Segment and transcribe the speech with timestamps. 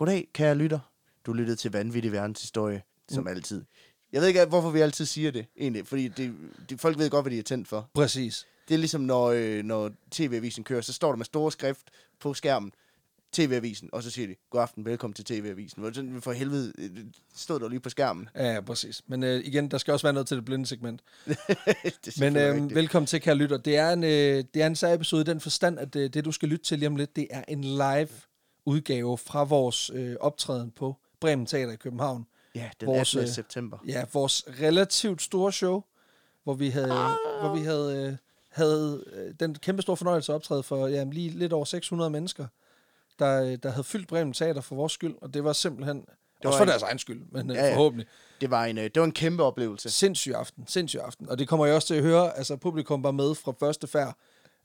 [0.00, 0.78] Goddag, kære lytter.
[1.26, 3.64] Du lyttede til Vanvittig Verdenshistorie, som altid.
[4.12, 5.86] Jeg ved ikke, hvorfor vi altid siger det, egentlig.
[5.86, 6.34] Fordi det,
[6.70, 7.90] det, folk ved godt, hvad de er tændt for.
[7.94, 8.46] Præcis.
[8.68, 11.90] Det er ligesom, når, øh, når TV-avisen kører, så står der med store skrift
[12.20, 12.72] på skærmen,
[13.32, 15.94] TV-avisen, og så siger de, god aften, velkommen til TV-avisen.
[15.94, 16.90] Sådan, For helvede, øh,
[17.34, 18.28] stod der lige på skærmen.
[18.34, 19.02] Ja, ja, præcis.
[19.06, 21.02] Men øh, igen, der skal også være noget til det blinde segment.
[22.04, 22.74] det Men øh, rigtigt.
[22.74, 23.56] velkommen til, kære lytter.
[23.56, 26.24] Det er en, øh, det er en særlig episode i den forstand, at øh, det,
[26.24, 28.08] du skal lytte til lige om lidt, det er en live
[28.70, 32.26] udgave fra vores øh, optræden på Bremen Teater i København.
[32.54, 33.28] Ja, den vores, 18.
[33.28, 33.78] øh, september.
[33.86, 35.82] Ja, vores relativt store show,
[36.44, 37.10] hvor vi havde, Ah.
[37.40, 38.16] hvor vi havde, øh,
[38.50, 42.46] havde øh, den kæmpe store fornøjelse at optræde for ja, lige lidt over 600 mennesker,
[43.18, 46.06] der, øh, der havde fyldt Bremen Teater for vores skyld, og det var simpelthen, det
[46.44, 47.74] var også for en- deres egen skyld, men Ja, ja.
[47.74, 48.06] forhåbentlig.
[48.40, 49.90] Det var, en, det var en kæmpe oplevelse.
[49.90, 51.28] Sindssyg aften, sindssyg aften.
[51.28, 54.16] Og det kommer jeg også til at høre, altså publikum var med fra første færd.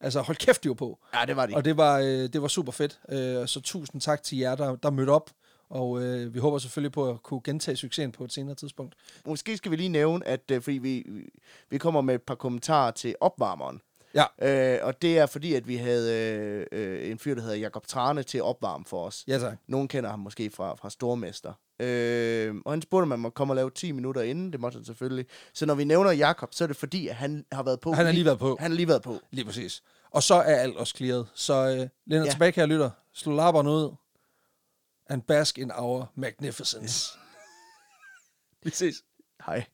[0.02, 0.99] Altså hold kæft, de var på.
[1.13, 1.55] Ja, det var det.
[1.55, 2.99] Og det var, øh, det var super fedt.
[3.09, 5.30] Øh, så tusind tak til jer, der, der mødte op.
[5.70, 8.96] Og øh, vi håber selvfølgelig på at kunne gentage succesen på et senere tidspunkt.
[9.26, 11.05] Måske skal vi lige nævne, at øh, fordi vi,
[11.70, 13.82] vi kommer med et par kommentarer til opvarmeren.
[14.16, 14.26] Ja.
[14.41, 17.88] Øh, og det er fordi, at vi havde øh, øh, en fyr, der hedder Jakob
[17.88, 19.23] Trane til at opvarme for os.
[19.27, 19.57] Ja tak.
[19.68, 21.54] Nogen kender ham måske fra, fra Stormester.
[21.79, 24.51] Øh, og han spurgte, om man må komme og lave 10 minutter inden.
[24.51, 25.26] Det måtte han selvfølgelig.
[25.54, 27.93] Så når vi nævner Jakob, så er det fordi, at han har været på.
[27.93, 28.57] Han har lige været på.
[28.59, 29.20] Han har lige været på.
[29.32, 29.84] Lige præcis.
[30.12, 31.27] Og så er alt også clearet.
[31.34, 32.15] Så øh, dig Ja.
[32.15, 32.32] ja.
[32.32, 32.90] tilbage, kære lytter.
[33.13, 33.95] Slå lapperne ud.
[35.09, 37.17] And bask in our magnificence.
[38.63, 38.95] vi ses.
[39.45, 39.65] Hej.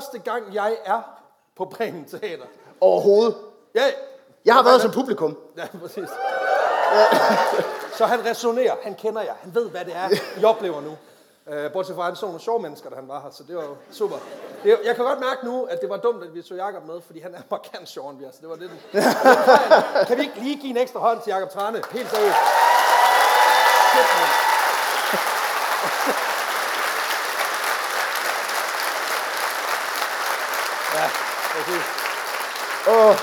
[0.00, 1.00] Første gang, jeg er
[1.56, 2.44] på Bremen Teater.
[2.80, 3.36] Overhovedet.
[3.74, 3.84] Ja,
[4.44, 5.38] Jeg har været som publikum.
[5.58, 6.08] ja præcis.
[7.96, 10.08] Så han resonerer, han kender jer, han ved, hvad det er,
[10.40, 10.96] I oplever nu.
[11.46, 13.56] Uh, bortset fra, at han så nogle sjove mennesker, da han var her, så det
[13.56, 14.16] var jo super.
[14.62, 17.00] Det, jeg kan godt mærke nu, at det var dumt, at vi tog Jakob med,
[17.06, 18.70] fordi han er markant sjovere end vi er, så det var lidt.
[20.08, 21.82] Kan vi ikke lige give en ekstra hånd til Jakob Trane?
[21.92, 22.36] Helt seriøst.
[23.92, 24.06] Shit.
[30.94, 31.10] Ja,
[31.70, 31.86] præcis.
[32.88, 33.16] Åh,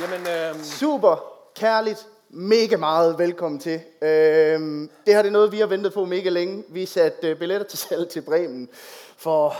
[0.00, 1.24] Jamen, øhm, super
[1.54, 2.06] kærligt.
[2.30, 3.80] Mega meget velkommen til.
[4.02, 6.64] Øhm, det her det er noget, vi har ventet på mega længe.
[6.68, 8.68] Vi satte øh, billetter til salg til Bremen
[9.16, 9.56] for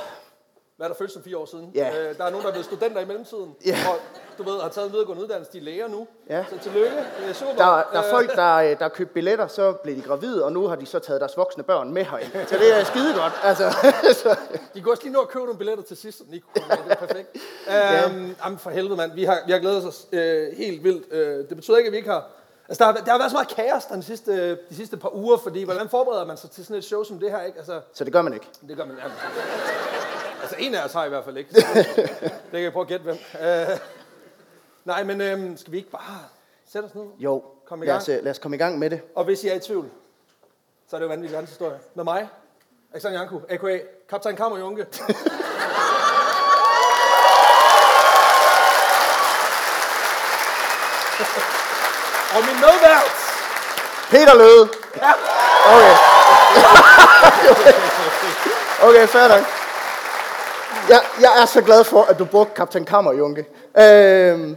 [0.78, 1.70] hvad er der følt som fire år siden?
[1.74, 1.88] Ja.
[2.08, 3.76] Øh, der er nogen, der er blevet studenter i mellemtiden, Ja.
[3.88, 3.96] og
[4.38, 6.06] du ved, har taget en videregående uddannelse, de er læger nu.
[6.30, 6.44] Ja.
[6.50, 7.52] Så tillykke, det er super.
[7.52, 10.44] Der, der er Øh, folk, der, øh, der har købt billetter, så blev de gravide,
[10.44, 12.32] og nu har de så taget deres voksne børn med herind.
[12.48, 13.32] Så det er skide godt.
[13.42, 13.70] Altså,
[14.22, 14.36] så,
[14.74, 16.40] De kunne også lige nå at købe nogle billetter til sidst, med.
[16.54, 17.36] Det er perfekt.
[18.14, 19.12] øhm, jamen for helvede, mand.
[19.12, 21.12] Vi har, vi har glædet os øh, helt vildt.
[21.12, 22.26] Øh, det betyder ikke, at vi ikke har...
[22.68, 25.36] Altså, der har, der har været så meget kaos den sidste, de sidste par uger,
[25.36, 27.58] fordi hvordan forbereder man sig til sådan et show som det her, ikke?
[27.58, 28.46] Altså, så det gør man ikke.
[28.68, 28.96] det gør man...
[28.96, 29.02] Ja,
[30.40, 31.50] altså, en af os har i hvert fald ikke.
[31.54, 31.64] Det,
[32.52, 33.18] kan jeg prøve at gætte, hvem.
[33.40, 33.78] Øh,
[34.84, 36.18] nej, men øh, skal vi ikke bare
[36.72, 37.04] sætte os ned?
[37.18, 38.02] Jo, Kom i lad gang.
[38.02, 39.00] os, øh, lad os komme i gang med det.
[39.14, 39.90] Og hvis I er i tvivl,
[40.90, 41.78] så er det jo vanvittig verdenshistorie.
[41.94, 42.28] Med mig,
[42.92, 43.78] Alexander Janku, a.k.a.
[44.08, 44.86] Kaptajn Kammer Junke.
[52.34, 53.12] og min medvært,
[54.10, 54.68] Peter Løde.
[54.96, 55.12] Ja.
[55.74, 55.94] Okay.
[58.88, 59.57] okay, fair nok.
[60.88, 63.46] Jeg, jeg er så glad for, at du brugte Kaptajn Kammer, Junke.
[63.78, 64.56] Øhm,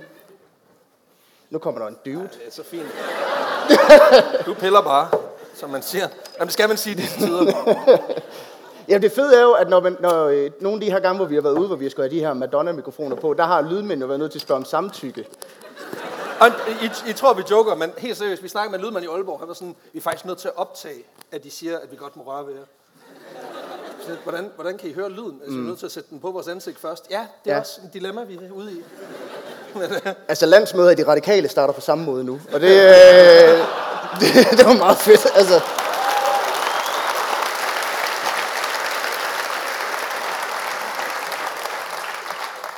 [1.49, 2.29] nu kommer der en dude.
[2.33, 2.87] det er så fint.
[4.45, 5.09] Du piller bare,
[5.55, 6.07] som man siger.
[6.37, 7.53] Jamen, det skal man sige disse tider.
[8.87, 11.17] Ja, det fede er jo, at når, man, når øh, nogle af de her gange,
[11.17, 13.61] hvor vi har været ude, hvor vi skal have de her Madonna-mikrofoner på, der har
[13.61, 15.27] lydmænd jo været nødt til at spørge om samtykke.
[16.39, 16.47] Og
[16.81, 19.39] I, I tror, vi joker, men helt seriøst, vi snakker med en lydmand i Aalborg.
[19.39, 21.95] Han var sådan, vi er faktisk nødt til at optage, at de siger, at vi
[21.95, 22.61] godt må røre ved jer.
[24.07, 25.39] Så, hvordan, hvordan kan I høre lyden?
[25.43, 27.05] Altså, vi er nødt til at sætte den på vores ansigt først.
[27.11, 27.59] Ja, det er Ja.
[27.59, 28.81] også en dilemma, vi er ude i.
[30.27, 32.39] Altså, landsmøder i de radikale starter på samme måde nu.
[32.53, 33.59] Og det, øh,
[34.19, 35.27] det, det var meget fedt.
[35.35, 35.61] Altså,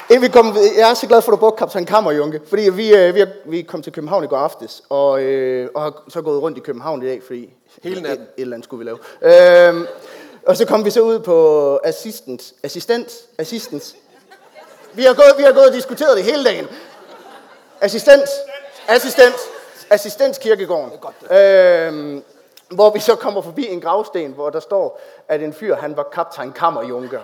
[0.10, 2.42] Inden vi kom, jeg er så glad for, at du brugte Kaptajn Kammer, Junke.
[2.48, 5.82] Fordi vi, øh, vi, er, vi kom til København i går aftes, og, øh, og
[5.82, 7.50] har så gået rundt i København i dag, fordi...
[7.84, 8.22] Hele natten.
[8.22, 9.68] Et, et eller andet skulle vi lave.
[9.70, 9.86] Øhm,
[10.46, 13.96] og så kom vi så ud på assistent, assistent, assistance,
[14.94, 16.68] Vi har gået, vi har gået og diskuteret det hele dagen.
[17.82, 18.30] Assistent.
[18.88, 19.36] Assistent.
[19.90, 20.92] Assistens Kirkegården.
[21.38, 22.24] Øhm,
[22.70, 26.04] hvor vi så kommer forbi en gravsten, hvor der står, at en fyr, han var
[26.14, 27.20] kaptajn Kammerjunker.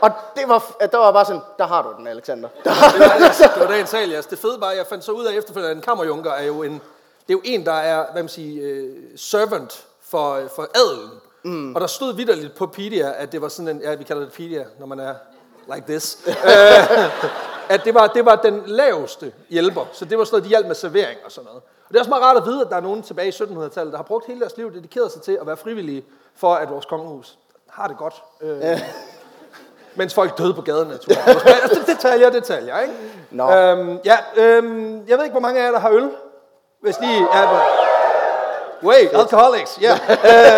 [0.00, 2.48] Og det var, der var bare sådan, der har du den, Alexander.
[2.64, 3.52] Der du den.
[3.54, 4.26] Det var dagens sal, yes.
[4.26, 6.72] Det fede var, jeg fandt så ud af efterfølgende, at en kammerjunker er jo en,
[6.72, 6.80] det
[7.28, 11.10] er jo en, der er, hvad man siger, uh, servant for, for adelen.
[11.46, 11.74] Mm.
[11.74, 14.32] Og der stod vidderligt på Pedia, at det var sådan en, ja, vi kalder det
[14.32, 15.14] Pedia, når man er
[15.74, 16.34] like this, uh,
[17.74, 19.84] at det var, det var den laveste hjælper.
[19.92, 21.62] Så det var sådan noget, de hjalp med servering og sådan noget.
[21.62, 23.92] Og det er også meget rart at vide, at der er nogen tilbage i 1700-tallet,
[23.92, 26.04] der har brugt hele deres liv, dedikeret sig til at være frivillige
[26.36, 27.38] for, at vores kongehus
[27.70, 28.22] har det godt.
[28.40, 28.80] Uh,
[29.98, 31.44] mens folk døde på gaden, naturligvis.
[31.62, 32.94] Altså, det detaljer, detaljer, ikke?
[33.30, 33.50] Nå.
[33.52, 36.10] Øhm, ja, øhm, jeg ved ikke, hvor mange af jer, der har øl.
[36.82, 37.62] Hvis lige er.
[38.82, 39.92] Wait, alcoholics, ja.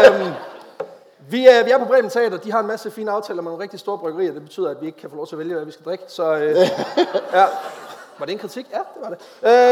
[0.07, 0.33] øhm,
[1.31, 2.37] vi, er, vi er på Bremen Teater.
[2.37, 4.33] De har en masse fine aftaler med nogle rigtig store bryggerier.
[4.33, 6.05] Det betyder, at vi ikke kan få lov til at vælge, hvad vi skal drikke.
[6.09, 6.57] Så øh,
[7.39, 7.47] ja.
[8.19, 8.67] Var det en kritik?
[8.73, 9.19] Ja, det var det.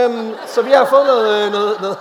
[0.04, 1.98] Øhm, så vi har fået noget, noget, noget,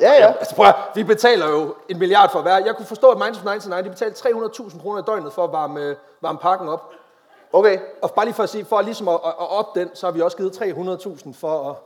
[0.00, 0.32] Ja, ja.
[0.38, 2.62] Altså prøv at, vi betaler jo en milliard for være.
[2.66, 5.52] Jeg kunne forstå, at Minds of 99, de betalte 300.000 kroner i døgnet for at
[5.52, 6.92] varme, varme parken op.
[7.52, 7.78] Okay.
[8.02, 10.12] Og bare lige for at sige, for ligesom at, at, at op den, så har
[10.12, 11.76] vi også givet 300.000 for at,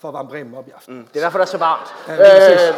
[0.00, 0.94] for at varme Bremen op i aften.
[0.94, 1.06] Mm.
[1.06, 1.94] Det er derfor, der er så varmt.
[2.08, 2.68] Ja.
[2.68, 2.74] Øh,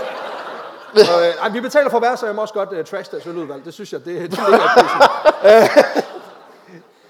[0.93, 3.27] Og, øh, ej, vi betaler for være, så jeg må også godt uh, trash deres
[3.27, 3.65] øludvalg.
[3.65, 6.03] Det synes jeg, det, det ligger i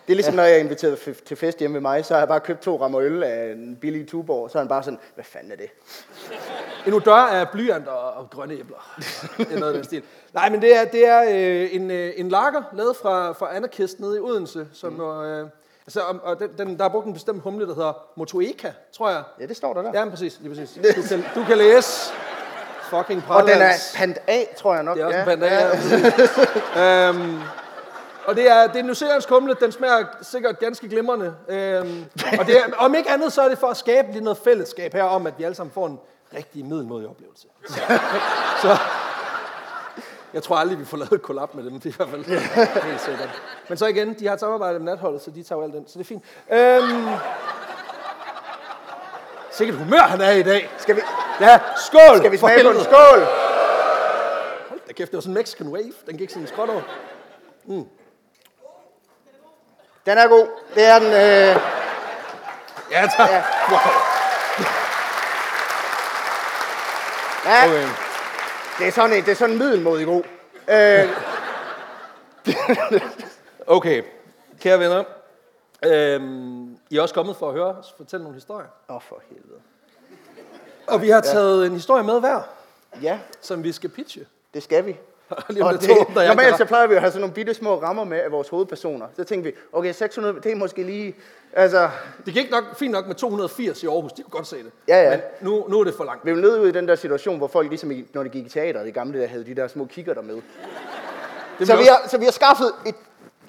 [0.07, 2.21] det er ligesom, når jeg er inviteret f- til fest hjemme med mig, så har
[2.21, 4.51] jeg bare købt to rammer øl af en billig Tuborg.
[4.51, 5.71] Så er han bare sådan, hvad fanden er det?
[6.87, 8.99] En odør af blyant og, og grønne æbler.
[9.39, 10.03] Det er noget af den stil.
[10.35, 14.01] Nej, men det er, det er øh, en, øh, en lager, lavet fra, fra Anarkist
[14.01, 14.67] nede i Odense.
[14.73, 15.01] Som, mm.
[15.01, 15.47] øh,
[15.87, 19.11] altså, og, og den, den, der er brugt en bestemt humle, der hedder Motueka, tror
[19.11, 19.23] jeg.
[19.41, 19.91] Ja, det står der der.
[19.95, 20.39] Ja, men præcis.
[20.41, 20.79] Lige præcis.
[20.97, 22.13] Du, kan, du kan læse
[22.89, 24.97] fucking Og den er pant af, tror jeg nok.
[24.97, 25.23] Det er også ja.
[25.23, 25.69] en panda, ja.
[26.77, 27.09] ja.
[27.09, 27.41] øhm,
[28.27, 31.35] og det er, det er en newzealandsk humle, den smager sikkert ganske glimrende.
[31.49, 32.05] Øhm,
[32.39, 34.93] og det er, om ikke andet, så er det for at skabe lidt noget fællesskab
[34.93, 35.99] her om, at vi alle sammen får en
[36.37, 37.47] rigtig middelmodig oplevelse.
[37.69, 37.81] Så,
[38.63, 38.77] så
[40.35, 42.25] jeg tror aldrig, vi får lavet et kollab med dem, det er i hvert fald
[42.85, 43.43] helt sikkert.
[43.69, 45.87] Men så igen, de har et samarbejde med natholdet, så de tager jo alt den,
[45.87, 46.25] så det er fint.
[46.51, 47.09] Øhm,
[49.59, 50.71] sikkert humør han er i dag.
[50.79, 51.01] Skal vi,
[51.41, 52.19] Ja, skål!
[52.19, 52.81] skal vi smage på den?
[52.85, 53.21] Skål!
[54.69, 55.93] Hold da kæft, det var sådan en Mexican wave.
[56.07, 56.83] Den gik sådan skråt over.
[60.07, 60.47] Den er god.
[60.75, 61.09] Det er den.
[61.09, 61.63] Øh,
[62.91, 63.31] Ja, tak.
[63.31, 63.43] Ja.
[63.69, 63.79] Wow.
[67.45, 67.89] ja, Okay.
[68.79, 70.23] det er sådan en, det er sådan en middelmodig god.
[70.69, 71.09] Øh,
[73.77, 74.03] okay,
[74.63, 75.05] kære venner.
[75.85, 78.69] Øhm, I er også kommet for at høre os fortælle nogle historier.
[78.89, 79.61] Åh, oh, for helvede.
[80.87, 82.41] Og vi har taget en historie med hver,
[83.03, 84.27] Ja, som vi skal pitche.
[84.55, 84.97] det skal vi.
[85.49, 86.67] Lige Og det, to, jeg normalt så garage.
[86.67, 89.07] plejer vi at have sådan nogle bitte små rammer med af vores hovedpersoner.
[89.17, 91.17] Så tænkte vi, okay, 600, det er måske lige...
[91.53, 91.91] Altså,
[92.27, 94.71] Det gik nok fint nok med 280 i Aarhus, de kunne godt se det.
[94.89, 95.11] Ja, ja.
[95.11, 96.25] Men nu, nu er det for langt.
[96.25, 98.47] vi er nødt ud i den der situation, hvor folk ligesom, i, når de gik
[98.47, 100.35] i teater, det gamle, der havde de der små kigger der med.
[101.59, 102.95] Det Så vi, også, har, så vi har skaffet et,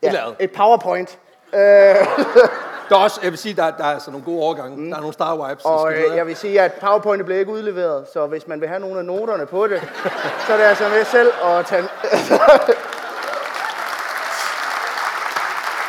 [0.03, 0.33] ja, lærred.
[0.39, 1.19] et powerpoint.
[1.53, 1.59] Øh,
[2.89, 4.77] der er også, jeg vil sige, der, der er altså nogle gode overgange.
[4.77, 4.89] Mm.
[4.89, 5.65] Der er nogle star wipes.
[5.65, 8.79] Og øh, jeg vil sige, at powerpointet blev ikke udleveret, så hvis man vil have
[8.79, 9.81] nogle af noterne på det,
[10.47, 11.83] så er det altså med selv at tage...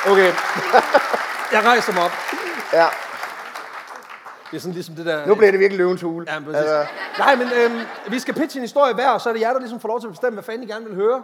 [0.06, 0.32] Okay.
[1.52, 2.10] Jeg rejser mig op.
[2.72, 2.86] Ja,
[4.50, 5.26] Det er sådan ligesom det der...
[5.26, 6.26] nu bliver det virkelig løvens hule.
[6.32, 6.86] Ja, men altså.
[7.18, 9.58] Nej, men øhm, vi skal pitche en historie hver, og så er det jer, der
[9.60, 11.22] ligesom får lov til at bestemme, hvad fanden I gerne vil høre.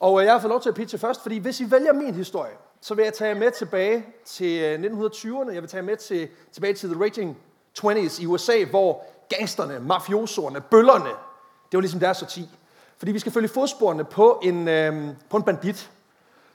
[0.00, 2.14] Og øh, jeg har fået lov til at pitche først, fordi hvis I vælger min
[2.14, 5.52] historie, så vil jeg tage med tilbage til øh, 1920'erne.
[5.52, 7.38] Jeg vil tage med til, tilbage til The Raging
[7.78, 11.10] 20s i USA, hvor gangsterne, mafiosoerne, bøllerne,
[11.70, 12.48] det var ligesom deres sorti.
[12.98, 15.90] Fordi vi skal følge fodsporene på en, øh, på en bandit,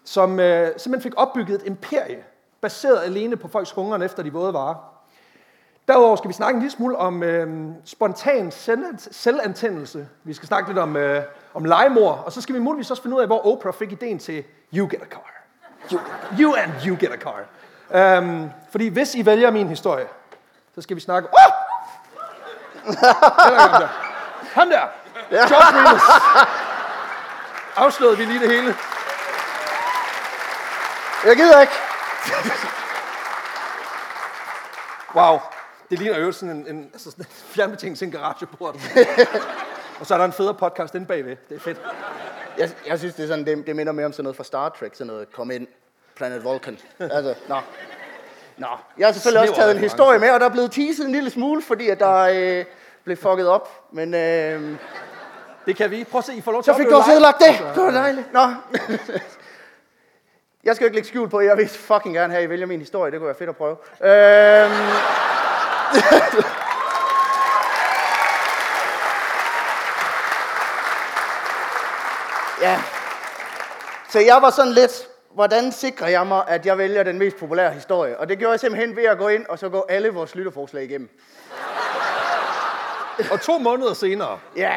[0.03, 2.23] som øh, simpelthen fik opbygget et imperie,
[2.61, 4.75] baseret alene på folks hungeren efter de våde varer.
[5.87, 8.51] Derudover skal vi snakke en lille smule om øh, spontan
[9.11, 10.07] selvantændelse.
[10.23, 13.15] Vi skal snakke lidt om, øh, om legemord, og så skal vi muligvis også finde
[13.15, 15.34] ud af, hvor Oprah fik ideen til You Get a Car.
[15.91, 15.99] You,
[16.39, 17.45] you and You Get a Car.
[18.19, 20.05] Um, fordi hvis I vælger min historie,
[20.75, 21.29] så skal vi snakke...
[21.29, 21.53] Oh!
[22.85, 23.87] Ham der.
[24.53, 24.87] Ham der.
[25.29, 25.99] George.
[27.75, 28.75] Afslørede vi lige det hele.
[31.25, 31.73] Jeg gider ikke.
[35.15, 35.39] Wow.
[35.89, 38.75] Det ligner jo sådan en, en, altså sådan en fjernbetjening til en garageport.
[39.99, 41.35] og så er der en federe podcast inde bagved.
[41.49, 41.77] Det er fedt.
[42.57, 44.69] Jeg, jeg synes, det, er sådan, det, det minder mere om sådan noget fra Star
[44.69, 45.67] Trek, sådan noget, kom ind,
[46.15, 46.77] Planet Vulcan.
[46.99, 47.55] Altså, nå.
[48.57, 51.05] Nå, jeg har selvfølgelig også Snæver taget en historie med, og der er blevet teaset
[51.05, 52.65] en lille smule, fordi at der øh,
[53.03, 53.69] blev fucket op.
[53.91, 54.77] Men øh,
[55.65, 56.03] Det kan vi.
[56.03, 57.75] Prøv at se, I får lov til så at fik du også ødelagt det.
[57.75, 58.33] Det var dejligt.
[58.33, 58.47] Nå.
[60.63, 62.65] Jeg skal jo ikke lægge skjul på, jeg vil fucking gerne have, at I vælger
[62.65, 63.11] min historie.
[63.11, 63.77] Det kunne være fedt at prøve.
[64.01, 64.71] Øhm,
[72.65, 72.81] ja.
[74.09, 77.71] Så jeg var sådan lidt, hvordan sikrer jeg mig, at jeg vælger den mest populære
[77.71, 78.19] historie?
[78.19, 80.83] Og det gjorde jeg simpelthen ved at gå ind og så gå alle vores lytterforslag
[80.83, 81.09] igennem.
[83.31, 84.75] Og to måneder senere, Ja.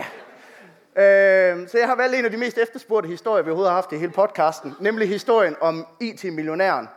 [0.96, 3.92] Øh, så jeg har valgt en af de mest efterspurgte historier, vi overhovedet har haft
[3.92, 4.74] i hele podcasten.
[4.80, 6.88] Nemlig historien om IT-millionæren.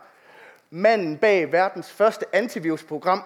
[0.70, 3.22] Manden bag verdens første antivirusprogram,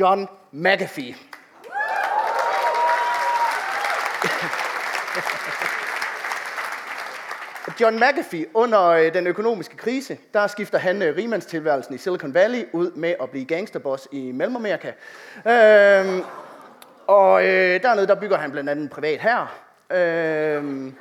[0.00, 1.14] John McAfee.
[7.80, 12.64] John McAfee, under øh, den økonomiske krise, der skifter han øh, rimandstilværelsen i Silicon Valley
[12.72, 14.88] ud med at blive gangsterboss i Mellemamerika.
[15.46, 16.22] Øh,
[17.06, 19.60] og øh, dernede, der bygger han blandt andet en privat her.
[19.92, 20.92] Øh,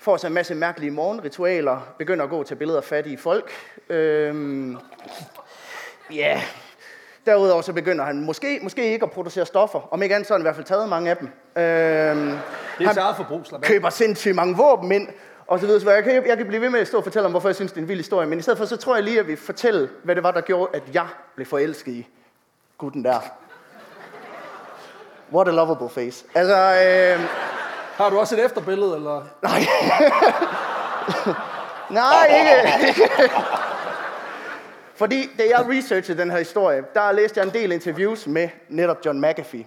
[0.00, 1.94] får sig en masse mærkelige morgenritualer.
[1.98, 3.52] Begynder at gå til billeder af fattige folk.
[3.88, 4.74] Øh,
[6.14, 6.42] ja,
[7.26, 9.88] derudover så begynder han måske, måske ikke at producere stoffer.
[9.90, 11.26] Om ikke andet, så har han i hvert fald taget mange af dem.
[11.56, 13.68] Øh, det er til eget forbrug, slap af.
[13.68, 15.08] køber sindssygt mange våben ind,
[15.46, 15.80] og så videre.
[15.80, 17.56] Så jeg kan, jeg kan blive ved med at stå og fortælle om, hvorfor jeg
[17.56, 18.26] synes, det er en vild historie.
[18.28, 20.40] Men i stedet for, så tror jeg lige, at vi fortælle, hvad det var, der
[20.40, 22.06] gjorde, at jeg blev forelsket i
[22.78, 23.20] gutten der.
[25.32, 26.24] What a lovable face.
[26.34, 27.20] Altså, øh,
[27.94, 29.22] Har du også et efterbillede, eller?
[29.42, 29.66] nej.
[31.90, 33.32] nej, ikke.
[34.94, 38.96] Fordi da jeg researchede den her historie, der læste jeg en del interviews med netop
[39.06, 39.66] John McAfee.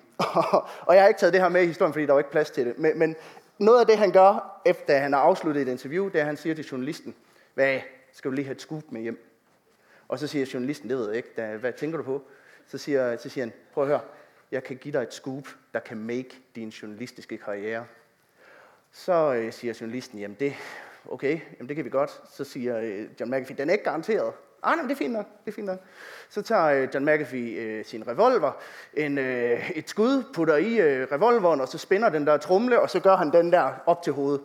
[0.88, 2.50] og jeg har ikke taget det her med i historien, fordi der var ikke plads
[2.52, 2.74] til det.
[2.80, 3.16] Men, men
[3.60, 6.38] noget af det, han gør, efter han har afsluttet et interview, det er, at han
[6.38, 7.16] siger til journalisten,
[7.54, 7.80] hvad,
[8.12, 9.26] skal du lige have et scoop med hjem?
[10.08, 12.24] Og så siger journalisten, det ved jeg ikke, da, hvad tænker du på?
[12.68, 14.02] Så siger, så siger han, prøv at høre,
[14.52, 17.86] jeg kan give dig et scoop, der kan make din journalistiske karriere.
[18.92, 20.54] Så øh, siger journalisten, jamen det,
[21.10, 22.22] okay, jamen det kan vi godt.
[22.32, 24.34] Så siger øh, John McAfee, den er ikke garanteret.
[24.64, 25.80] Ah, nej, det er fint nok, det er fint nok.
[26.30, 28.52] Så tager øh, John McAfee øh, sin revolver,
[28.94, 32.90] en, øh, et skud, putter i øh, revolveren, og så spænder den der trumle, og
[32.90, 34.42] så gør han den der op til hovedet.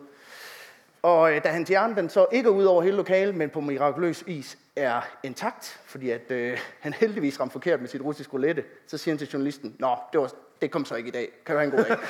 [1.01, 4.23] Og øh, da han hjerne den så ikke ud over hele lokalet, men på mirakuløs
[4.27, 8.97] is er intakt, fordi at øh, han heldigvis ramte forkert med sit russiske roulette, så
[8.97, 10.31] siger han til journalisten, Nå, det, var,
[10.61, 11.29] det kom så ikke i dag.
[11.45, 11.97] Kan du have en god dag?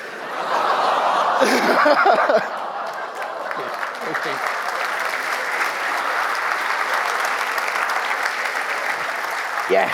[4.10, 4.55] Okay.
[9.70, 9.90] Ja,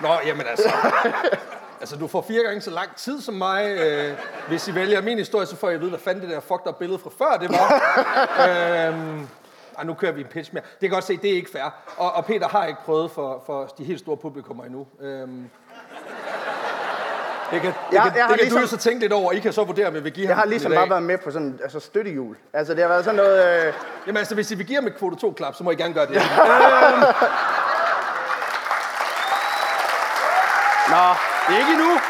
[0.00, 0.72] Nå, jamen altså.
[1.80, 3.76] altså, du får fire gange så lang tid som mig.
[3.78, 4.12] Øh,
[4.48, 6.66] hvis I vælger min historie, så får jeg at vide, hvad fanden det der fucked
[6.68, 7.68] up billede fra før det var.
[8.88, 9.28] øhm,
[9.78, 10.62] ej, nu kører vi en pitch mere.
[10.62, 11.74] Det kan godt se, det er ikke fair.
[11.96, 14.86] Og, og Peter har ikke prøvet for, for de helt store publikummer endnu.
[15.00, 15.50] Øhm,
[17.50, 19.12] det kan, det Jeg- kan, jeg har det kan ligesom- du jo så tænke lidt
[19.12, 19.32] over.
[19.32, 20.90] I kan så vurdere, om jeg vil give jeg ham har den ligesom i bare
[20.90, 22.36] været med på sådan altså støttehjul.
[22.52, 23.66] Altså det har været sådan noget...
[23.66, 23.72] Øh,
[24.06, 26.06] Jamen altså, hvis I vil give ham et kvote 2-klap, så må I gerne gøre
[26.06, 26.22] det.
[30.88, 31.14] Nå,
[31.48, 32.00] det er ikke endnu.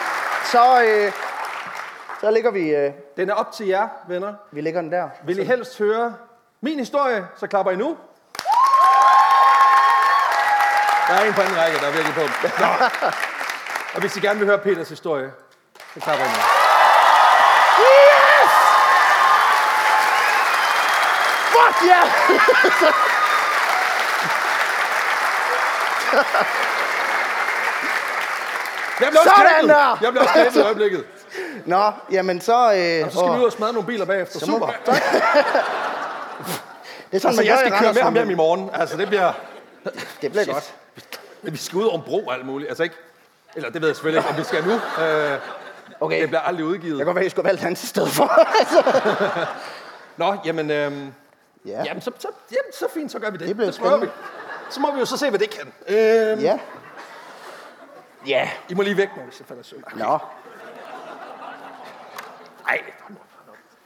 [0.44, 1.12] så, øh,
[2.20, 4.34] så ligger vi, øh, Den er op til jer, venner.
[4.52, 5.08] vi ligger den der.
[5.24, 6.14] Vil I helst høre
[6.60, 7.96] min historie, så klapper I nu.
[11.08, 12.20] Der er en på anden række, der er virkelig på.
[12.60, 12.66] Nå.
[13.94, 15.32] Og hvis I gerne vil høre Peters historie,
[15.94, 16.34] så klapper I nu.
[17.82, 18.50] Yes!
[21.52, 23.12] Fuck yeah!
[29.00, 29.98] Jeg bliver Sådan der!
[30.02, 31.04] Jeg bliver også i øjeblikket.
[31.66, 32.52] Nå, jamen så...
[32.52, 34.38] Øh, Og så skal vi ud og smadre nogle biler bagefter.
[34.38, 34.66] Så må Super.
[34.66, 34.96] vi- Tak.
[37.10, 38.70] det er sådan, Altså, man jeg skal køre med ham hjem i morgen.
[38.74, 39.32] Altså, det bliver...
[40.22, 40.74] Det bliver godt.
[41.42, 42.68] Vi skal ud over en bro og alt muligt.
[42.68, 42.94] Altså ikke...
[43.56, 45.04] Eller det ved jeg selvfølgelig ikke, om vi skal nu.
[45.04, 45.38] Øh,
[46.00, 46.90] Okay, det bliver aldrig udgivet.
[46.90, 48.24] jeg kan godt være, at I skulle valgt hans i stedet for.
[48.60, 48.82] Altså.
[50.16, 50.70] Nå, jamen...
[50.70, 51.12] Øhm,
[51.66, 51.82] ja.
[51.84, 53.48] Jamen, så, så, jamen, så fint, så gør vi det.
[53.48, 54.06] Det bliver prøver vi.
[54.06, 54.12] spændende.
[54.70, 55.72] Så må vi jo så se, hvad det kan.
[55.96, 56.58] Øhm, ja.
[58.26, 58.50] Ja.
[58.68, 59.84] I må lige væk, når hvis jeg falder søvn.
[59.94, 60.18] Nå,
[62.68, 62.80] Ej,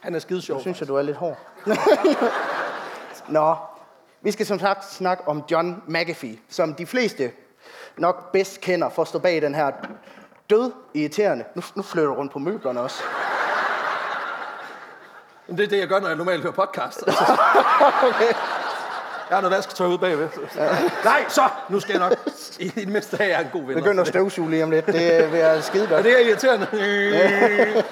[0.00, 0.56] han er skide sjov.
[0.56, 1.38] nu synes jeg, du er lidt hård.
[3.28, 3.56] Nå,
[4.22, 7.32] vi skal som sagt snakke om John McAfee, som de fleste
[7.96, 9.70] nok bedst kender for at stå bag den her
[10.50, 11.44] død irriterende.
[11.54, 13.02] Nu, nu flytter du rundt på møblerne også.
[15.46, 17.02] Men det er det, jeg gør, når jeg normalt hører podcast.
[18.08, 18.34] Okay.
[19.30, 20.28] Jeg har noget vasketøj ude bagved.
[21.04, 21.42] Nej, så!
[21.68, 22.18] Nu skal jeg nok.
[22.58, 23.74] I det mindste have, jeg er en god ven.
[23.74, 24.86] Begynder at støvsuge lige om lidt.
[24.86, 26.04] Det vil jeg skide godt.
[26.04, 26.66] det er irriterende.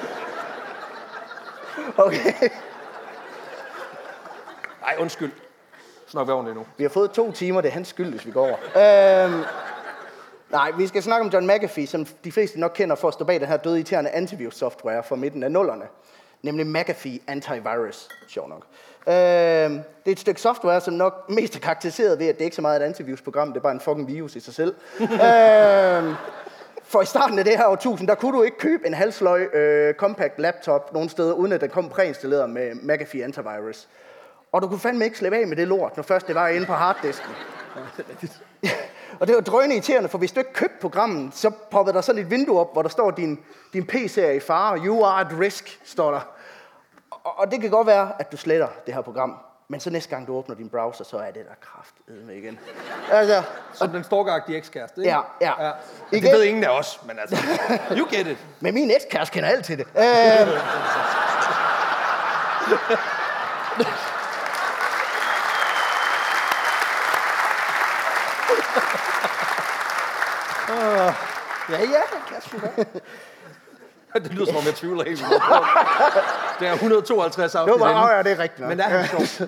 [1.96, 2.32] Okay.
[4.80, 5.30] Nej, undskyld.
[6.06, 6.66] Så nok være ordentligt nu.
[6.76, 9.24] Vi har fået to timer, det er hans skyld, hvis vi går over.
[9.26, 9.42] Øhm,
[10.50, 13.24] nej, vi skal snakke om John McAfee, som de fleste nok kender for at stå
[13.24, 15.84] bag den her døde irriterende antivirus-software fra midten af nullerne.
[16.42, 18.62] nemlig McAfee Antivirus, sjov nok.
[19.08, 22.54] Øh, det er et stykke software, som nok mest er karakteriseret ved, at det ikke
[22.54, 24.74] er så meget et antivirusprogram, det er bare en fucking virus i sig selv.
[25.00, 26.14] øh,
[26.82, 29.94] for i starten af det her årtusind, der kunne du ikke købe en halvsløj øh,
[29.94, 33.88] compact laptop nogen steder, uden at den kom præinstalleret med McAfee Antivirus.
[34.52, 36.66] Og du kunne fandme ikke slippe af med det lort, når først det var inde
[36.66, 37.30] på harddisken.
[39.20, 42.22] og det var drønende irriterende, for hvis du ikke købte programmet, så poppede der sådan
[42.22, 43.38] et vindue op, hvor der står, din,
[43.72, 44.78] din PC er i fare.
[44.78, 46.37] You are at risk, står der.
[47.28, 49.36] Og, og det kan godt være, at du sletter det her program.
[49.70, 51.94] Men så næste gang du åbner din browser, så er det der kraft
[52.26, 52.58] med igen.
[53.12, 53.42] Altså,
[53.72, 55.10] Som den stalkeragtige ekskæreste, ikke?
[55.10, 55.64] Ja, ja.
[55.66, 55.72] ja.
[56.10, 57.36] Det Igen- ved ingen af os, men altså,
[57.96, 58.36] you get it.
[58.60, 59.86] men min ekskæreste kender alt til det.
[59.96, 60.02] Øh,
[71.70, 72.84] ja, ja, jeg sgu da.
[74.24, 75.42] Det lyder som om, jeg tvivler helt vildt.
[76.60, 78.68] Det er 152 Det var afsnit bare, ja, det er rigtigt nok.
[78.68, 79.46] Men er han sjov?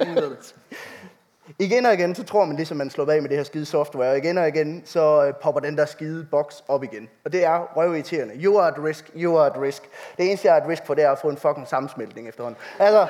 [0.00, 0.54] Ingen ved det.
[1.58, 4.10] Igen og igen, så tror man ligesom, man slår af med det her skide software.
[4.10, 7.08] Og igen og igen, så øh, popper den der skide boks op igen.
[7.24, 8.34] Og det er røvirriterende.
[8.34, 9.82] You are at risk, you are at risk.
[10.18, 12.60] Det eneste, jeg er at risk for, det er at få en fucking sammensmeltning efterhånden.
[12.78, 13.06] Altså,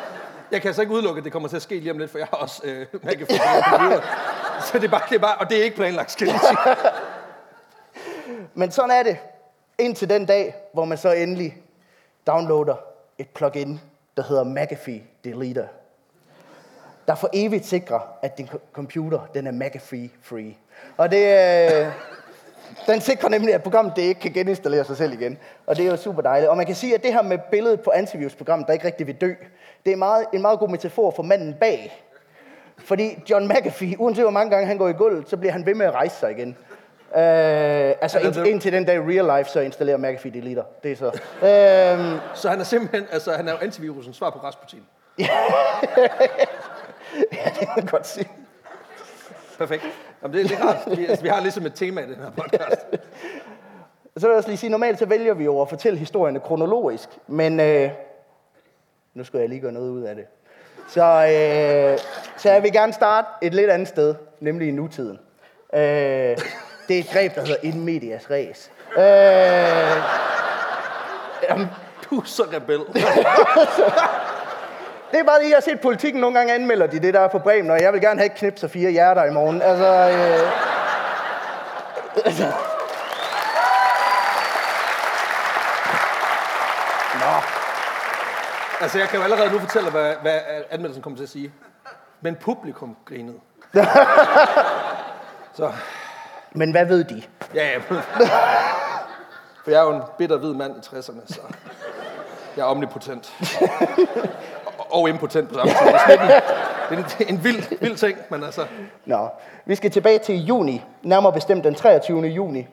[0.51, 2.19] Jeg kan altså ikke udelukke, at det kommer til at ske lige om lidt, for
[2.19, 4.01] jeg har også øh, computer.
[4.65, 6.47] Så det er, bare, det er bare, og det er ikke planlagt, skal jeg lige
[6.49, 6.77] sige.
[8.61, 9.17] men sådan er det.
[9.79, 11.57] Indtil den dag, hvor man så endelig
[12.27, 12.75] downloader
[13.19, 13.81] et plugin,
[14.17, 15.67] der hedder McAfee Deleter.
[17.09, 20.55] Der for evigt sikrer, at din computer, den er McAfee free.
[20.97, 21.93] Og det, øh,
[22.87, 25.39] den sikrer nemlig, at programmet det ikke kan geninstallere sig selv igen.
[25.67, 26.51] Og det er jo super dejligt.
[26.51, 29.21] Og man kan sige, at det her med billedet på antivirusprogrammet, der ikke rigtig vil
[29.21, 29.33] dø,
[29.85, 32.05] det er meget, en meget god metafor for manden bag.
[32.79, 35.75] Fordi John McAfee, uanset hvor mange gange han går i gulvet, så bliver han ved
[35.75, 36.57] med at rejse sig igen.
[37.15, 40.63] Øh, altså er indtil, den dag real life, så installerer McAfee Deleter.
[40.83, 41.07] Det er så.
[41.43, 44.83] Øh, Så han er simpelthen, altså han er jo antivirusen svar på Rasputin.
[45.19, 45.29] ja,
[47.45, 48.29] det kan man godt sige.
[49.59, 49.83] Perfekt.
[50.23, 50.99] Jamen, det, er rart.
[50.99, 52.87] Vi, altså, vi har ligesom et tema i den her podcast.
[54.17, 57.09] Så vil jeg også lige sige, normalt så vælger vi jo at fortælle historierne kronologisk,
[57.27, 57.91] men øh,
[59.15, 60.25] nu skal jeg lige gøre noget ud af det.
[60.89, 61.99] Så, øh,
[62.37, 65.19] så jeg vil gerne starte et lidt andet sted, nemlig i nutiden.
[65.75, 66.37] Øh,
[66.89, 68.71] det er et greb, der hedder in medias res.
[68.97, 70.03] Øh,
[71.51, 71.69] jamen,
[72.11, 72.79] Du er så rebel.
[75.11, 77.29] det er bare det, jeg har set politikken nogle gange anmelder de det der er
[77.29, 79.63] på Bremen, og jeg vil gerne have et knips og fire hjerter i morgen.
[79.63, 80.41] Altså, øh,
[87.21, 87.43] Nå.
[88.81, 91.53] Altså, jeg kan jo allerede nu fortælle, hvad, hvad anmeldelsen kommer til at sige.
[92.21, 93.39] Men publikum grinede.
[95.57, 95.73] Så,
[96.53, 97.23] Men hvad ved de?
[97.55, 97.79] ja, ja.
[99.65, 101.41] For jeg er jo en bitter hvid mand i 60'erne, så
[102.57, 103.33] jeg er omnipotent.
[104.79, 105.85] Og, og impotent på samme tid.
[106.91, 108.67] Det er en, en vild, vild ting, men altså...
[109.07, 109.29] Nå,
[109.65, 112.21] vi skal tilbage til juni, nærmere bestemt den 23.
[112.21, 112.67] juni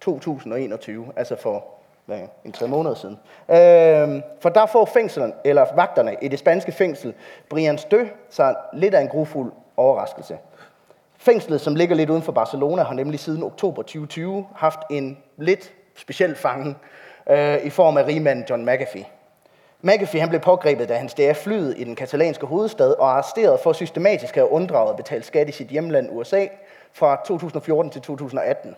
[0.00, 1.64] 2021, altså for
[2.06, 3.18] hvad, en tre måneder siden.
[3.48, 7.14] Øhm, for der får fængslen, eller vagterne i det spanske fængsel,
[7.50, 10.38] Brian Stø, sig lidt af en grufuld overraskelse.
[11.22, 15.72] Fængslet, som ligger lidt uden for Barcelona, har nemlig siden oktober 2020 haft en lidt
[15.96, 16.74] speciel fange
[17.30, 19.04] øh, i form af rigmanden John McAfee.
[19.82, 23.72] McAfee han blev pågrebet, da han steg flyet i den katalanske hovedstad og arresteret for
[23.72, 26.46] systematisk at have unddraget at betale skat i sit hjemland USA
[26.92, 28.76] fra 2014 til 2018.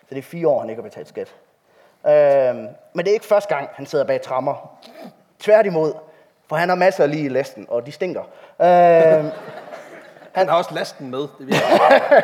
[0.00, 1.34] Så det er fire år, han ikke har betalt skat.
[2.06, 2.54] Øh,
[2.92, 4.78] men det er ikke første gang, han sidder bag trammer.
[5.38, 5.92] Tværtimod,
[6.48, 8.22] for han har masser af lige i lasten, og de stinker.
[8.60, 9.24] Øh,
[10.32, 11.18] han har også lasten med.
[11.18, 12.20] Det virker.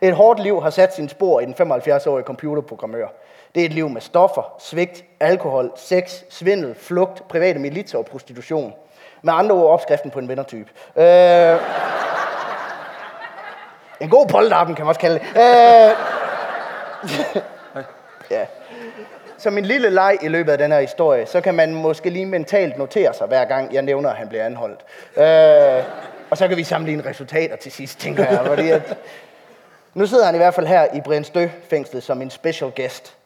[0.08, 3.06] Et hårdt liv har sat sin spor i den 75-årige computerprogrammør.
[3.54, 8.74] Det er et liv med stoffer, svigt, alkohol, sex, svindel, flugt, private militser og prostitution.
[9.22, 10.70] Med andre ord opskriften på en vindertype.
[10.96, 11.58] Øh,
[14.00, 15.26] en god polterappen, kan man også kalde det.
[15.36, 15.96] Øh,
[18.36, 18.46] ja.
[19.38, 22.26] Som en lille leg i løbet af den her historie, så kan man måske lige
[22.26, 24.80] mentalt notere sig, hver gang jeg nævner, at han bliver anholdt.
[25.16, 25.84] Øh,
[26.32, 28.46] og så kan vi sammenligne resultater til sidst, tænker jeg.
[28.46, 28.98] Fordi at,
[29.94, 33.16] nu sidder han i hvert fald her i Brindstø fængslet som en special guest.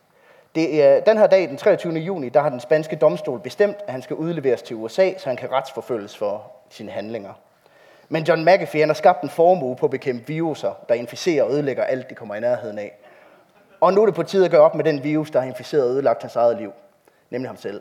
[0.54, 1.94] Det er, den her dag, den 23.
[1.94, 5.36] juni, der har den spanske domstol bestemt, at han skal udleveres til USA, så han
[5.36, 7.32] kan retsforfølges for sine handlinger.
[8.08, 11.52] Men John McAfee han har skabt en formue på at bekæmpe viruser, der inficerer og
[11.52, 12.98] ødelægger alt, de kommer i nærheden af.
[13.80, 15.84] Og nu er det på tide at gøre op med den virus, der har inficeret
[15.84, 16.72] og ødelagt hans eget liv.
[17.30, 17.80] Nemlig ham selv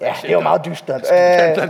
[0.00, 1.02] ja, det jo meget dystert.
[1.10, 1.68] Er Øh,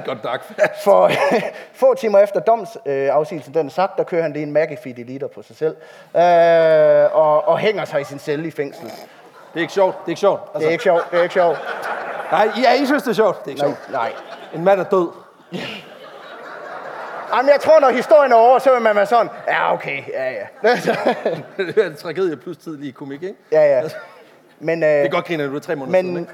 [0.84, 1.10] for
[1.80, 5.56] få timer efter domsafsigelsen, den sagt, der kører han i en McAfee Deleter på sig
[5.56, 5.76] selv.
[6.16, 8.84] Øh, og, og hænger sig i sin celle i fængsel.
[8.84, 8.92] Det
[9.54, 9.96] er ikke sjovt.
[10.00, 10.54] Det er ikke sjovt.
[10.58, 11.58] Det er ikke sjovt, det er ikke sjovt.
[12.32, 13.44] Nej, ja, I synes, det er sjovt.
[13.44, 13.92] Det er ikke Nej, sjovt.
[13.92, 14.12] nej.
[14.54, 15.08] En mand er død.
[17.34, 20.30] Jamen, jeg tror, når historien er over, så vil man være sådan, ja, okay, ja,
[20.30, 20.46] ja.
[21.56, 23.34] det er en tragedie plus tidlig komik, ikke?
[23.52, 23.82] ja, ja.
[24.60, 26.32] Men, øh, Det er godt grine, at du er tre måneder siden, men, ikke?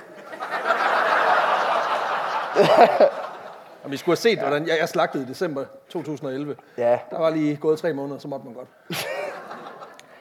[3.84, 6.56] Og vi skulle have set, hvordan jeg, jeg slagtede i december 2011.
[6.78, 6.98] Ja.
[7.10, 8.68] Der var lige gået tre måneder, så måtte man godt.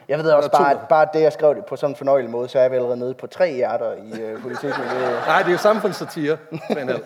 [0.07, 0.63] jeg ved også er to.
[0.63, 2.97] bare, bare det, jeg skrev det på sådan en fornøjelig måde, så er jeg allerede
[2.97, 4.81] nede på tre hjerter i øh, politikken.
[5.27, 6.37] Nej, det er jo samfundssatire.
[6.69, 6.89] Men,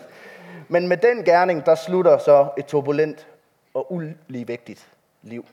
[0.68, 3.26] Men med den gerning, der slutter så et turbulent
[3.74, 4.86] og uligevægtigt
[5.22, 5.46] liv.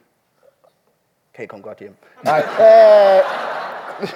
[1.34, 1.96] Kan I komme godt hjem?
[2.24, 3.24] Nej, øh,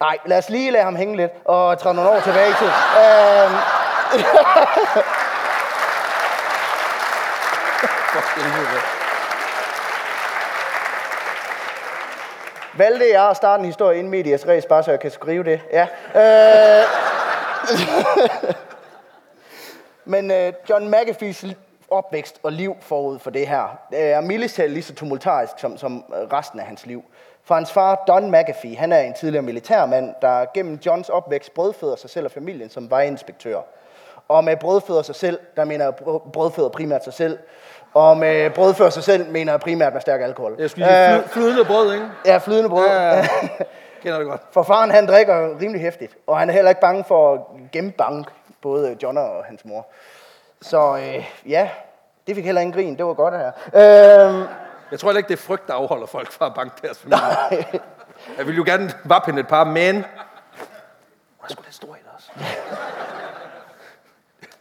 [0.00, 2.66] nej, lad os lige lade ham hænge lidt og træde nogle år tilbage i tid.
[2.66, 3.79] Øh,
[8.12, 8.80] for helvede.
[12.80, 15.60] valgte jeg at starte en historie inden medias res, bare så jeg kan skrive det.
[15.72, 15.86] Ja.
[16.14, 16.86] Øh,
[20.04, 21.44] Men øh, John McAfees
[21.90, 26.04] opvækst og liv forud for det her øh, er mildest lige så tumultarisk som, som
[26.14, 27.04] øh, resten af hans liv.
[27.44, 31.96] For hans far, Don McAfee, han er en tidligere militærmand, der gennem Johns opvækst brødføder
[31.96, 33.60] sig selv og familien som vejinspektør.
[34.30, 37.38] Og med brødføder sig selv, der mener jeg brød- brødføder primært sig selv.
[37.94, 40.54] Og med brødføder sig selv, mener jeg primært med stærk alkohol.
[40.58, 42.06] Jeg skulle lige fly, flydende brød, ikke?
[42.26, 42.86] Ja, flydende brød.
[42.86, 43.26] Ja, ja.
[44.02, 44.40] Kender det godt.
[44.52, 47.40] For faren, han drikker rimelig hæftigt, og han er heller ikke bange for at
[47.72, 48.30] gennembanke
[48.62, 49.86] både John og hans mor.
[50.62, 51.68] Så øh, ja,
[52.26, 52.96] det fik heller ingen grin.
[52.96, 54.28] Det var godt det her.
[54.28, 54.44] Øh,
[54.90, 57.20] Jeg tror heller ikke, det er frygt, der afholder folk fra at banke deres familie.
[58.38, 59.94] Jeg vil jo gerne vappe hende et par, men...
[59.94, 60.04] Hun
[61.44, 62.30] er sgu lidt stor i det også.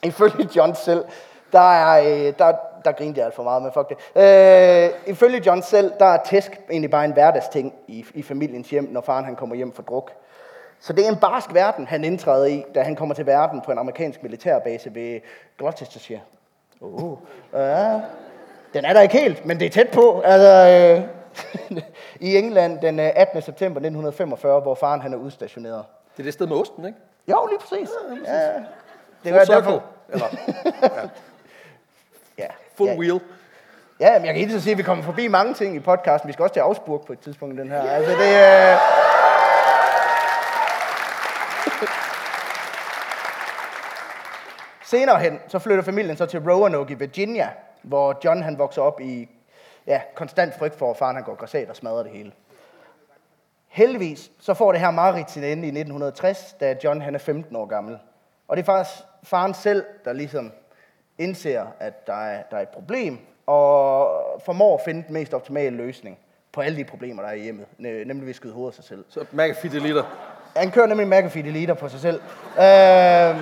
[0.03, 1.05] ifølge John selv,
[1.51, 2.53] der er, øh, der,
[2.85, 3.97] der grinte jeg alt for meget, men fuck det.
[4.15, 8.89] Øh, ifølge John selv, der er tæsk egentlig bare en hverdagsting i, i familiens hjem,
[8.91, 10.12] når faren han kommer hjem for druk.
[10.79, 13.71] Så det er en barsk verden, han indtræder i, da han kommer til verden på
[13.71, 15.19] en amerikansk militærbase ved
[15.57, 16.19] Gloucestershire.
[16.81, 17.17] Uh,
[17.53, 18.01] ja.
[18.73, 20.21] Den er der ikke helt, men det er tæt på.
[20.25, 21.07] Altså,
[21.69, 21.81] øh,
[22.29, 23.41] I England den øh, 18.
[23.41, 25.85] september 1945, hvor faren han er udstationeret.
[26.17, 26.97] Det er det sted med osten, ikke?
[27.27, 27.89] Jo, lige præcis.
[28.25, 28.51] Ja,
[29.23, 29.84] det var derfor.
[30.10, 30.27] Eller
[32.38, 32.47] Ja.
[32.75, 32.95] full ja.
[32.97, 33.21] wheel.
[33.99, 36.27] Ja, men jeg kan ikke sige, at vi kommer forbi mange ting i podcasten.
[36.27, 37.82] Vi skal også til Augsburg på et tidspunkt den her.
[37.82, 38.77] Altså, det er...
[44.86, 47.49] Senere hen, så flytter familien så til Roanoke i Virginia,
[47.82, 49.29] hvor John han vokser op i
[49.88, 52.32] ja, konstant frygt for, at faren han går græsat og smadrer det hele.
[53.67, 57.55] Heldigvis så får det her mareridt sin ende i 1960, da John han er 15
[57.55, 57.99] år gammel.
[58.47, 60.51] Og det er faktisk faren selv, der ligesom
[61.17, 64.10] indser, at der er, der er et problem, og
[64.45, 66.17] formår at finde den mest optimale løsning
[66.51, 68.75] på alle de problemer, der er i hjemmet, ne- nemlig ved at skyde hovedet af
[68.75, 69.05] sig selv.
[69.10, 70.03] Så McAfee liter.
[70.55, 72.21] Han kører nemlig McAfee liter på sig selv.
[72.60, 73.36] Øh,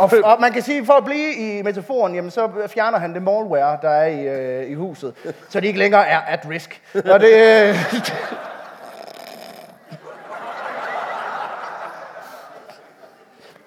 [0.00, 3.22] og, og man kan sige, for at blive i metaforen, jamen, så fjerner han det
[3.22, 6.82] malware, der er i, øh, i huset, så de ikke længere er at risk.
[6.94, 7.74] Og det, øh,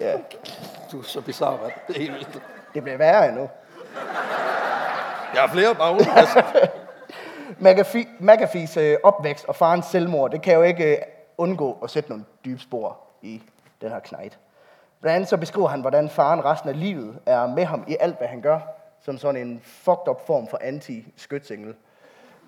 [0.00, 0.12] ja,
[0.92, 1.72] Du er så bizarre, mand.
[1.88, 2.42] Det er helt vildt.
[2.74, 3.48] det bliver værre endnu.
[5.34, 6.06] Jeg har flere bagud.
[6.16, 6.42] Altså.
[7.58, 11.02] McAfee, McAfees øh, opvækst og farens selvmord, det kan jo ikke øh,
[11.38, 13.42] undgå at sætte nogle dybe spor i
[13.80, 14.38] den her knægt.
[15.00, 18.18] Blandt andet så beskriver han, hvordan faren resten af livet er med ham i alt,
[18.18, 18.58] hvad han gør,
[19.00, 21.74] som sådan en fucked up form for anti-skytsengel.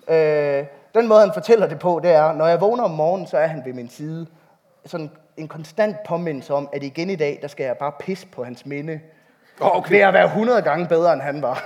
[0.07, 3.37] Øh, den måde, han fortæller det på, det er, når jeg vågner om morgenen, så
[3.37, 4.27] er han ved min side.
[4.85, 8.43] Sådan en konstant påmindelse om, at igen i dag, der skal jeg bare pisse på
[8.43, 8.99] hans minde.
[9.61, 9.91] Åh, okay.
[9.91, 11.63] Ved at være 100 gange bedre, end han var.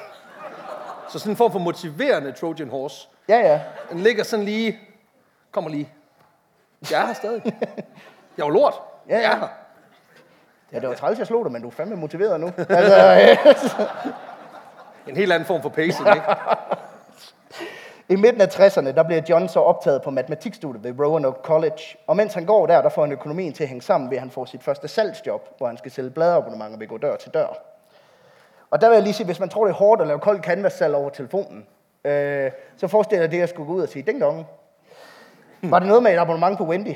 [1.09, 3.07] Så sådan en form for motiverende Trojan horse.
[3.29, 3.61] Ja, ja.
[3.91, 4.79] Den ligger sådan lige...
[5.51, 5.89] Kommer lige.
[6.91, 7.41] Jeg er her stadig.
[7.45, 8.73] Jeg er jo lort.
[9.09, 9.35] Ja, Jeg er ja.
[9.39, 9.47] her.
[10.71, 12.47] Ja, det var træls, jeg slog dig, men du er fandme motiveret nu.
[12.69, 13.85] Altså, øh,
[15.07, 16.21] En helt anden form for pacing, ikke?
[18.09, 21.97] I midten af 60'erne, der bliver John så optaget på matematikstudiet ved Roanoke College.
[22.07, 24.21] Og mens han går der, der får han økonomien til at hænge sammen ved, at
[24.21, 27.47] han får sit første salgsjob, hvor han skal sælge bladabonnementer ved gå dør til dør.
[28.71, 30.39] Og der vil jeg lige sige, hvis man tror, det er hårdt at lave kold
[30.41, 31.65] canvas-salg over telefonen,
[32.05, 34.47] øh, så forestil dig det, at jeg skulle gå ud og sige, ding dong.
[35.61, 36.95] Var det noget med et abonnement på Wendy?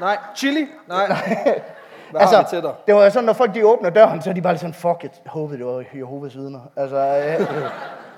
[0.00, 0.18] Nej.
[0.36, 0.66] Chili?
[0.88, 1.06] Nej.
[2.10, 2.74] Hvad altså, har vi til dig?
[2.86, 5.20] det var sådan, når folk de åbner døren, så er de bare sådan, fuck it,
[5.24, 6.60] jeg håbede, det var Jehovas vidner.
[6.76, 7.46] Altså, øh,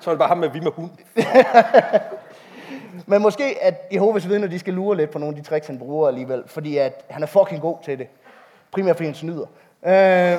[0.02, 0.90] Så er det bare ham med vi med hund.
[3.06, 5.78] Men måske, at Jehovas vidner, de skal lure lidt på nogle af de tricks, han
[5.78, 6.42] bruger alligevel.
[6.46, 8.06] Fordi at han er fucking god til det.
[8.72, 9.46] Primært fordi han snyder.
[9.86, 10.38] Øh,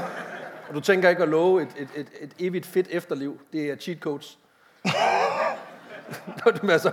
[0.70, 3.40] Og du tænker ikke at love et, et, et, et evigt fedt efterliv.
[3.54, 4.38] Det er cheat codes.
[6.72, 6.92] Altså,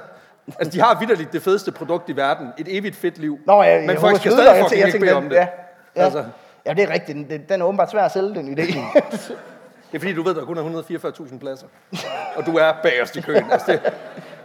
[0.59, 2.49] altså, de har vidderligt det fedeste produkt i verden.
[2.59, 3.39] Et evigt fedt liv.
[3.47, 5.37] Nå ja, Men folk skal vidner, stadig jeg fucking tænker- ikke jeg bede om det.
[5.37, 5.49] ja,
[5.97, 6.05] ja.
[6.05, 6.25] Altså,
[6.67, 7.17] Ja, det er rigtigt.
[7.17, 8.75] Den, den- den er åbenbart svær at sælge, den idé.
[9.93, 11.67] Det er fordi, du ved, der kun er 144.000 pladser.
[12.37, 13.51] Og du er bagerst i køen.
[13.53, 13.93] Altså, det,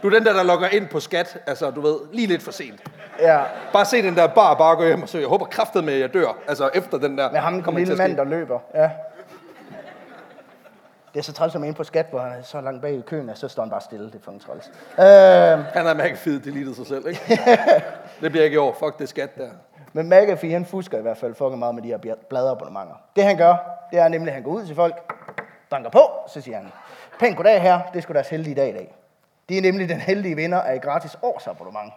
[0.02, 1.38] du er den der, der logger ind på skat.
[1.46, 2.80] Altså, du ved, lige lidt for sent.
[3.20, 3.40] ja.
[3.72, 5.22] Bare se den der bar, bare gå hjem og søge.
[5.22, 6.36] Jeg håber kraftet med, at jeg dør.
[6.48, 7.30] Altså, efter den der.
[7.32, 8.58] Med ham, kommer lille mand, der løber.
[8.74, 8.90] Ja.
[11.14, 12.82] Det er så træls, at man er inde på skat, hvor han er så langt
[12.82, 14.06] bag i køen, at så står han bare stille.
[14.06, 14.66] Det er fucking træls.
[14.98, 17.20] Øh, Han har McAfee deletet sig selv, ikke?
[18.20, 18.76] det bliver ikke i år.
[18.78, 19.48] Fuck det skat der.
[19.92, 22.94] men McAfee, han fusker i hvert fald fucking meget med de her bladabonnementer.
[23.16, 23.54] Det han gør,
[23.90, 24.94] det er nemlig, at han går ud til folk,
[25.70, 26.72] banker på, så siger han,
[27.18, 28.94] pænt goddag her, det skulle deres heldige dag i dag.
[29.48, 31.92] De er nemlig den heldige vinder af et gratis årsabonnement.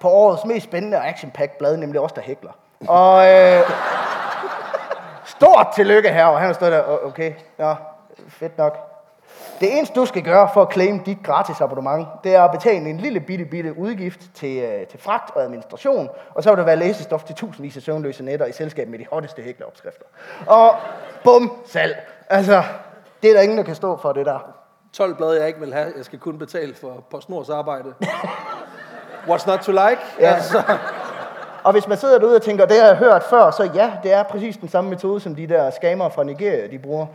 [0.00, 2.52] På årets mest spændende og action blad, nemlig også der hækler.
[2.88, 3.60] Og øh,
[5.24, 7.74] stort tillykke her, og han har stået der, okay, ja,
[8.28, 8.90] fedt nok.
[9.60, 12.90] Det eneste, du skal gøre for at claim dit gratis abonnement, det er at betale
[12.90, 16.64] en lille bitte, bitte udgift til, øh, til fragt og administration, og så vil der
[16.64, 20.04] være læsestof til tusindvis af søvnløse netter i selskab med de hotteste hækleopskrifter.
[20.46, 20.74] Og
[21.24, 21.96] bum, salg.
[22.30, 22.62] Altså,
[23.22, 24.38] det er der ingen, der kan stå for det der.
[24.92, 25.92] 12 blade, jeg ikke vil have.
[25.96, 27.94] Jeg skal kun betale for PostNords arbejde.
[29.28, 29.98] What's not to like?
[30.20, 30.34] Ja.
[30.34, 30.62] Altså,
[31.64, 34.12] Og hvis man sidder derude og tænker, det har jeg hørt før, så ja, det
[34.12, 37.06] er præcis den samme metode, som de der skamere fra Nigeria, de bruger.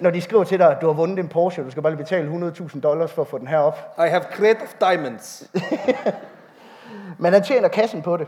[0.00, 2.50] Når de skriver til dig, at du har vundet en Porsche, du skal bare betale
[2.58, 3.94] 100.000 dollars for at få den her op.
[3.98, 5.44] I have crate of diamonds.
[7.18, 8.26] Men han tjener kassen på det.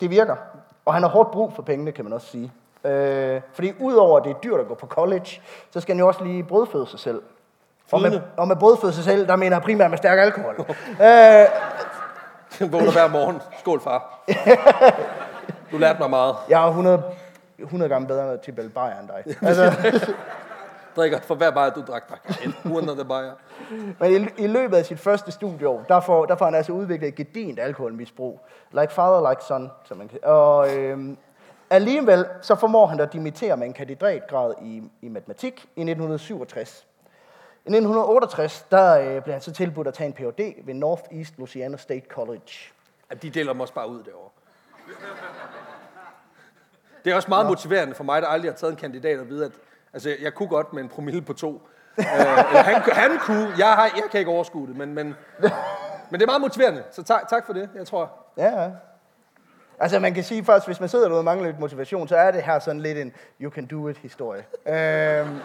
[0.00, 0.36] Det virker.
[0.84, 2.52] Og han har hårdt brug for pengene, kan man også sige.
[2.84, 6.06] Øh, fordi udover at det er dyrt at gå på college, så skal han jo
[6.08, 7.22] også lige brødføde sig selv.
[7.92, 10.54] Og med, og med brødføde sig selv, der mener jeg primært med stærk alkohol.
[11.00, 11.46] øh,
[12.58, 13.40] Den vågner hver morgen.
[13.58, 14.18] Skål, far.
[15.72, 16.36] Du lærte mig meget.
[16.48, 17.02] jeg er 100,
[17.58, 19.36] 100 gange bedre til Bell Bayer end dig.
[19.48, 19.72] Altså,
[20.96, 22.02] Drikker for hver bajer, du drak,
[22.44, 22.72] en.
[22.72, 23.32] Uden det bajer.
[24.00, 27.08] men i, i løbet af sit første studieår, der får, der får han altså udviklet
[27.08, 28.40] et gedint alkoholmisbrug.
[28.70, 30.18] Like father, like son, som man kan.
[30.24, 31.18] Og øhm,
[31.70, 36.86] alligevel, så formår han at dimittere med en kandidatgrad i, i matematik i 1967.
[37.64, 40.66] I 1968, der øh, blev han så tilbudt at tage en Ph.D.
[40.66, 42.72] ved Northeast Louisiana State College.
[43.10, 44.30] At de deler dem også bare ud derovre.
[47.04, 49.44] Det er også meget motiverende for mig, der aldrig har taget en kandidat at vide,
[49.44, 49.52] at
[49.92, 51.68] altså, jeg kunne godt med en promille på to.
[51.96, 55.06] eller han, han kunne, jeg, har, jeg kan ikke overskue det, men, men,
[56.10, 58.12] men det er meget motiverende, så tak, tak for det, jeg tror.
[58.36, 58.70] Ja, ja.
[59.80, 62.30] Altså man kan sige først, hvis man sidder derude og mangler lidt motivation, så er
[62.30, 64.44] det her sådan lidt en you can do it historie.
[64.66, 65.38] øhm,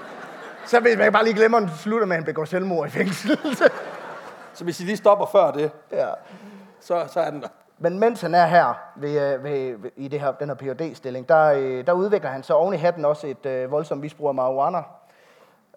[0.66, 3.38] så hvis man bare lige glemmer, at slutter med, at han begår selvmord i fængsel.
[4.54, 6.08] Så hvis I lige stopper før det, ja.
[6.80, 7.48] så, så er den der.
[7.78, 10.96] Men mens han er her ved, øh, ved, ved, i det her, den her phd
[10.96, 14.28] stilling der, øh, der udvikler han så oven i hatten også et øh, voldsomt misbrug
[14.28, 14.78] af marijuana.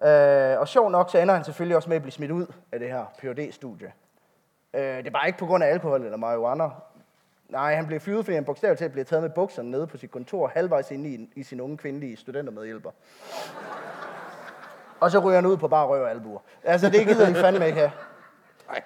[0.03, 2.79] Øh, og sjov nok, så ender han selvfølgelig også med at blive smidt ud af
[2.79, 3.91] det her phd studie
[4.73, 6.69] øh, Det er bare ikke på grund af alkohol eller marijuana.
[7.49, 10.11] Nej, han blev fyret, fordi han bogstaveligt talt blev taget med bukserne nede på sit
[10.11, 12.91] kontor, halvvejs inde i, i sin unge kvindelige studentermedhjælper.
[14.99, 16.39] Og så ryger han ud på bare røv og albuer.
[16.63, 17.91] Altså, det gider de fandme ikke have.
[18.67, 18.81] Nej.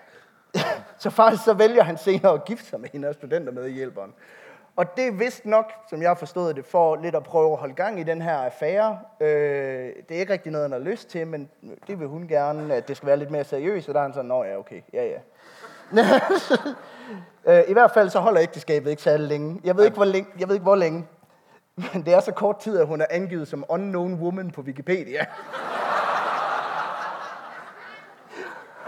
[0.97, 3.71] Så faktisk så vælger han senere at gifte sig med hende og studenter med i
[3.71, 4.13] hjælperen.
[4.75, 7.57] Og det er vist nok, som jeg har forstået det, for lidt at prøve at
[7.57, 8.99] holde gang i den her affære.
[9.21, 9.27] Øh,
[10.09, 11.49] det er ikke rigtig noget, han har lyst til, men
[11.87, 13.87] det vil hun gerne, at det skal være lidt mere seriøst.
[13.87, 15.19] Og der er han sådan, nå ja, okay, ja ja.
[17.47, 19.61] øh, I hvert fald så holder ægteskabet ikke særlig længe.
[19.63, 20.29] Jeg ved ikke, hvor længe.
[20.39, 21.07] Jeg ved ikke, hvor længe.
[21.93, 25.25] Men det er så kort tid, at hun er angivet som unknown woman på Wikipedia.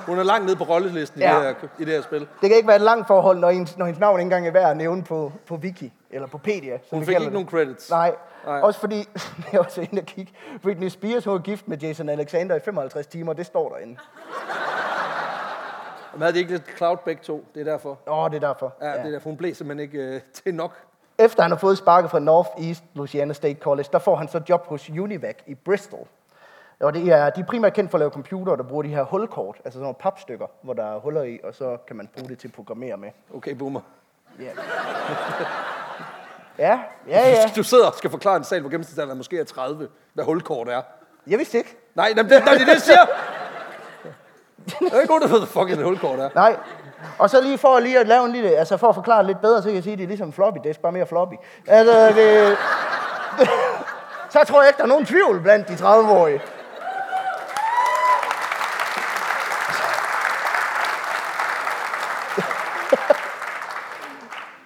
[0.06, 1.32] Hun er langt nede på rollelisten Ja.
[1.32, 2.20] i, det her, i det her spil.
[2.20, 4.52] Det kan ikke være et langt forhold, når hendes, når hendes navn ikke engang er
[4.52, 6.78] værd at nævne på, på Wiki, eller på Pedia.
[6.92, 7.34] Hun fik ikke det.
[7.34, 7.90] nogen credits.
[7.90, 8.16] Nej.
[8.46, 8.60] Nej.
[8.60, 9.10] Også fordi,
[9.52, 12.60] jeg var så inde og kigge, Britney Spears hun var gift med Jason Alexander i
[12.66, 13.98] 55 timer, det står derinde.
[16.14, 17.46] Men havde de ikke lidt cloud begge to?
[17.56, 18.00] Det er derfor.
[18.08, 18.74] Åh, det er derfor.
[18.82, 18.98] Ja, ja.
[18.98, 19.30] det er derfor.
[19.30, 20.78] Hun blev simpelthen ikke øh, til nok.
[21.18, 24.68] Efter han har fået sparket fra Northeast Louisiana State College, der får han så job
[24.68, 26.08] hos Univac i Bristol.
[26.80, 29.04] Og det er, de er primært kendt for at lave computere, der bruger de her
[29.04, 32.30] hulkort, altså sådan nogle papstykker, hvor der er huller i, og så kan man bruge
[32.30, 33.10] det til at programmere med.
[33.34, 33.82] Okay, boomer.
[34.40, 34.44] Ja,
[36.60, 37.30] ja, ja.
[37.30, 37.52] ja.
[37.56, 40.82] Du sidder og skal forklare en sal, hvor gennemsnitsalderen måske er 30, hvad hulkort er.
[41.28, 41.78] Jeg vidste ikke.
[41.96, 43.06] Nej, det, det det, jeg siger.
[44.70, 46.30] Der er ikke ved, hvad fucking et hulkort er.
[46.36, 46.56] Nej.
[47.20, 49.42] Og så lige for lige at lave en lille, altså for at forklare det lidt
[49.42, 51.34] bedre, så kan jeg sige, at det er ligesom floppy disk, bare mere floppy.
[51.68, 52.58] Altså, det,
[54.30, 56.42] så tror jeg ikke, der er nogen tvivl blandt de 30-årige.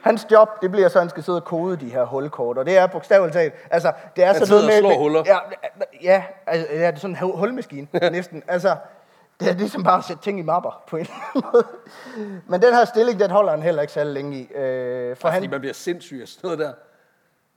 [0.01, 2.65] Hans job, det bliver så, at han skal sidde og kode de her hulkort, og
[2.65, 4.79] det er bogstaveligt talt, altså, det er Han sådan noget og med...
[4.91, 5.23] slår huller.
[5.25, 5.37] Ja,
[6.03, 8.43] ja, altså, ja, det er sådan en hul- hulmaskine, næsten.
[8.47, 8.75] Altså,
[9.39, 11.67] det er ligesom bare at sætte ting i mapper, på en eller anden måde.
[12.47, 14.51] Men den her stilling, den holder han heller ikke særlig længe i.
[14.53, 16.73] Øh, for Fordi han, man bliver sindssyg af sådan noget der.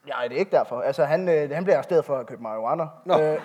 [0.06, 0.80] Nej, det er ikke derfor.
[0.80, 2.84] Altså, han, øh, han bliver arresteret for at købe marihuana.
[3.04, 3.20] Nå.
[3.20, 3.40] Øh,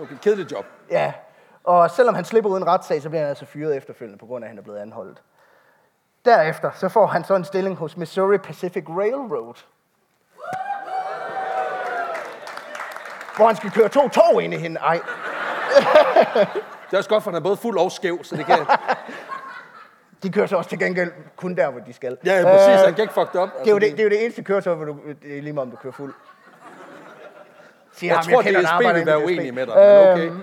[0.00, 0.64] Okay, kedeligt job.
[0.90, 1.12] ja.
[1.64, 4.46] Og selvom han slipper uden retssag, så bliver han altså fyret efterfølgende, på grund af,
[4.46, 5.22] at han er blevet anholdt.
[6.24, 9.54] Derefter så får han så en stilling hos Missouri Pacific Railroad.
[13.36, 14.80] Hvor han skal køre to tog ind i hende.
[14.80, 15.00] Ej,
[16.90, 18.58] Det er også godt, for han er både fuld og skæv, så det kan...
[20.22, 22.16] de kører så også til gengæld kun der, hvor de skal.
[22.24, 22.68] Ja, ja præcis.
[22.68, 23.48] Øh, Han kan ikke fuck det op.
[23.58, 25.52] Det er, jo det, det er jo det eneste køretøj, hvor du, det er lige
[25.52, 26.14] meget, om du kører fuld.
[27.92, 30.26] Siger Jeg ham, tror, en DSB vil være uenig med dig, men okay.
[30.26, 30.42] Øhm,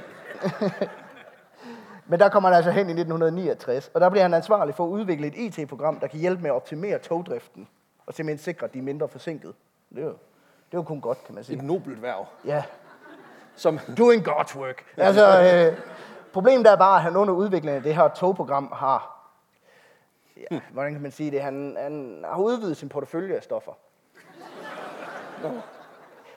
[2.09, 4.89] Men der kommer han altså hen i 1969, og der bliver han ansvarlig for at
[4.89, 7.67] udvikle et IT-program, der kan hjælpe med at optimere togdriften,
[8.05, 9.53] og simpelthen sikre, at de er mindre forsinket.
[9.89, 11.65] Det er jo, det er jo kun godt, kan man Et sige.
[11.67, 12.25] nobelt værv.
[12.45, 12.63] Ja,
[13.57, 14.83] Som, doing God's work.
[14.97, 15.77] Altså, øh,
[16.33, 19.29] problemet er bare, at han under udviklingen af det her togprogram har,
[20.51, 23.71] ja, hvordan kan man sige det, han, han har udvidet sin portefølje af stoffer.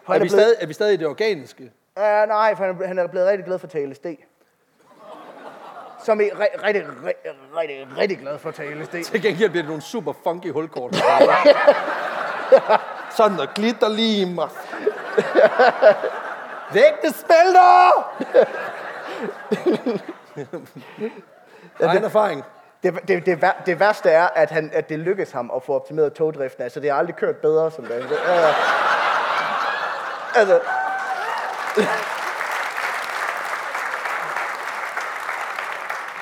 [0.02, 1.72] For er, vi stadig, er vi stadig i det organiske?
[1.96, 4.06] Ja, nej, for han, han er blevet rigtig glad for at tage LSD.
[6.04, 6.82] Som er rigtig, rigtig,
[7.56, 9.04] rigtig, rigtig, glad for at tage LSD.
[9.04, 10.96] Til gengæld bliver det nogle super funky hulkort.
[13.16, 14.38] Sådan noget glitterlim.
[16.70, 18.04] og-
[21.80, 22.44] Væk det erfaring.
[22.82, 26.12] Det, det, det, det værste er, at, han, at det lykkes ham at få optimeret
[26.12, 26.62] togdriften.
[26.62, 28.34] Altså, det har aldrig kørt bedre, som det er.
[28.34, 28.54] Ja.
[30.34, 30.60] Altså,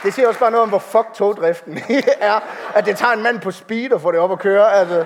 [0.03, 1.79] det siger også bare noget om, hvor fuck togdriften
[2.21, 2.41] er.
[2.75, 4.73] At det tager en mand på speed at få det op at køre.
[4.75, 5.05] Altså,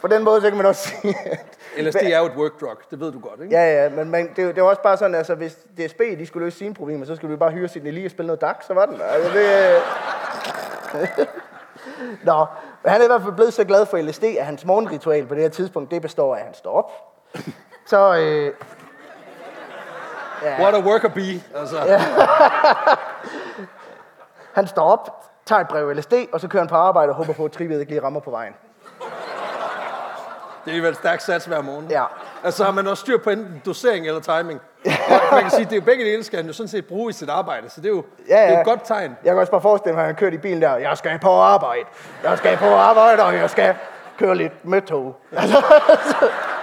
[0.00, 1.38] på den måde, så kan man også sige, at
[1.82, 3.54] LSD er jo et work drug, det ved du godt, ikke?
[3.56, 6.26] Ja, ja, men, men det, er det jo også bare sådan, altså hvis DSB de
[6.26, 8.56] skulle løse sine problemer, så skulle vi bare hyre sin lige og spille noget DAC,
[8.66, 9.04] så var den der.
[9.04, 11.28] Altså, det.
[12.28, 12.46] Nå,
[12.82, 15.34] men han er i hvert fald blevet så glad for LSD, at hans morgenritual på
[15.34, 16.92] det her tidspunkt, det består af, at han står op.
[17.86, 18.52] Så, øh,
[20.60, 21.42] What a worker bee.
[21.54, 21.76] Altså,
[24.58, 27.32] han står op, tager et brev LSD, og så kører han på arbejde og håber
[27.32, 28.54] på, at trivet ikke lige rammer på vejen.
[30.70, 31.86] Det er alligevel et stærkt sats hver morgen.
[31.90, 32.04] Ja.
[32.44, 34.60] Altså har man også styr på enten dosering eller timing.
[34.84, 37.12] Og man kan sige, det er begge dele, skal han jo sådan set bruge i
[37.12, 38.60] sit arbejde, så det er jo, Ja, det er ja.
[38.60, 39.16] et godt tegn.
[39.24, 40.76] Jeg kan også bare forestille mig, at han har kørt i bilen der.
[40.76, 41.84] Jeg skal på arbejde.
[42.24, 43.74] Jeg skal på arbejde, og jeg skal
[44.18, 45.16] køre lidt med tog.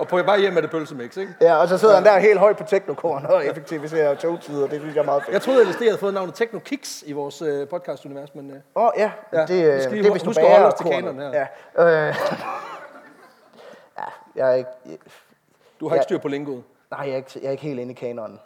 [0.00, 1.34] Og på vej hjem er det pølsemix, ikke?
[1.40, 4.66] Ja, og så sidder han der helt højt på teknokoren og effektiviserer togtider.
[4.66, 5.34] Det synes jeg er meget fedt.
[5.34, 8.56] Jeg troede, at LSD havde fået navnet Techno Kicks i vores øh, podcast-univers, men øh,
[8.76, 9.10] Åh, oh, ja.
[9.32, 9.46] Ja, ja.
[9.46, 11.46] Det, øh, skal det er hvis du at holde os til her.
[11.76, 12.08] Ja.
[12.08, 12.14] Øh,
[13.98, 14.04] ja,
[14.36, 14.70] jeg er ikke...
[15.80, 16.00] du har Ja.
[16.00, 16.62] ikke styr på lingoet.
[16.90, 18.40] Nej, jeg er ikke, jeg er ikke helt inde i kanonen.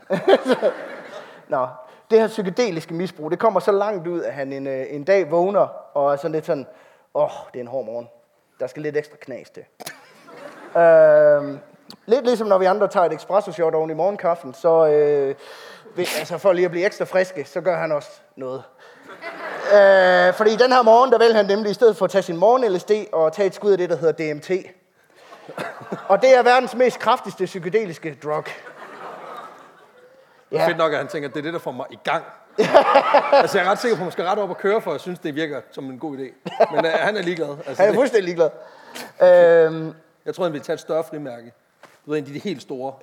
[1.49, 1.67] Nå,
[2.11, 5.31] det her psykedeliske misbrug, det kommer så langt ud, at han en, øh, en dag
[5.31, 6.67] vågner og er sådan lidt sådan,
[7.15, 8.09] åh, oh, det er en hård morgen.
[8.61, 9.65] Der skal lidt ekstra knas til.
[10.77, 11.59] Øhm,
[12.07, 15.35] lidt ligesom når vi andre tager et espresso shot oven i morgenkaffen, så øh,
[15.97, 18.63] ved, altså for lige at blive ekstra friske, så gør han også noget.
[19.75, 22.37] Øh, fordi den her morgen, der vælger han nemlig i stedet for at tage sin
[22.37, 24.51] morgen-LSD og tage et skud af det, der hedder DMT.
[26.09, 28.45] Og det er verdens mest kraftigste psykedeliske drug.
[30.53, 30.67] Ja.
[30.69, 32.25] Fedt nok, at han tænker, at det er det, der får mig i gang.
[33.43, 35.01] altså, jeg er ret sikker på, at man skal ret op og køre, for jeg
[35.01, 36.51] synes, det virker som en god idé.
[36.75, 37.57] Men øh, han er ligeglad.
[37.67, 38.51] Altså, han er fuldstændig ligeglad.
[39.23, 39.95] Øhm,
[40.27, 41.53] jeg tror, han vil tage et større frimærke.
[42.07, 42.95] Du ved, en af de helt store.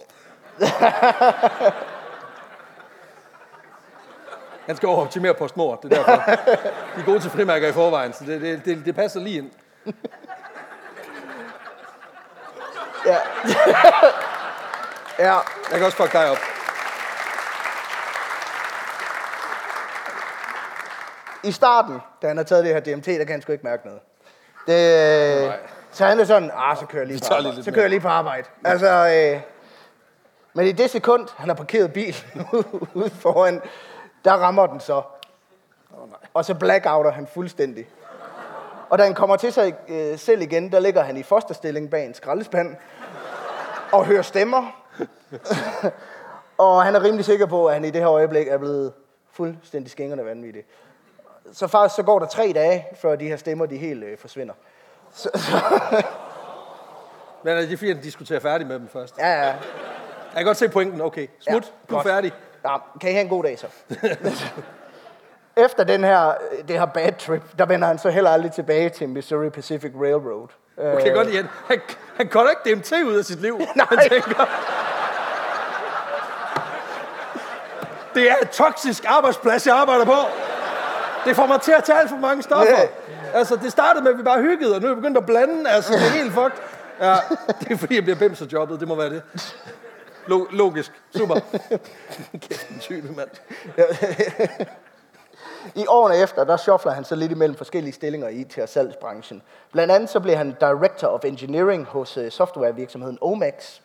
[4.66, 6.32] Han skal over optimere på snor, det er derfor.
[6.96, 9.52] De er gode til frimærker i forvejen, så det, det, det, det passer lige ind.
[13.06, 13.18] ja.
[15.28, 15.34] ja.
[15.72, 16.38] Jeg kan også fuck dig op.
[21.44, 23.86] I starten, da han har taget det her DMT, der kan han sgu ikke mærke
[23.86, 24.02] noget.
[24.68, 25.60] Det, Nej.
[25.92, 27.64] Så han er sådan, ah, så kører jeg lige på arbejde.
[27.64, 28.48] Så mere." kører jeg lige på arbejde.
[28.66, 29.42] Altså, øh,
[30.54, 32.48] men i det sekund, han har parkeret bilen
[32.94, 33.62] ude foran,
[34.26, 35.02] der rammer den så.
[36.34, 37.88] Og så blackouter han fuldstændig.
[38.90, 42.06] Og da han kommer til sig øh, selv igen, der ligger han i fosterstilling bag
[42.06, 42.76] en skraldespand
[43.92, 44.84] og hører stemmer.
[46.58, 48.94] og han er rimelig sikker på, at han i det her øjeblik er blevet
[49.32, 50.64] fuldstændig skængerne vanvittig.
[51.54, 54.54] Så faktisk så går der tre dage, før de her stemmer de helt øh, forsvinder.
[55.14, 55.52] Så, så,
[57.44, 59.18] Men er det fordi, han diskuterer færdig med dem først?
[59.18, 59.46] ja, ja.
[59.46, 61.02] Jeg kan godt se pointen.
[61.02, 61.64] Okay, smut.
[61.64, 62.08] Ja, du er godt.
[62.08, 62.32] færdig.
[62.66, 62.78] ja.
[63.02, 63.68] Kan I have en god dag så?
[65.58, 66.34] Efter den her,
[66.68, 70.48] det her bad trip, der vender han så heller aldrig tilbage til Missouri Pacific Railroad.
[70.80, 71.48] Øh, Okay, godt igen.
[71.68, 71.82] Han,
[72.18, 73.58] han går ikke DMT ud af sit liv.
[73.76, 73.86] Nej.
[73.90, 74.46] Han tænker,
[78.16, 80.18] det er et toksisk arbejdsplads, jeg arbejder på.
[81.26, 82.80] Det får mig til at tage alt for mange stoffer.
[82.80, 82.88] Ja.
[83.34, 85.70] Altså, det startede med, at vi bare hyggede, og nu er vi begyndt at blande.
[85.70, 86.58] Altså, det er helt fucked.
[87.02, 87.16] Ja,
[87.60, 88.80] det er fordi, jeg bliver bimser jobbet.
[88.80, 89.22] Det må være det.
[90.28, 90.92] Log- logisk.
[91.16, 91.36] Super.
[92.42, 93.30] Kæft, en type, mand.
[95.76, 99.42] I årene efter, der shuffler han så lidt imellem forskellige stillinger i IT- og salgsbranchen.
[99.72, 103.80] Blandt andet så blev han Director of Engineering hos øh, softwarevirksomheden Omax,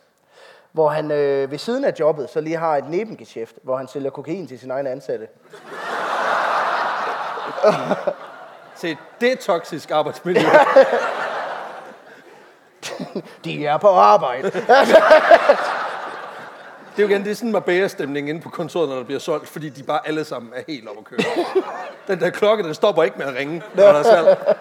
[0.71, 4.09] hvor han øh, ved siden af jobbet så lige har et nebengeschæft, hvor han sælger
[4.09, 5.27] kokain til sine egne ansatte.
[8.77, 10.41] Se, det er toksisk arbejdsmiljø.
[13.45, 14.51] De er på arbejde.
[16.95, 19.19] Det er jo igen, det er sådan en Marbella-stemning inde på kontoret, når der bliver
[19.19, 21.19] solgt, fordi de bare alle sammen er helt oppe at køre.
[22.07, 24.55] Den der klokke, den stopper ikke med at ringe, når der er salg.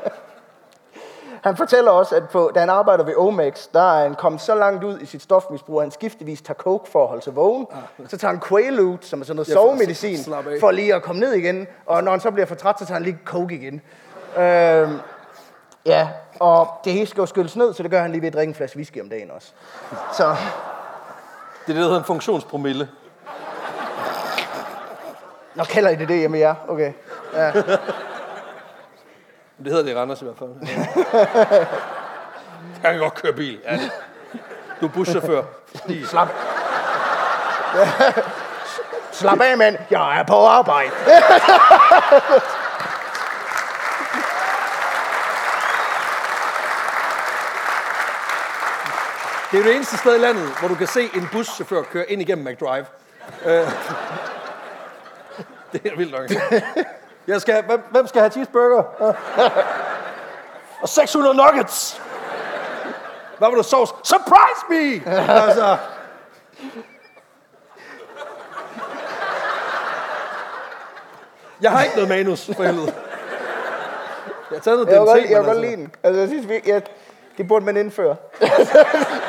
[1.43, 4.55] Han fortæller også, at på, da han arbejder ved Omax, der er han kommet så
[4.55, 7.67] langt ud i sit stofmisbrug, at han skiftevis tager coke for at holde sig vågen.
[8.09, 10.19] Så tager han Quaalude, som er sådan noget sovemedicin,
[10.61, 11.67] for lige at komme ned igen.
[11.87, 13.81] Og når han så bliver for træt, så tager han lige coke igen.
[14.37, 15.01] Øhm,
[15.87, 16.09] ja,
[16.41, 18.51] og det hele skal jo skylles ned, så det gør han lige ved at drikke
[18.51, 19.53] en flaske whisky om dagen også.
[20.13, 20.37] Så Det er
[21.67, 22.89] det, der hedder en funktionspromille.
[25.55, 26.55] Nå, kalder I det det hjemme jer?
[26.69, 26.93] Okay.
[27.35, 27.53] Ja.
[29.59, 30.51] Det hedder det i Randers i hvert fald.
[32.83, 33.61] Jeg kan godt køre bil.
[33.65, 33.79] Ja.
[34.81, 35.43] Du er buschauffør.
[35.75, 36.29] Fordi Slap.
[39.13, 39.77] Slap af, mand.
[39.91, 40.91] Jeg er på arbejde.
[49.51, 52.11] Det er jo det eneste sted i landet, hvor du kan se en buschauffør køre
[52.11, 52.87] ind igennem McDrive.
[53.45, 53.53] Øh,
[55.73, 56.31] det er vildt nok.
[57.27, 58.83] Jeg skal, hvem, hvem skal have cheeseburger?
[60.83, 62.03] Og 600 nuggets.
[63.39, 63.95] Hvad var du sovs?
[64.05, 65.13] Surprise me!
[65.29, 65.77] Altså.
[71.61, 72.95] Jeg har ikke noget manus, for helvede.
[74.51, 75.95] Jeg har taget noget Jeg DMT, godt, jeg men godt lide den.
[76.03, 76.81] Altså, jeg synes, vi, ja,
[77.39, 78.17] det burde man indføre.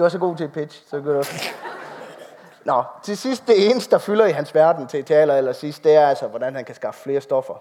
[0.00, 1.28] du er så god til et pitch, så gør du
[2.64, 5.94] Nå, til sidst, det eneste, der fylder i hans verden til, taler aller, sidst, det
[5.94, 7.54] er altså, hvordan han kan skaffe flere stoffer.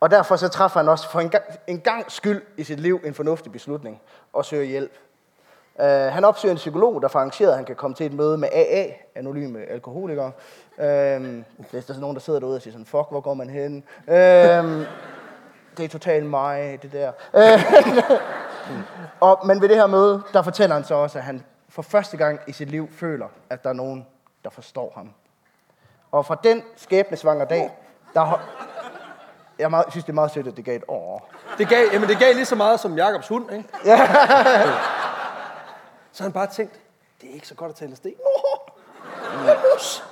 [0.00, 3.00] Og derfor så træffer han også for en gang, en gang skyld i sit liv
[3.04, 4.00] en fornuftig beslutning
[4.32, 4.92] og søger hjælp.
[5.74, 8.38] Uh, han opsøger en psykolog, der får arrangeret, at han kan komme til et møde
[8.38, 10.32] med AA, anonyme alkoholikere.
[10.78, 13.34] Uh, hvis der er sådan nogen, der sidder derude og siger sådan, fuck, hvor går
[13.34, 13.84] man hen?
[14.06, 14.14] Uh,
[15.76, 17.12] det er totalt mig, det der.
[17.32, 17.40] Uh,
[19.20, 22.16] og, men ved det her møde, der fortæller han så også, at han for første
[22.16, 24.06] gang i sit liv føler, at der er nogen,
[24.44, 25.10] der forstår ham.
[26.12, 27.70] Og fra den skæbnesvanger dag,
[28.14, 28.40] der har...
[29.58, 31.30] Jeg meget, synes, det er meget sødt, at det gav et år.
[31.58, 33.68] Det gav, jamen det gav lige så meget som Jakobs hund, ikke?
[36.12, 36.80] så har han bare tænkt,
[37.20, 38.14] det er ikke så godt at tale sten.
[39.74, 40.04] Mus.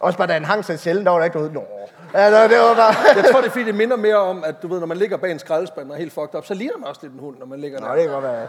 [0.00, 1.52] Også bare da han hang sig i cellen, der var der ikke noget.
[1.52, 1.75] Nå.
[2.14, 2.94] Altså, det var bare...
[3.16, 5.16] Jeg tror, det er fordi, det minder mere om, at du ved, når man ligger
[5.16, 7.36] bag en skraldespand og er helt fucked up, så ligner man også lidt en hund,
[7.38, 7.92] når man ligger Nå, der.
[7.94, 8.46] det kan godt være.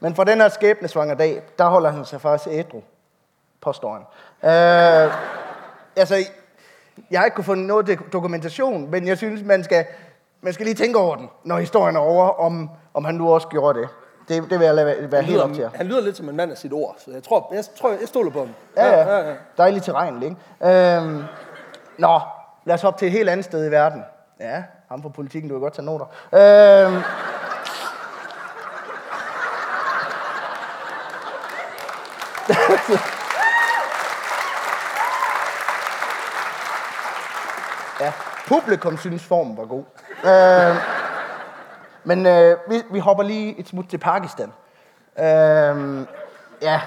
[0.00, 2.82] Men for den her skæbnesvanger dag, der holder han sig faktisk ædru,
[3.60, 4.02] påstår han.
[4.50, 5.12] Øh,
[5.96, 6.14] altså,
[7.10, 9.84] jeg har ikke kunne få noget dok- dokumentation, men jeg synes, man skal,
[10.40, 13.48] man skal lige tænke over den, når historien er over, om, om han nu også
[13.48, 13.88] gjorde det.
[14.28, 15.76] Det, det vil jeg lade være, Han helt op til lyder, jer.
[15.76, 18.08] han lyder lidt som en mand af sit ord, så jeg tror, jeg, tror, jeg
[18.08, 18.48] stoler på ham.
[18.76, 19.28] Ja, ja.
[19.28, 19.34] ja.
[19.58, 20.96] Dejligt terræn, ikke?
[20.96, 21.22] Øhm,
[21.98, 22.20] nå,
[22.64, 24.04] lad os hoppe til et helt andet sted i verden.
[24.40, 26.06] Ja, ham fra politikken, du kan godt tage noter.
[26.32, 27.02] Øhm,
[38.00, 38.12] ja,
[38.48, 39.84] publikum synes formen var god.
[40.24, 40.76] Øhm,
[42.04, 44.52] men øh, vi, vi hopper lige et smut til Pakistan.
[45.18, 46.06] Øhm,
[46.62, 46.80] ja,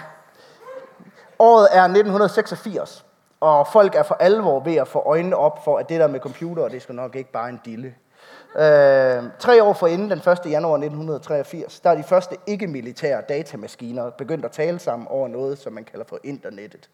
[1.40, 3.06] Året er 1986,
[3.40, 6.20] og folk er for alvor ved at få øjnene op for, at det der med
[6.20, 7.94] computer, det skal nok ikke bare en dille.
[8.56, 10.26] Øh, tre år forinden, den 1.
[10.26, 15.74] januar 1983, der er de første ikke-militære datamaskiner begyndt at tale sammen over noget, som
[15.74, 16.90] man kalder for internettet.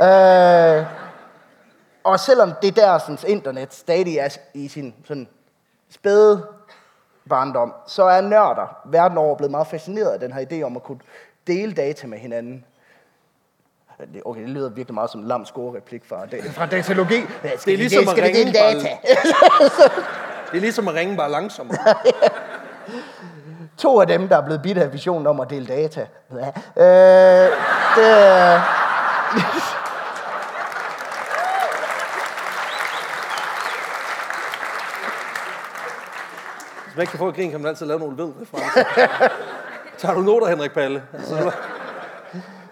[0.00, 0.86] Øh,
[2.04, 5.28] og selvom det der sådan, internet stadig er i sin sådan,
[5.90, 6.46] spæde
[7.28, 10.82] barndom, så er nørder verden over blevet meget fascineret af den her idé om at
[10.82, 11.00] kunne
[11.46, 12.64] dele data med hinanden.
[13.98, 17.14] Det- Okay, det lyder virkelig meget som en lam score-replik fra, da- fra datalogi.
[17.44, 18.88] Ja, Skal Det er ligesom at skal vi ringe bare- data?
[20.50, 21.78] Det er ligesom at ringe bare langsommere.
[23.78, 26.06] To af dem, der er blevet bidt af visionen om at dele data.
[26.32, 26.46] Ja.
[26.76, 27.50] Øh,
[27.96, 28.62] det, er-
[36.84, 38.32] Hvis man ikke kan få et grin, kan man altid lave nogle ved.
[39.98, 41.02] Tager du noter, Henrik Palle?
[41.14, 41.52] Altså,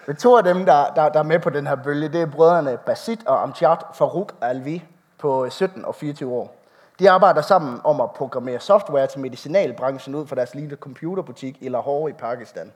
[0.07, 2.27] men to af dem, der, der, der er med på den her bølge, det er
[2.27, 4.85] brødrene Basit og Amjad Farouk Alvi.
[5.19, 6.57] på øh, 17 og 24 år.
[6.99, 11.69] De arbejder sammen om at programmere software til medicinalbranchen ud fra deres lille computerbutik i
[11.69, 12.73] Lahore i Pakistan.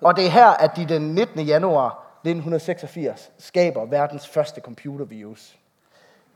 [0.00, 1.40] Og det er her, at de den 19.
[1.40, 5.56] januar 1986 skaber verdens første computervirus.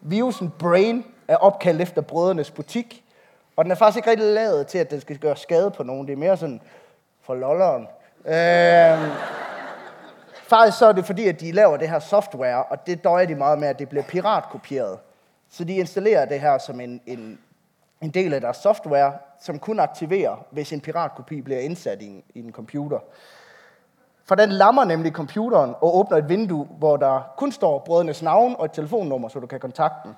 [0.01, 3.05] Virusen Brain er opkaldt efter brødrenes butik,
[3.57, 6.07] og den er faktisk ikke rigtig lavet til, at den skal gøre skade på nogen.
[6.07, 6.61] Det er mere sådan
[7.23, 7.89] for lolleren.
[8.27, 9.40] Øh,
[10.51, 13.35] faktisk så er det fordi, at de laver det her software, og det døjer de
[13.35, 14.99] meget med, at det bliver piratkopieret.
[15.51, 17.39] Så de installerer det her som en, en,
[18.01, 22.23] en del af deres software, som kun aktiverer, hvis en piratkopi bliver indsat i en,
[22.35, 22.99] i en computer.
[24.25, 28.57] For den lammer nemlig computeren og åbner et vindue, hvor der kun står brødrenes navn
[28.59, 30.15] og et telefonnummer, så du kan kontakte dem.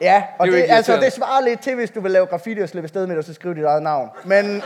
[0.00, 2.60] Ja, og Det er det, altså, det svarer lidt til, hvis du vil lave graffiti
[2.60, 4.10] og slippe afsted med det, og så skrive dit eget navn.
[4.24, 4.62] Men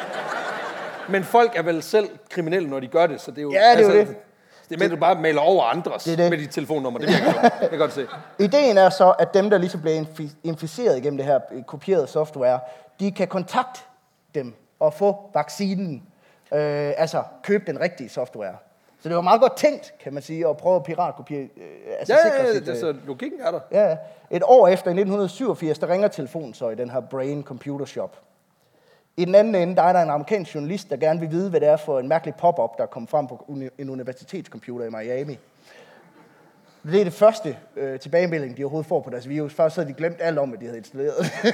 [1.09, 3.53] Men folk er vel selv kriminelle, når de gør det, så det er jo...
[3.53, 4.17] Ja, det er jo det.
[4.69, 6.31] Det er med, at du bare maler over andres Det det.
[6.31, 7.01] med dit telefonnummer.
[7.01, 7.51] Det virker jo.
[7.61, 8.07] Det kan godt se.
[8.39, 12.07] ideen er så, at dem, der ligesom bliver infi- inficeret igennem det her øh, kopierede
[12.07, 12.61] software,
[13.01, 13.81] de kan kontakte
[14.35, 16.03] dem og få vaccinen.
[16.55, 18.55] Øh, altså købe den rigtige software.
[19.03, 21.43] Så det var meget godt tænkt, kan man sige, at prøve at piratkopiere.
[21.43, 23.61] Øh, altså Ja, sikre ja, sit, øh, altså, logikken er der.
[23.73, 23.97] Ja.
[24.31, 28.17] et år efter, i 1987, der ringer telefonen så i den her Brain Computer Shop.
[29.17, 31.61] I den anden ende, der er der en amerikansk journalist, der gerne vil vide, hvad
[31.61, 35.39] det er for en mærkelig pop-up, der kom frem på en universitetscomputer i Miami.
[36.83, 39.55] Det er det første øh, tilbagemelding, de overhovedet får på deres virus.
[39.55, 41.33] Først havde de glemt alt om, at de havde installeret.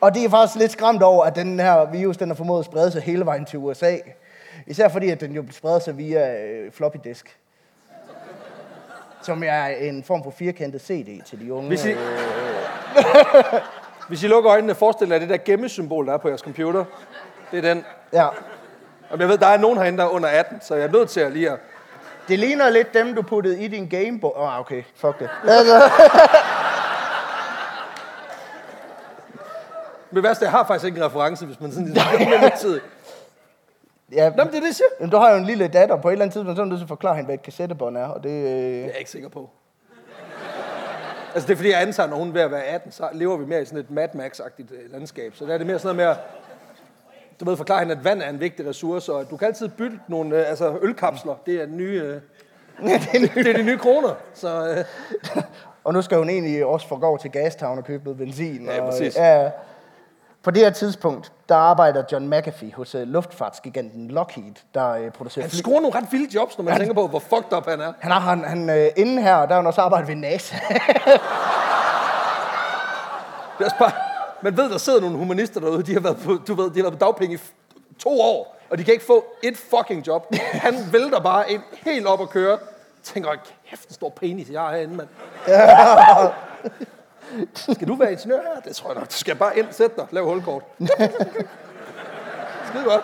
[0.00, 2.64] Og de er faktisk lidt skræmt over, at den her virus, den har formået at
[2.64, 3.96] sprede sig hele vejen til USA.
[4.66, 7.38] Især fordi, at den jo spreder sig via øh, floppy disk.
[9.22, 11.68] Som er en form for firkantet CD til de unge.
[11.68, 11.96] Hvis I, øh,
[14.08, 16.84] hvis I lukker øjnene, forestil jer det der gemmesymbol, der er på jeres computer.
[17.50, 17.84] Det er den.
[18.12, 18.26] Ja.
[19.10, 21.08] Og jeg ved, der er nogen herinde, der er under 18, så jeg er nødt
[21.10, 21.58] til at lige at...
[22.28, 24.30] Det ligner lidt dem, du puttede i din Gameboy.
[24.36, 24.82] Åh, oh, okay.
[24.96, 25.30] Fuck det.
[25.48, 25.90] Altså,
[30.10, 32.80] Men det værste, jeg har faktisk ikke en reference, hvis man sådan lidt lidt tid.
[34.12, 34.86] ja, Nå, men det er det, jeg siger.
[35.00, 35.96] Jamen, du har jo en lille datter.
[35.96, 37.42] På et eller andet tidspunkt, så er du nødt til at forklare hende, hvad et
[37.42, 38.06] kassettebånd er.
[38.06, 39.50] Og det, øh, Det er jeg ikke sikker på.
[41.34, 43.36] Altså, det er fordi, jeg antager, når hun er ved at være 18, så lever
[43.36, 45.34] vi mere i sådan et Mad Max-agtigt øh, landskab.
[45.34, 48.22] Så der er det mere sådan noget med at, du ved, forklare hende, at vand
[48.22, 51.34] er en vigtig ressource, og at du kan altid bytte nogle øh, altså ølkapsler.
[51.46, 52.02] Det er den nye...
[52.02, 52.20] Øh,
[53.34, 54.14] det er de nye kroner.
[54.34, 54.84] Så øh,
[55.84, 58.64] Og nu skal hun egentlig også få gå til Gastown og købe noget benzin.
[58.64, 59.16] Ja, og, præcis.
[59.16, 59.50] Ja,
[60.44, 65.42] på det her tidspunkt, der arbejder John McAfee hos uh, luftfartsgiganten Lockheed, der uh, producerer
[65.42, 65.58] han fly.
[65.58, 67.92] skruer nogle ret vilde jobs, når man tænker på, hvor fucked up han er.
[68.00, 70.56] Han har han, han uh, inden her, der har han også arbejdet ved NASA.
[73.58, 73.92] Det er også bare,
[74.42, 76.82] man ved, der sidder nogle humanister derude, de har været på, du ved, de har
[76.82, 77.38] været på dagpenge i
[77.98, 80.34] to år, og de kan ikke få et fucking job.
[80.52, 82.58] Han vælter bare ind helt op og køre.
[83.02, 83.38] Tænker, "Hold
[83.70, 85.08] kæft, en stor penis, jeg har herinde, mand.
[87.54, 88.60] Skal du være ingeniør her?
[88.68, 89.08] Det tror jeg nok.
[89.08, 90.62] Du skal bare ind, sæt dig, lav hulkort.
[92.68, 93.02] Skide godt.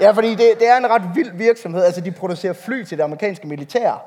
[0.00, 1.84] ja, fordi det, det er en ret vild virksomhed.
[1.84, 4.06] Altså, de producerer fly til det amerikanske militær.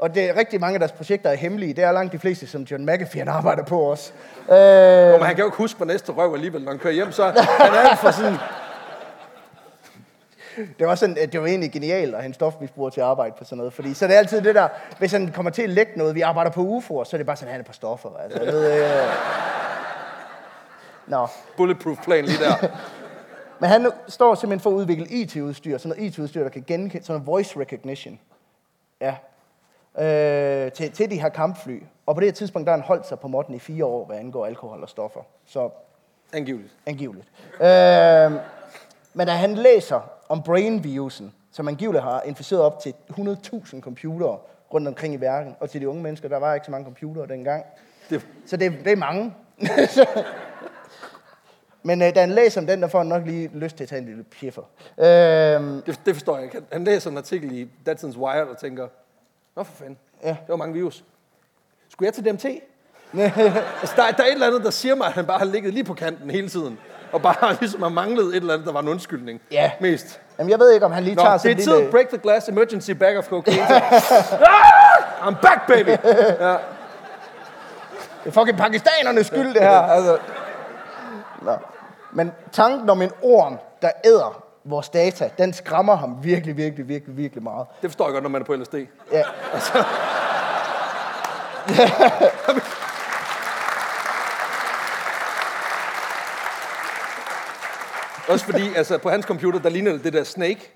[0.00, 1.74] Og det er rigtig mange af deres projekter er hemmelige.
[1.74, 4.12] Det er langt de fleste, som John McAfee han arbejder på også.
[4.42, 6.94] Øh, Nå, men han kan jo ikke huske på næste røv alligevel, når han kører
[6.94, 7.24] hjem, så
[7.58, 8.36] han er alt for sådan...
[10.78, 13.44] Det var, sådan, det var egentlig genialt at have en stofmisbruger til at arbejde på
[13.44, 13.72] sådan noget.
[13.72, 16.20] Fordi så er det altid det der, hvis han kommer til at lægge noget, vi
[16.20, 18.16] arbejder på UFO'er, så er det bare sådan, at han er på stoffer.
[18.16, 19.08] Altså, jeg ved, øh...
[21.06, 21.26] Nå.
[21.56, 22.68] Bulletproof plan lige der.
[23.60, 27.12] Men han står simpelthen for at udvikle IT-udstyr, sådan noget IT-udstyr, der kan genkende, sådan
[27.14, 28.20] noget voice recognition.
[29.00, 29.14] Ja.
[29.98, 31.82] Øh, til, til de her kampfly.
[32.06, 34.06] Og på det her tidspunkt, der har han holdt sig på måtten i fire år,
[34.06, 35.20] hvad angår alkohol og stoffer.
[35.46, 35.70] Så
[36.32, 36.74] Angiveligt.
[36.86, 37.26] angiveligt.
[37.54, 38.32] Øh,
[39.14, 40.00] men da han læser
[40.32, 44.38] om brain-virusen, som angiveligt har inficeret op til 100.000 computere
[44.74, 47.26] rundt omkring i verden, og til de unge mennesker, der var ikke så mange computere
[47.28, 47.64] dengang.
[48.10, 49.34] Det, Så det, det er mange.
[51.82, 53.88] Men øh, da han læser om den, der får han nok lige lyst til at
[53.88, 54.62] tage en lille pjeffer.
[54.98, 55.06] Øh,
[55.86, 56.54] det, det forstår jeg ikke.
[56.56, 58.88] Han- Han læser en artikel i Datsun's Wired og tænker,
[59.56, 60.28] Nå for fanden, Ja.
[60.28, 61.04] det var mange virus.
[61.88, 62.44] Skulle jeg til DMT?
[63.80, 65.44] altså, der, er- der er et eller andet, der siger mig, at han bare har
[65.46, 66.78] ligget lige på kanten hele tiden.
[67.12, 69.40] Og bare ligesom har manglet et eller andet, der var en undskyldning.
[69.50, 69.70] Ja.
[69.80, 70.20] Mest.
[70.38, 71.90] Jamen, jeg ved ikke, om han lige Nå, tager det sådan er tid lille...
[71.90, 73.62] break the glass emergency bag of cocaine.
[73.72, 75.28] Ah!
[75.28, 75.90] I'm back, baby!
[78.24, 79.80] Det er fucking pakistanernes skyld, det her.
[79.80, 80.18] Altså.
[81.42, 81.52] Nå.
[82.12, 87.16] Men tanken om en orm, der æder vores data, den skræmmer ham virkelig, virkelig, virkelig,
[87.16, 87.66] virkelig meget.
[87.82, 88.74] Det forstår jeg godt, når man er på LSD.
[89.12, 89.22] Ja.
[98.28, 100.70] Også fordi, altså, på hans computer, der ligner det der Snake.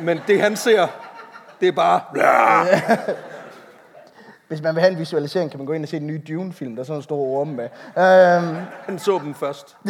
[0.00, 0.86] Men det han ser,
[1.60, 2.00] Det er bare...
[4.48, 6.76] Hvis man vil have en visualisering, kan man gå ind og se den nye Dune-film,
[6.76, 7.64] der er sådan en stor orme med.
[7.64, 9.76] Øhm, Han så dem først.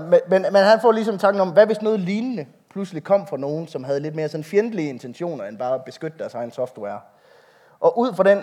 [0.00, 3.36] Men, men, men han får ligesom tanken om, hvad hvis noget lignende pludselig kom fra
[3.36, 7.00] nogen, som havde lidt mere sådan fjendtlige intentioner, end bare at beskytte deres egen software.
[7.80, 8.42] Og ud fra den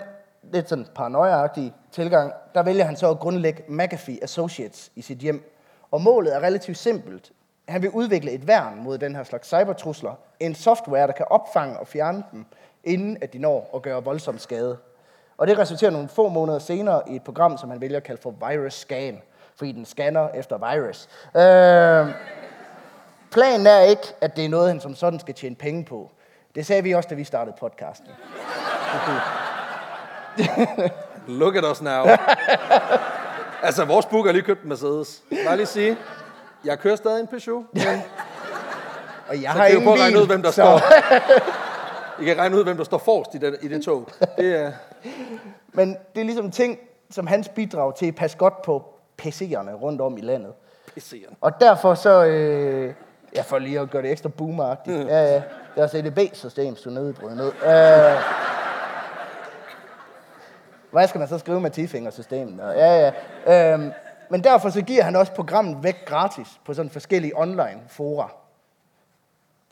[0.52, 1.48] lidt sådan paranoia
[1.92, 5.53] tilgang, der vælger han så at grundlægge McAfee Associates i sit hjem.
[5.94, 7.32] Og målet er relativt simpelt.
[7.68, 10.14] Han vil udvikle et værn mod den her slags cybertrusler.
[10.40, 12.46] En software, der kan opfange og fjerne dem,
[12.84, 14.78] inden at de når at gøre voldsom skade.
[15.38, 18.22] Og det resulterer nogle få måneder senere i et program, som han vælger at kalde
[18.22, 19.22] for Virus Scan,
[19.56, 21.08] fordi den scanner efter virus.
[21.36, 22.14] Øh,
[23.30, 26.10] planen er ikke, at det er noget, han som sådan skal tjene penge på.
[26.54, 28.08] Det sagde vi også, da vi startede podcasten.
[31.28, 32.04] Look at us now.
[33.64, 35.22] altså, vores book har lige købt en Mercedes.
[35.46, 35.96] Bare lige sige,
[36.64, 37.82] jeg kører stadig en Peugeot, men
[39.28, 40.80] Og jeg så har kan I jo prøve at regne ud, hvem der så- står.
[42.22, 44.08] I kan regne ud, hvem der står forrest i det, i det tog.
[44.36, 44.72] Det er...
[45.72, 46.78] Men det er ligesom ting,
[47.10, 48.84] som hans bidrag til at passe godt på
[49.22, 50.52] PC'erne rundt om i landet.
[50.98, 51.34] PC'eren.
[51.40, 52.92] Og derfor så, øh,
[53.36, 55.42] ja, for lige at gøre det ekstra boomeragtigt, ja, ja,
[55.76, 57.46] deres EDB-system stod nedbrudt ned.
[57.46, 58.20] Øh,
[60.94, 62.62] hvad skal man så skrive med 10-fingersystemet?
[62.62, 63.12] Og Ja,
[63.46, 63.72] ja.
[63.74, 63.92] Øhm,
[64.30, 68.30] men derfor så giver han også programmet væk gratis på sådan forskellige online fora.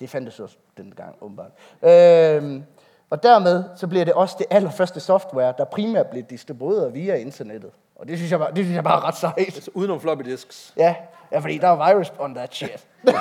[0.00, 1.50] Det fandtes også dengang, åbenbart.
[1.82, 2.64] Øhm,
[3.10, 7.70] og dermed så bliver det også det allerførste software, der primært bliver distribueret via internettet.
[7.96, 9.38] Og det synes jeg bare, det synes jeg bare er ret sejt.
[9.38, 10.72] Altså, udenom floppy disks.
[10.76, 10.94] Ja,
[11.32, 12.86] ja fordi der er virus on that shit.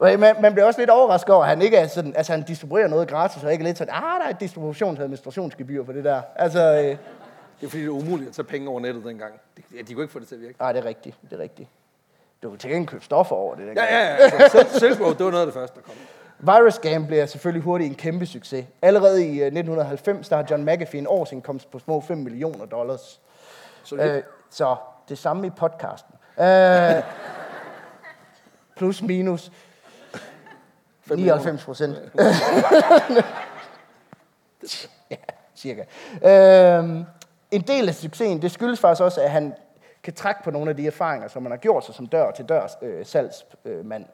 [0.00, 2.88] Man, man bliver også lidt overrasket over, at han ikke er sådan, altså han distribuerer
[2.88, 6.04] noget gratis, og ikke lidt sådan, ah, der er et distributions- og administrationsgebyr på det
[6.04, 6.22] der.
[6.36, 6.96] Altså, øh, Det
[7.66, 9.32] er fordi, det er umuligt at tage penge over nettet dengang.
[9.56, 10.54] De, de kunne ikke få det til at virke.
[10.60, 11.68] nej, det er rigtigt, det er rigtigt.
[12.42, 13.62] Du kan til gengæld købe stoffer over det.
[13.62, 13.88] Ja, dengang.
[13.90, 14.14] ja, ja.
[14.16, 15.94] Altså, selv, selvsvåg, det var noget af det første, der kom.
[16.38, 18.64] Virus Scam bliver selvfølgelig hurtigt en kæmpe succes.
[18.82, 23.20] Allerede i øh, 1990, der har John McAfee en årsindkomst på små 5 millioner dollars.
[23.82, 24.76] Så Øh, så
[25.08, 26.14] det samme i podcasten.
[26.40, 26.46] Øh,
[28.76, 29.52] plus minus
[31.14, 31.96] 99 procent.
[35.10, 35.16] ja,
[35.56, 35.82] cirka.
[36.24, 37.00] Øh,
[37.50, 39.54] en del af succesen, det skyldes faktisk også, at han
[40.02, 43.06] kan trække på nogle af de erfaringer, som man har gjort sig som dør-til-dør øh,
[43.06, 44.04] salgsmand.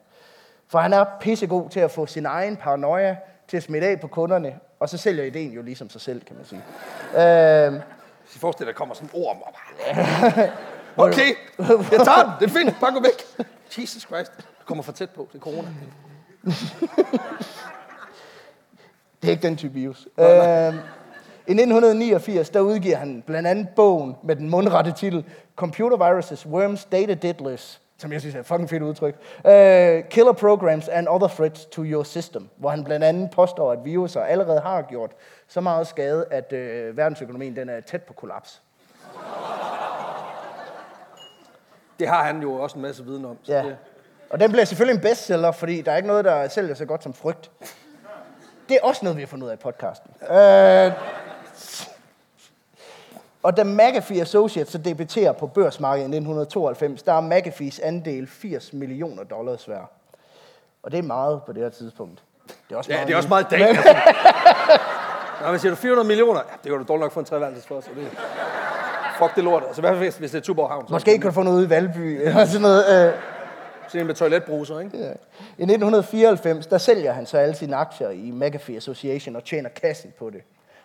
[0.67, 3.17] For han er pissegod til at få sin egen paranoia
[3.47, 6.35] til at smitte af på kunderne, og så sælger ideen jo ligesom sig selv, kan
[6.35, 6.61] man sige.
[7.67, 7.73] Øh,
[8.23, 9.57] Hvis I forestiller, der kommer sådan en orm op.
[10.97, 11.27] Okay,
[11.91, 12.31] jeg tager den.
[12.39, 12.79] Det er fint.
[12.81, 13.47] Bare gå væk.
[13.77, 14.31] Jesus Christ.
[14.37, 15.27] Du kommer for tæt på.
[15.31, 15.67] Det er corona.
[19.21, 20.07] Det er ikke den type virus.
[20.19, 20.25] Øh,
[21.47, 25.25] I 1989, der udgiver han blandt andet bogen med den mundrette titel
[25.55, 29.15] Computer Viruses, Worms, Data Diddlers, som jeg synes er et fucking fedt udtryk.
[29.37, 33.79] Uh, Killer Programs and Other Threats to Your System, hvor han blandt andet påstår, at
[33.85, 35.11] viruser allerede har gjort
[35.47, 38.61] så meget skade, at uh, verdensøkonomien den er tæt på kollaps.
[41.99, 43.37] Det har han jo også en masse viden om.
[43.43, 43.63] Så Ja.
[43.63, 43.77] det,
[44.33, 47.03] Og den bliver selvfølgelig en bestseller, fordi der er ikke noget, der sælger så godt
[47.03, 47.51] som frygt.
[48.69, 50.11] Det er også noget, vi har fundet ud af i podcasten.
[50.31, 50.91] Øh,
[53.43, 58.73] og da McAfee Associates så debuterer på børsmarkedet i 1992, der er McAfees andel 80
[58.73, 59.91] millioner dollars værd.
[60.83, 62.23] Og det er meget på det her tidspunkt.
[62.47, 63.59] Det er også ja, meget det er også meget dag.
[65.41, 65.45] Altså.
[65.45, 66.39] Nå, men siger du 400 millioner?
[66.39, 68.07] Ja, det var du dårligt nok for en treværelses for, så det...
[69.17, 69.63] Fuck det lort.
[69.67, 70.85] Altså, i hvert fald, hvis- hvis det er Tuborg Havn.
[70.89, 73.07] Måske kan du få noget ude i Valby, eller sådan noget.
[73.07, 73.13] Øh.
[73.93, 74.97] Sådan en med toiletbruser, ikke?
[74.97, 75.09] Ja.
[75.57, 80.13] I 1994, der sælger han så alle sine aktier i McAfee Association og tjener kassen
[80.19, 80.41] på det.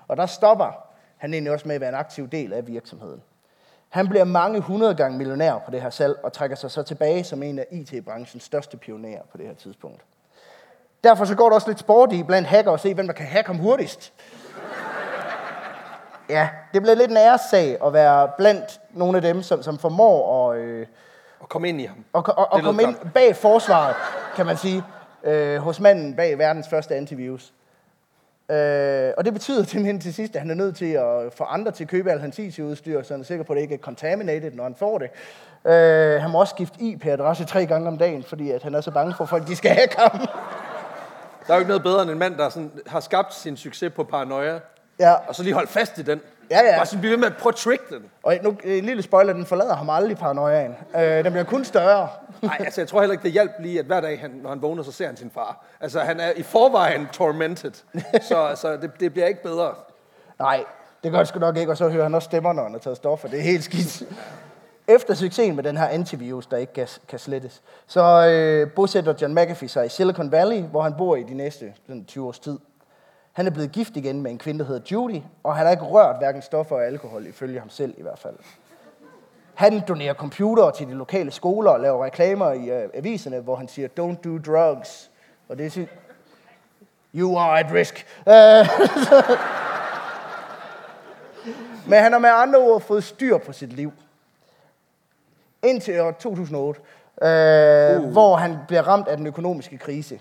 [0.08, 0.84] Og der stopper
[1.16, 3.22] han egentlig også med at være en aktiv del af virksomheden.
[3.88, 7.24] Han bliver mange hundrede gange millionær på det her salg, og trækker sig så tilbage
[7.24, 10.02] som en af IT-branchens største pionerer på det her tidspunkt.
[11.04, 13.26] Derfor så går det også lidt sport i blandt hacker at se, hvem der kan
[13.26, 14.12] hacke ham hurtigst.
[16.28, 20.52] Ja, det bliver lidt en æressag at være blandt nogle af dem, som, som formår
[20.52, 20.86] at, øh,
[21.40, 22.04] og kom ind i ham.
[22.12, 23.94] og, og, og komme ind bag forsvaret,
[24.36, 24.82] kan man sige,
[25.24, 27.52] øh, hos manden bag verdens første antivirus.
[28.50, 31.72] Øh, og det betyder simpelthen til sidst, at han er nødt til at få andre
[31.72, 33.78] til at købe al hans IT-udstyr, så han er sikker på, at det ikke er
[33.78, 35.10] contaminated, når han får det.
[35.72, 38.90] Øh, han må også skifte IP-adresse tre gange om dagen, fordi at han er så
[38.90, 40.18] bange for, at folk de skal hacke ham.
[41.46, 43.92] Der er jo ikke noget bedre end en mand, der sådan, har skabt sin succes
[43.92, 44.58] på paranoia,
[45.00, 46.20] Ja, og så lige holdt fast i den.
[46.50, 46.76] Ja, ja.
[46.76, 48.02] Bare sådan blive ved med at prøve at trick den.
[48.22, 50.74] og nu, en lille spoiler, den forlader ham aldrig paranoiaen.
[50.96, 52.08] Øh, den bliver kun større.
[52.42, 54.62] Nej, altså jeg tror heller ikke, det hjælper lige, at hver dag, han, når han
[54.62, 55.64] vågner, så ser han sin far.
[55.80, 57.72] Altså han er i forvejen tormented,
[58.20, 59.74] så, så det, det bliver ikke bedre.
[60.38, 60.64] Nej,
[61.04, 62.78] det gør det sgu nok ikke, og så hører han også stemmer, når han har
[62.78, 63.28] taget stoffer.
[63.28, 64.02] Det er helt skidt.
[64.88, 69.34] Efter succesen med den her antivirus, der ikke kan, kan slettes, så øh, bosætter John
[69.34, 72.58] McAfee sig i Silicon Valley, hvor han bor i de næste sådan 20 års tid.
[73.38, 75.84] Han er blevet gift igen med en kvinde, der hedder Judy, og han har ikke
[75.84, 78.34] rørt hverken stoffer og alkohol, ifølge ham selv i hvert fald.
[79.54, 83.68] Han donerer computere til de lokale skoler og laver reklamer i uh, aviserne, hvor han
[83.68, 85.10] siger, don't do drugs.
[85.48, 85.78] Og det er sy-
[87.14, 88.06] You are at risk.
[91.90, 93.92] Men han har med andre ord fået styr på sit liv.
[95.62, 96.80] Indtil år 2008,
[97.22, 98.12] øh, uh.
[98.12, 100.20] hvor han bliver ramt af den økonomiske krise.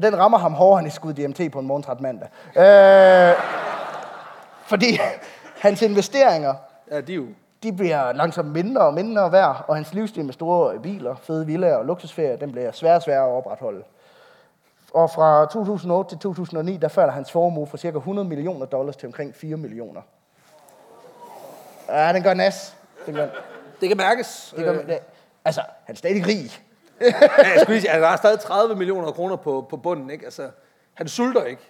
[0.00, 2.28] Og den rammer ham hårdere, end i skud DMT på en morgentræt mandag.
[2.56, 3.34] Øh,
[4.66, 4.98] fordi
[5.66, 6.54] hans investeringer,
[6.90, 7.26] Ja, de jo...
[7.62, 11.76] de bliver langsomt mindre og mindre værd, og hans livsstil med store biler, fede villaer
[11.76, 13.82] og luksusferier, den bliver sværere og sværere at opretholde.
[14.94, 19.06] Og fra 2008 til 2009, der falder hans formue fra cirka 100 millioner dollars til
[19.06, 20.00] omkring 4 millioner.
[21.88, 22.76] Ja, den gør nas.
[23.06, 23.26] Den gør,
[23.80, 24.54] Det kan mærkes.
[24.56, 24.98] det gør, Øh, det,
[25.44, 26.50] altså, han er stadig rig.
[27.00, 30.24] Ja, jeg skulle sige, altså, der er stadig 30 millioner kroner på, på bunden, ikke?
[30.24, 30.50] Altså,
[30.94, 31.62] han sulter ikke.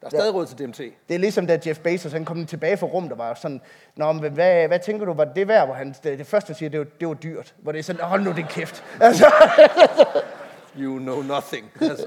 [0.00, 0.78] Der er stadig råd til DMT.
[0.78, 3.60] Det er ligesom da Jeff Bezos, han kom tilbage fra rum, der var sådan,
[3.96, 5.66] Nå, men hvad, hvad tænker du, var det værd?
[5.66, 7.54] Hvor han, det, det første, siger, det var, det var dyrt.
[7.58, 8.84] Hvor det er sådan, hold nu din kæft.
[9.00, 9.32] Altså,
[10.78, 11.70] You know nothing.
[11.80, 12.06] Altså,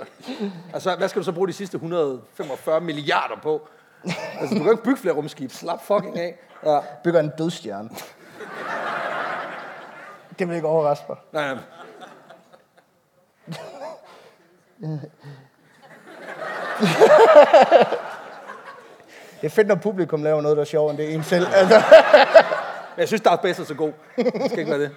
[0.74, 3.68] altså, hvad skal du så bruge de sidste 145 milliarder på?
[4.40, 5.52] Altså, du kan ikke bygge flere rumskib.
[5.52, 6.40] Slap fucking af.
[6.66, 6.80] Ja.
[7.04, 7.90] bygger en dødstjerne.
[10.40, 11.18] det vil ikke overraske mig.
[11.34, 11.64] Nej, nej.
[19.42, 21.46] Det er fedt, når publikum laver noget, der er sjovere end det en selv.
[21.54, 21.82] Altså.
[22.98, 23.92] Jeg synes, Vader er så god.
[24.16, 24.92] Det skal ikke være det.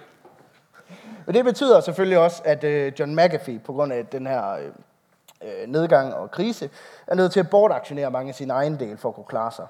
[1.25, 4.65] Men det betyder selvfølgelig også, at øh, John McAfee, på grund af den her øh,
[5.41, 6.69] øh, nedgang og krise,
[7.07, 9.67] er nødt til at bortaktionere mange af sine ejendele for at kunne klare sig.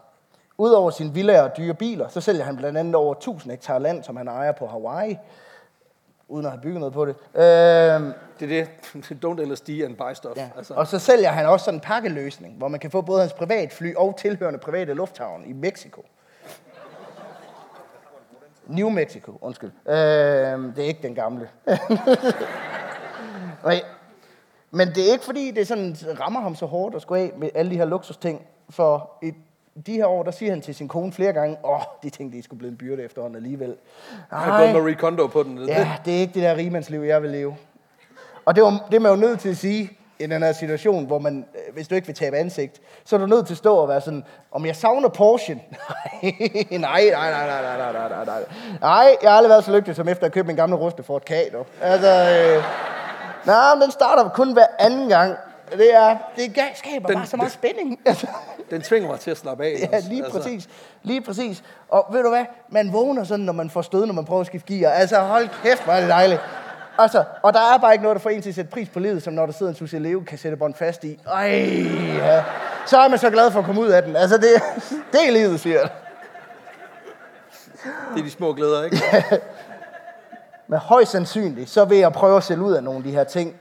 [0.57, 4.03] Udover sine villager og dyre biler, så sælger han blandt andet over 1000 hektar land,
[4.03, 5.17] som han ejer på Hawaii,
[6.27, 7.15] uden at have bygget noget på det.
[7.35, 7.43] Øh,
[8.39, 8.67] Det er det.
[9.25, 10.37] Don't LSD and buy stuff.
[10.37, 10.49] Ja.
[10.57, 13.33] Altså, Og så sælger han også sådan en pakkeløsning, hvor man kan få både hans
[13.33, 16.05] privatfly og tilhørende private lufthavn i Mexico.
[18.67, 19.71] New Mexico, undskyld.
[19.87, 21.49] Øh, det er ikke den gamle.
[23.63, 23.81] Nej.
[24.71, 27.49] Men det er ikke fordi, det sådan rammer ham så hårdt at skulle af med
[27.55, 28.45] alle de her luksusting.
[28.69, 29.33] For i
[29.87, 32.43] de her år, der siger han til sin kone flere gange, åh, de tænkte, de
[32.43, 33.75] skulle blive en byrde efterhånden alligevel.
[34.31, 35.67] han er gået Marie Kondo på den.
[35.67, 37.55] Ja, det er ikke det der rigemandsliv, jeg vil leve.
[38.45, 41.05] Og det, var, det er man jo nødt til at sige i den her situation,
[41.05, 43.57] hvor man, øh, hvis du ikke vil tabe ansigt, så er du nødt til at
[43.57, 45.53] stå og være sådan, om jeg savner Porsche?
[46.23, 46.33] nej,
[46.71, 48.43] nej, nej, nej, nej, nej, nej, nej, nej.
[48.81, 51.25] Nej, jeg har aldrig været så lykkelig som efter at købe min gamle ruste Ford
[51.25, 51.67] Ka, dog.
[51.81, 52.63] Altså, øh,
[53.45, 55.37] nej, men den starter kun hver anden gang.
[55.71, 57.99] Det er, det skaber Den- bare så meget spænding.
[58.05, 58.27] Altså,
[58.71, 59.89] Den tvinger mig til at slappe af.
[59.91, 60.09] Ja, også.
[60.09, 60.67] lige præcis.
[61.03, 61.63] Lige præcis.
[61.89, 62.45] Og ved du hvad?
[62.69, 64.91] Man vågner sådan, når man får stød, når man prøver at skifte gear.
[64.91, 66.41] Altså, hold kæft, hvor er det dejligt.
[66.97, 68.99] Altså, og der er bare ikke noget, der får en til at sætte pris på
[68.99, 71.19] livet, som når der sidder en Susie Leo kassettebånd fast i.
[71.27, 71.47] Ej,
[72.17, 72.43] ja.
[72.85, 74.15] Så er man så glad for at komme ud af den.
[74.15, 74.47] Altså, det,
[75.13, 75.89] det er livet, siger jeg.
[78.13, 78.97] Det er de små glæder, ikke?
[80.67, 83.23] Men højst sandsynligt, så vil jeg prøve at sælge ud af nogle af de her
[83.23, 83.55] ting.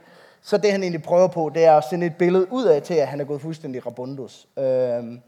[0.45, 2.93] Så det, han egentlig prøver på, det er at sende et billede ud af til,
[2.93, 4.47] at han er gået fuldstændig rabundus.
[4.57, 5.21] Øhm,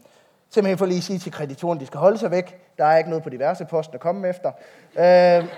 [0.50, 2.60] simpelthen for lige at sige til kreditoren, de skal holde sig væk.
[2.78, 4.52] Der er ikke noget på diverse posten at komme efter.
[4.98, 5.48] Øhm,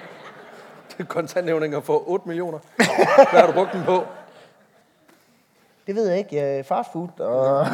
[1.09, 2.59] Kontanthævninger for 8 millioner.
[2.77, 4.05] Hvad har du brugt den på?
[5.87, 6.59] Det ved jeg ikke.
[6.59, 7.67] Øh, Fast food og...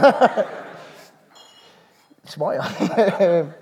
[2.34, 2.62] Smøger.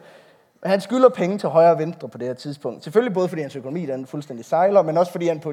[0.64, 2.85] Han skylder penge til højre og venstre på det her tidspunkt.
[2.85, 5.53] Selvfølgelig både fordi hans økonomi den fuldstændig sejler, men også fordi han på,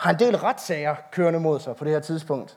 [0.00, 2.56] har en del retssager kørende mod sig på det her tidspunkt.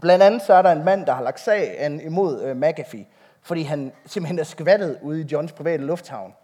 [0.00, 3.06] Blandt andet så er der en mand, der har lagt sag an imod øh, McAfee,
[3.42, 6.34] fordi han simpelthen er skvattet ude i Johns private lufthavn.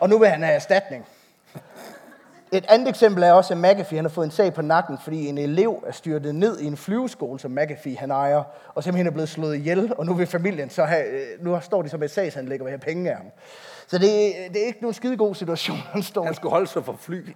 [0.00, 1.06] Og nu vil han have erstatning.
[2.52, 5.26] Et andet eksempel er også, at McAfee han har fået en sag på nakken, fordi
[5.26, 8.42] en elev er styrtet ned i en flyveskole, som McAfee han ejer,
[8.74, 11.82] og simpelthen er blevet slået ihjel, og nu vil familien så have, øh, nu står
[11.82, 13.26] de så med sagsanlæg og vil have penge af ham.
[13.90, 16.84] Så det, det er ikke nogen skide god situation, han står Han skulle holde sig
[16.84, 17.28] for fly.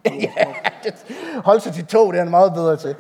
[1.45, 2.97] Hold sig til tog, det er han meget bedre til.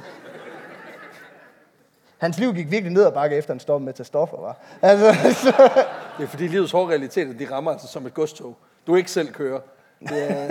[2.18, 4.56] Hans liv gik virkelig ned ad bakke, efter han stoppede med at tage stoffer, var.
[4.82, 5.12] Altså,
[5.44, 5.70] så,
[6.18, 8.56] Det er fordi livets hårde realiteter, de rammer altså som et godstog.
[8.86, 9.60] Du ikke selv kører.
[10.00, 10.46] Det er,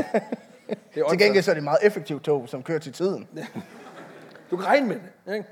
[0.94, 3.28] det er til gengæld så er det et meget effektivt tog, som kører til tiden.
[4.52, 5.34] Du kan regne med det.
[5.34, 5.48] Ikke?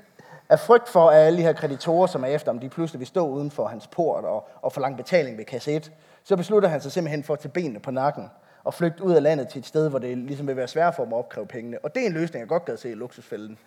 [0.48, 3.06] Af frygt for, at alle de her kreditorer, som er efter ham, de pludselig vil
[3.06, 5.92] stå uden for hans port og, og forlange betaling ved kasse 1,
[6.30, 8.30] så beslutter han sig simpelthen for at tage benene på nakken
[8.64, 11.04] og flygte ud af landet til et sted, hvor det ligesom vil være svært for
[11.04, 11.78] dem at opkræve pengene.
[11.82, 13.58] Og det er en løsning, jeg godt gad se i luksusfælden.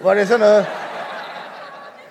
[0.00, 0.66] Hvor det er sådan noget...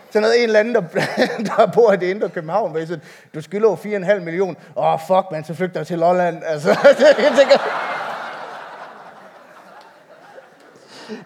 [0.10, 0.82] Sådan noget en eller anden, der,
[1.58, 4.56] der bor i det indre København, hvor sådan, du skylder jo 4,5 millioner.
[4.76, 6.44] Åh, oh, fuck, man, så flygter jeg til Lolland.
[6.54, 6.70] Altså,
[7.00, 7.58] jeg tænker,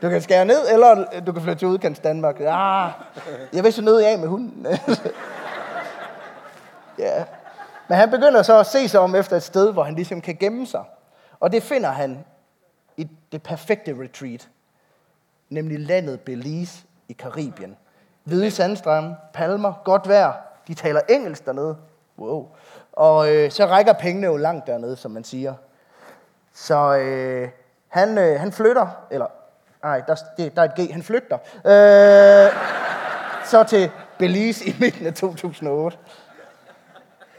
[0.02, 2.40] du kan skære ned, eller du kan flytte til udkants Danmark.
[2.40, 2.92] Ah,
[3.54, 4.68] jeg vil så nødt af med hunden.
[7.00, 7.24] ja.
[7.88, 10.36] Men han begynder så at se sig om efter et sted, hvor han ligesom kan
[10.36, 10.84] gemme sig.
[11.40, 12.26] Og det finder han
[12.98, 14.50] i det perfekte retreat.
[15.50, 17.78] Nemlig landet Belize i Karibien.
[18.24, 20.34] Hvide sandstrande, palmer, godt vejr.
[20.68, 21.78] De taler engelsk dernede.
[22.18, 22.48] Wow.
[22.92, 25.54] Og øh, så rækker pengene jo langt dernede, som man siger.
[26.54, 27.50] Så øh,
[27.88, 29.28] han, øh, han flytter, eller
[29.84, 31.38] nej, der, det, der er et G, han flygter.
[31.66, 32.52] Øh,
[33.46, 35.98] så til Belize i midten af 2008.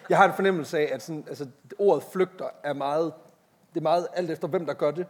[0.09, 1.47] Jeg har en fornemmelse af, at sådan, altså,
[1.79, 3.13] ordet flygter er meget,
[3.75, 5.07] det er meget alt efter, hvem der gør det.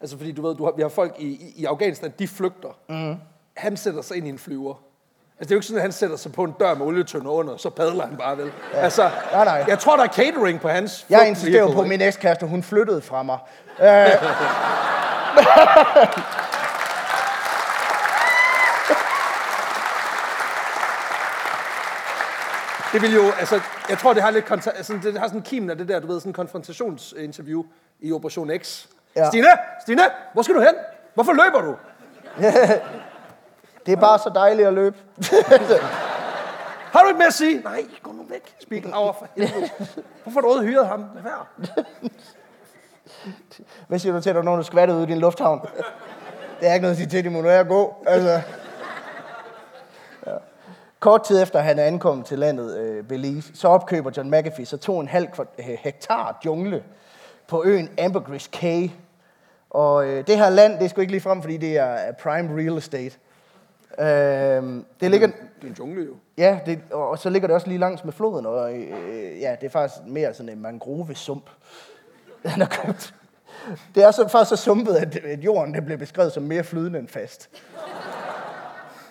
[0.00, 2.78] Altså fordi du ved, du har, vi har folk i, i, i Afghanistan, de flygter.
[2.88, 3.16] Mm.
[3.56, 4.74] Han sætter sig ind i en flyver.
[5.38, 7.30] Altså det er jo ikke sådan, at han sætter sig på en dør med olietønder
[7.30, 8.52] under, så padler han bare vel.
[8.74, 8.78] Ja.
[8.78, 9.64] Altså, Nej, nej.
[9.68, 13.02] jeg tror, der er catering på hans Jeg insisterer på, at min ekskæreste, hun flyttede
[13.02, 13.38] fra mig.
[13.80, 14.10] Øh,
[22.92, 25.70] Det vil jo, altså, jeg tror, det har lidt konta- altså, det har sådan kimen
[25.70, 27.64] af det der, du ved, sådan en konfrontationsinterview
[28.00, 28.86] i Operation X.
[29.16, 29.28] Ja.
[29.28, 29.46] Stine,
[29.82, 30.74] Stine, hvor skal du hen?
[31.14, 31.74] Hvorfor løber du?
[33.86, 34.96] det er bare så dejligt at løbe.
[36.92, 37.60] Har du ikke mere at sige?
[37.64, 38.54] Nej, gå nu væk.
[38.62, 39.70] Speaking over for helvede.
[40.22, 41.04] Hvorfor har du hyret ham?
[41.14, 41.44] Lad være.
[43.88, 45.60] Hvad siger du til, at der er nogen, der skvatter ud i din lufthavn?
[46.60, 48.04] Det er ikke noget at sige til, de må nu er gå.
[48.06, 48.40] Altså.
[51.00, 54.76] Kort tid efter han er ankommet til landet øh, Belize, så opkøber John McAfee så
[54.76, 56.82] to en halv kvart- øh, hektar jungle
[57.48, 58.90] på øen Ambergris Cay.
[59.70, 62.56] Og øh, det her land, det er sgu ikke lige frem, fordi det er prime
[62.62, 63.16] real estate.
[63.98, 66.14] Øh, det ligger, Det er en jungle jo.
[66.38, 69.66] Ja, det, og så ligger det også lige langs med floden, og øh, ja, det
[69.66, 71.50] er faktisk mere sådan en mangrove-sump,
[72.44, 73.14] han har købt.
[73.94, 76.98] Det er så, faktisk så sumpet, at, at jorden det bliver beskrevet som mere flydende
[76.98, 77.48] end fast.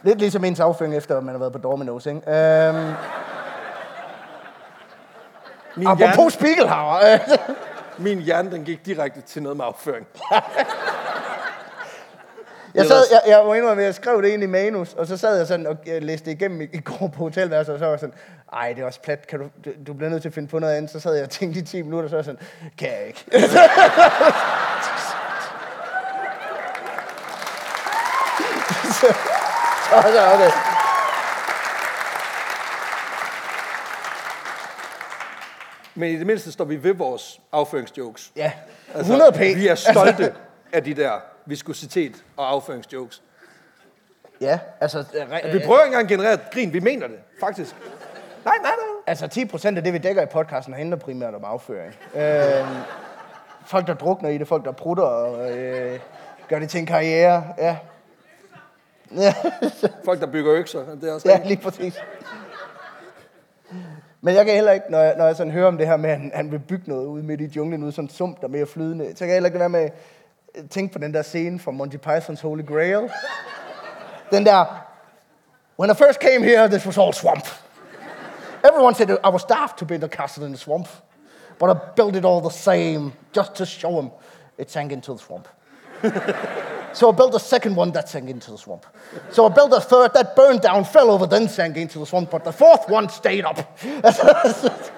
[0.05, 2.31] Lidt ligesom ens afføring, efter man har været på Domino's, ikke?
[2.31, 2.93] Øhm,
[5.75, 7.13] Min apropos hjerne, Spiegelhauer.
[7.13, 7.19] øh,
[8.05, 10.07] min hjerne, den gik direkte til noget med afføring.
[12.75, 15.17] Jeg, sad, jeg, jeg var indrømme, at jeg skrev det ind i manus, og så
[15.17, 17.85] sad jeg sådan og jeg læste det igennem i, i går på hotelværelset, og så
[17.85, 18.15] var jeg sådan,
[18.53, 20.59] ej, det er også plat, kan du, du, du bliver nødt til at finde på
[20.59, 20.91] noget andet.
[20.91, 22.39] Så sad jeg og tænkte i 10 minutter, og så var jeg sådan,
[22.77, 23.25] kan jeg ikke.
[29.01, 29.15] så,
[30.01, 30.51] så, så, okay.
[35.95, 38.31] Men i det mindste står vi ved vores afføringsjokes.
[38.35, 38.51] Ja,
[38.99, 39.39] 100 p.
[39.39, 40.33] Vi er stolte
[40.73, 41.11] af de der
[41.45, 43.21] viskositet og afføringsjokes.
[44.41, 46.73] Ja, altså, re- Vi prøver ikke engang at generere et grin.
[46.73, 47.75] Vi mener det, faktisk.
[48.45, 49.03] Nej, nej, nej.
[49.07, 51.93] altså 10 procent af det, vi dækker i podcasten, handler primært om afføring.
[52.15, 52.67] Øh,
[53.65, 55.99] folk, der drukner i det, folk, der prutter og øh,
[56.49, 57.43] gør det til en karriere.
[57.57, 57.77] Ja,
[59.11, 59.33] ja.
[60.05, 60.95] Folk, der bygger økser.
[61.01, 61.95] Det er også Ja, lige præcis.
[64.21, 66.09] Men jeg kan heller ikke, når jeg, når jeg sådan hører om det her med,
[66.09, 68.51] at han, han vil bygge noget ude midt i junglen, ude sådan sump, der er
[68.51, 69.89] mere flydende, så kan jeg heller ikke være med
[70.55, 73.09] at tænke på den der scene fra Monty Python's Holy Grail.
[74.31, 74.85] Den der,
[75.79, 77.47] when I first came here, this was all swamp.
[78.63, 80.87] Everyone said I was daft to build a castle in the swamp,
[81.59, 84.09] but I built it all the same, just to show them
[84.57, 85.47] it sank into the swamp.
[86.95, 88.85] So I built a second one that sank into the swamp.
[89.29, 92.31] So I built a third that burned down, fell over, then sank into the swamp,
[92.31, 93.59] but the fourth one stayed up.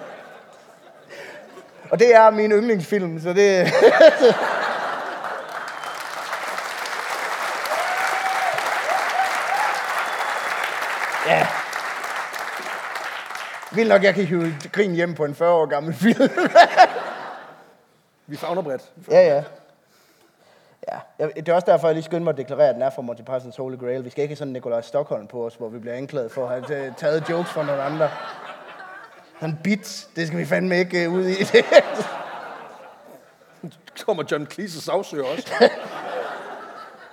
[1.92, 3.50] Og det er min yndlingsfilm, så det...
[11.28, 11.48] ja.
[13.72, 16.30] Vildt nok, jeg kan hive grin hjem på en 40 år gammel film.
[18.28, 18.92] Vi fagner bredt.
[19.12, 19.44] Ja, ja.
[21.20, 23.02] Ja, det er også derfor, jeg lige skynder mig at deklarere, at den er fra
[23.02, 24.06] Monty Python's Holy Grail.
[24.06, 26.70] Vi skal ikke have sådan Nikolaj Stockholm på os, hvor vi bliver anklaget for at
[26.70, 28.10] have taget- jokes fra nogle andre.
[29.40, 31.34] Sådan bits, det skal vi fandme ikke uh, ud i.
[34.06, 35.54] kommer John Cleese og sagsøger også.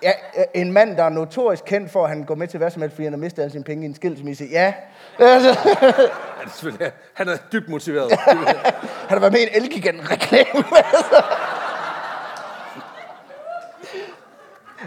[0.03, 0.13] ja,
[0.55, 2.95] en mand, der er notorisk kendt for, at han går med til hvad som helst,
[2.95, 4.45] fordi han har mistet alle sine penge i en skilsmisse.
[4.51, 4.75] Ja,
[5.19, 5.49] altså,
[5.83, 8.13] Ja, det er Han er dybt motiveret.
[9.09, 10.65] han har været med i en Elgiganten-reklame.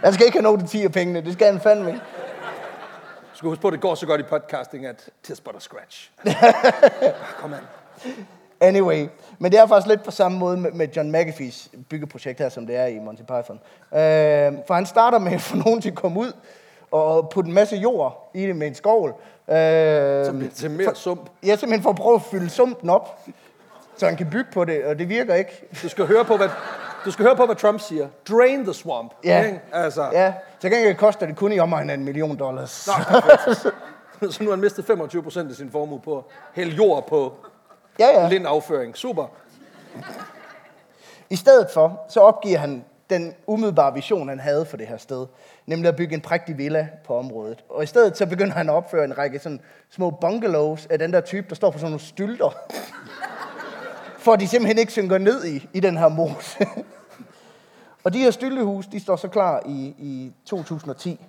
[0.04, 2.02] Han skal ikke have nogen til 10 af pengene, det skal han fandme ikke.
[3.34, 5.60] Du skal huske på, at det går så godt i podcasting, at tis but a
[5.60, 6.12] scratch.
[7.41, 7.60] Kom an.
[8.62, 9.08] Anyway,
[9.39, 12.76] men det er faktisk lidt på samme måde med, John McAfee's byggeprojekt her, som det
[12.76, 13.60] er i Monty Python.
[13.93, 16.32] Øh, for han starter med at få nogen til at komme ud
[16.91, 19.10] og putte en masse jord i det med en skovl.
[19.10, 19.16] Øh,
[20.26, 21.30] Så bliver til mere sump.
[21.45, 23.20] ja, simpelthen for at prøve at fylde sumpen op,
[23.98, 25.68] så han kan bygge på det, og det virker ikke.
[25.84, 26.50] Du skal høre på, hvad,
[27.08, 28.08] Du skal høre på, hvad Trump siger.
[28.30, 29.12] Drain the swamp.
[29.24, 29.45] Ja.
[29.45, 29.62] Ikke?
[29.74, 32.88] Altså, Ja, til gengæld koster det kun i omegnen af en million dollars.
[34.22, 37.34] Nå, så nu har han mistet 25 procent af sin formue på hælde jord på
[37.99, 38.30] Ja, ja.
[38.30, 38.97] lindafføring.
[38.97, 39.26] Super.
[41.30, 45.26] I stedet for, så opgiver han den umiddelbare vision, han havde for det her sted.
[45.66, 47.64] Nemlig at bygge en prægtig villa på området.
[47.70, 51.14] Og i stedet så begynder han at opføre en række sådan små bungalows af den
[51.14, 52.49] der type, der står på sådan nogle stylter.
[54.20, 56.58] For at de simpelthen ikke synker ned i, i den her mose.
[58.08, 61.26] og de her stillehus, de står så klar i, i 2010.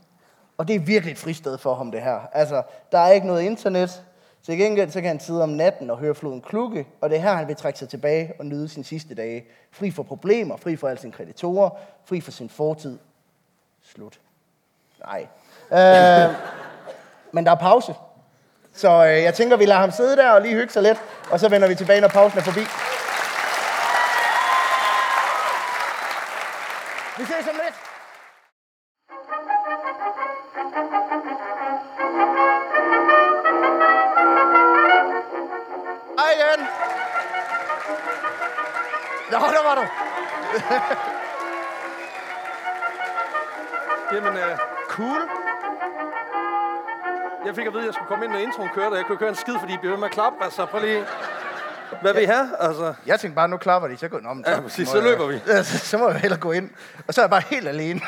[0.59, 2.21] Og det er virkelig et fristed for ham, det her.
[2.33, 2.63] Altså,
[2.93, 4.03] der er ikke noget internet.
[4.43, 7.23] Til gengæld så kan han sidde om natten og høre floden klukke, og det er
[7.23, 9.45] her, han vil trække sig tilbage og nyde sine sidste dage.
[9.73, 11.71] Fri for problemer, fri for alle sine kreditorer,
[12.05, 12.99] fri for sin fortid.
[13.83, 14.21] Slut.
[15.05, 15.27] Nej.
[15.73, 16.35] Øh,
[17.33, 17.95] men der er pause.
[18.73, 20.99] Så øh, jeg tænker, vi lader ham sidde der og lige hygge sig lidt,
[21.31, 22.61] og så vender vi tilbage, når pausen er forbi.
[27.19, 27.75] Vi ses om lidt.
[36.19, 36.61] Hej igen.
[39.33, 39.85] Ja, der var du.
[44.15, 44.59] Jamen, uh,
[44.89, 45.23] Cool.
[47.45, 49.19] jeg fik at vide, at jeg skulle komme ind, når introen kørte, og jeg kunne
[49.19, 50.45] køre en skid, fordi I blev ved med at klappe.
[50.45, 51.07] Altså, prøv lige...
[52.03, 52.49] Hvad vil I have?
[52.61, 54.45] Altså, Jeg tænkte bare, nu klapper de, så går om.
[54.47, 55.41] Ja, præcis, så løber vi.
[55.53, 56.71] Ja, så, må jeg hellere gå ind.
[57.07, 58.01] Og så er jeg bare helt alene.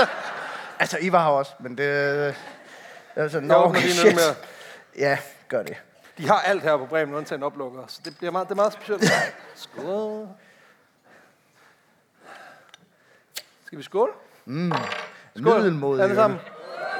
[0.80, 1.84] altså, I var her også, men det...
[3.16, 4.34] Altså, jeg åbner lige noget mere.
[4.98, 5.76] Ja, gør det.
[6.18, 8.56] De har alt her på Bremen, undtagen en oplukker, så det, bliver meget, det er
[8.56, 9.12] meget specielt.
[9.54, 10.28] Skål.
[13.66, 14.12] Skal vi skåle?
[15.36, 15.54] Skål.
[15.54, 16.40] Middelmodig Alle sammen.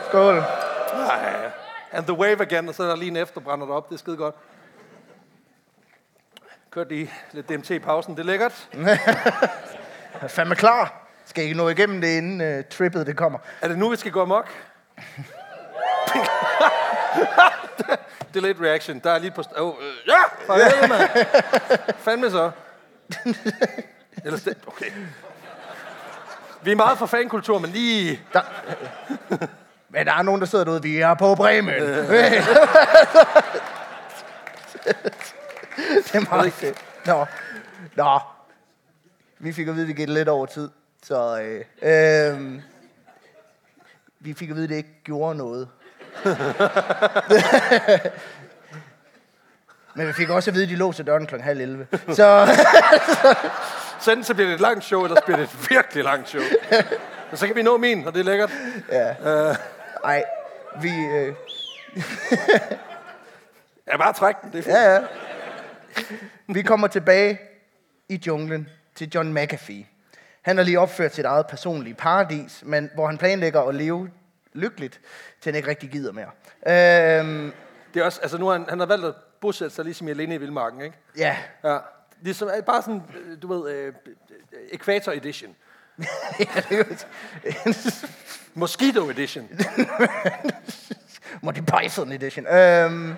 [0.09, 0.35] Skål.
[0.35, 1.51] Nej.
[1.93, 3.89] And the wave again, og så er der lige en efterbrænder op.
[3.89, 4.35] Det er skide godt.
[6.75, 8.15] Kørte lige lidt DMT i pausen.
[8.15, 8.69] Det er lækkert.
[8.75, 8.99] Jeg
[10.23, 11.09] er fandme klar.
[11.27, 13.39] Skal I nå igennem det, inden uh, trippet det kommer?
[13.61, 14.49] Er det nu, vi skal gå amok?
[18.35, 18.99] Delayed reaction.
[18.99, 19.41] Der er lige på...
[19.41, 20.23] St- oh, øh, ja!
[20.47, 21.11] For helvede, mand.
[21.99, 22.51] Fandme så.
[24.25, 24.59] Ellers det...
[24.67, 24.91] Okay.
[26.63, 28.21] Vi er meget for fankultur, men lige...
[28.33, 28.41] Der...
[29.89, 30.83] Men der er nogen, der sidder derude.
[30.83, 31.75] Vi er på Bremen.
[36.13, 36.85] Det er meget fedt.
[37.07, 37.27] Nå.
[37.97, 38.19] Nå.
[39.39, 40.69] Vi fik at vide, at vi gik lidt over tid.
[41.03, 42.61] Så øh, øh,
[44.21, 45.69] vi fik at vide, at det ikke gjorde noget.
[49.95, 51.37] Men vi fik også at vide, at de låser døren kl.
[51.41, 51.87] halv 11.
[52.09, 52.47] Så
[54.01, 56.29] Så enten så bliver det et langt show, eller så bliver det et virkelig langt
[56.29, 56.43] show.
[57.31, 58.53] Men så kan vi nå min, og det er lækkert.
[60.05, 60.25] ej,
[60.81, 60.91] vi...
[61.05, 61.35] Øh,
[63.87, 64.53] Ja, bare træk den.
[64.53, 64.75] Det er fint.
[64.75, 65.01] Ja, ja.
[66.47, 67.41] Vi kommer tilbage
[68.09, 69.87] i junglen til John McAfee.
[70.43, 74.11] Han har lige opført sit eget personlige paradis, men hvor han planlægger at leve
[74.53, 75.01] lykkeligt,
[75.41, 76.31] til han ikke rigtig gider mere.
[77.21, 77.53] Øhm,
[77.95, 80.11] Det er også, altså nu har han, han har valgt at bosætte sig ligesom i
[80.11, 80.97] alene i Vildmarken, ikke?
[81.19, 81.79] ja, Ja.
[82.21, 83.93] Ligesom, øh, bare sådan, øh, du ved, øh,
[84.73, 85.55] Equator Edition.
[88.55, 89.49] Mosquito Edition.
[91.43, 92.47] Monty Python edition.
[92.47, 93.15] Øhm,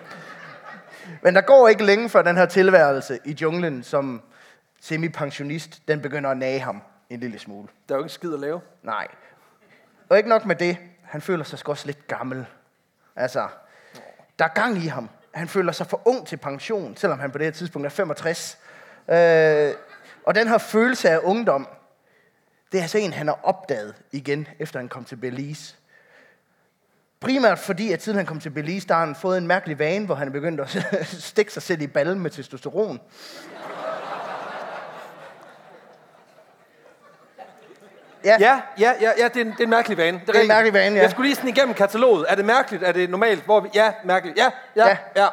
[1.24, 4.22] men der går ikke længe før den her tilværelse i junglen som
[4.80, 7.68] semipensionist, den begynder at nage ham en lille smule.
[7.88, 8.60] Der er jo ikke skid at lave.
[8.82, 9.06] Nej.
[10.08, 12.46] Og ikke nok med det, han føler sig også lidt gammel.
[13.16, 13.48] Altså,
[14.38, 15.08] der er gang i ham.
[15.34, 18.58] Han føler sig for ung til pension, selvom han på det her tidspunkt er 65.
[19.08, 19.74] Øh,
[20.26, 21.68] og den her følelse af ungdom,
[22.72, 25.76] det er altså en, han har opdaget igen, efter han kom til Belize.
[27.20, 30.06] Primært fordi, at siden han kom til Belize, der har han fået en mærkelig vane,
[30.06, 33.00] hvor han er begyndt at stikke sig selv i ballen med testosteron.
[38.24, 40.18] Ja, ja, ja, ja det, er en, det er en mærkelig vane.
[40.18, 40.48] Det er, en rigtigt.
[40.48, 41.02] mærkelig vane, ja.
[41.02, 42.26] Jeg skulle lige sådan igennem kataloget.
[42.28, 42.82] Er det mærkeligt?
[42.82, 43.44] Er det normalt?
[43.44, 44.38] Hvor vi, ja, mærkeligt.
[44.38, 44.96] Ja, ja, Ja.
[45.16, 45.22] ja.
[45.22, 45.28] ja.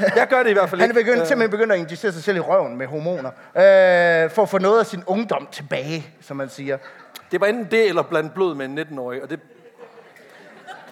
[0.00, 0.06] ja.
[0.16, 1.04] Jeg gør det i hvert fald Han er ikke.
[1.04, 4.48] begyndt, Øh, simpelthen begyndt at injicere sig selv i røven med hormoner, øh, for at
[4.48, 6.78] få noget af sin ungdom tilbage, som man siger.
[7.32, 9.22] Det var enten det, eller blandt blod med en 19-årig.
[9.22, 9.40] Og det,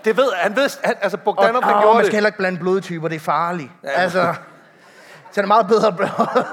[0.04, 0.56] det ved han.
[0.56, 3.16] Ved, han altså, Og, Bogdanov, han og gjorde man skal heller ikke blande blodtyper, det
[3.16, 3.70] er farligt.
[3.84, 3.90] Ja.
[3.90, 4.00] Ja.
[4.00, 4.34] Altså,
[5.32, 5.96] så er det meget bedre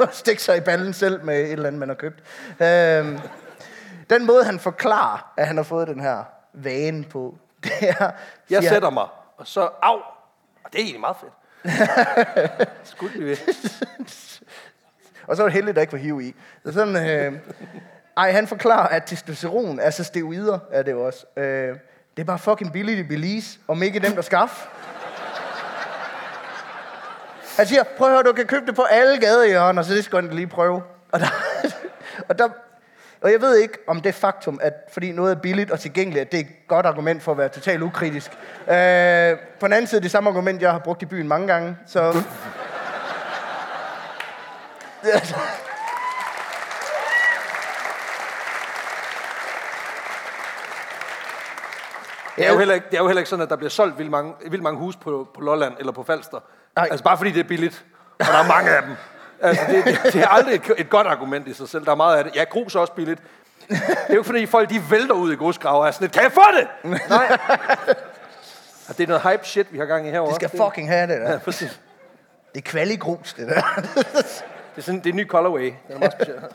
[0.03, 2.19] at stikke sig i ballen selv med et eller andet, man har købt.
[2.61, 3.19] Øh,
[4.09, 6.23] den måde, han forklarer, at han har fået den her
[6.53, 8.11] vane på, det er...
[8.49, 9.05] Jeg han- sætter mig,
[9.37, 9.95] og så au.
[10.63, 11.33] Og det er egentlig meget fedt.
[12.83, 13.37] Skulle vi ved.
[15.27, 16.35] Og så er det heldigt, der ikke var hiv i.
[16.65, 17.39] Så sådan, øh,
[18.17, 21.25] ej, han forklarer, at testosteron, altså steroider, er det jo også.
[21.37, 21.75] Øh,
[22.19, 24.67] det er bare fucking billigt i Belize, om ikke dem, der skaffe.
[27.57, 30.23] Han siger, prøv at høre, du kan købe det på alle gadehjørner, så det skal
[30.23, 30.83] jeg lige prøve.
[31.11, 31.25] Og der,
[32.29, 32.49] og der
[33.21, 36.31] Og jeg ved ikke om det faktum, at fordi noget er billigt og tilgængeligt, at
[36.31, 38.31] det er et godt argument for at være totalt ukritisk.
[38.67, 41.77] Øh, på den anden side, det samme argument, jeg har brugt i byen mange gange,
[41.85, 42.23] så...
[52.39, 53.97] Det er, jo heller ikke, det er jo heller ikke sådan, at der bliver solgt
[53.97, 56.39] vildt mange, vildt mange hus på, på Lolland eller på Falster.
[56.75, 56.87] Nej.
[56.91, 57.85] Altså bare fordi det er billigt,
[58.19, 58.95] og der er mange af dem.
[59.41, 61.85] Altså, det, det, det er aldrig et, et godt argument i sig selv.
[61.85, 62.35] Der er meget af det.
[62.35, 63.21] Ja, grus er også billigt.
[63.69, 66.13] Det er jo ikke fordi folk de vælter ud i grusgraver og er sådan lidt,
[66.13, 66.67] kan jeg få det?
[67.09, 67.37] Nej.
[68.89, 70.29] Og det er noget hype shit, vi har gang i herovre.
[70.29, 71.31] De skal fucking have det der.
[71.31, 71.79] Ja, præcis.
[72.55, 73.61] Det er kvaligrus, det der.
[74.75, 75.73] Det er, sådan, det er en ny colorway.
[75.87, 76.37] Den er meget speciel.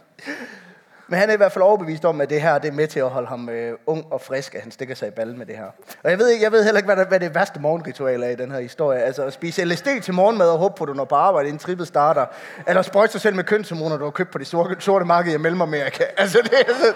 [1.08, 3.00] Men han er i hvert fald overbevist om, at det her det er med til
[3.00, 5.56] at holde ham øh, ung og frisk, at han stikker sig i ballen med det
[5.56, 5.66] her.
[6.04, 8.28] Og jeg ved, ikke, jeg ved heller ikke, hvad, der, hvad det værste morgenritual er
[8.28, 9.02] i den her historie.
[9.02, 11.58] Altså at spise LSD til morgenmad og håbe på, at du når på arbejde, inden
[11.58, 12.26] trippet starter.
[12.66, 15.36] Eller sprøjte sig selv med kønshormoner, du har købt på det sorte, sorte marked i
[15.36, 16.04] Mellemamerika.
[16.18, 16.94] Altså det er sådan,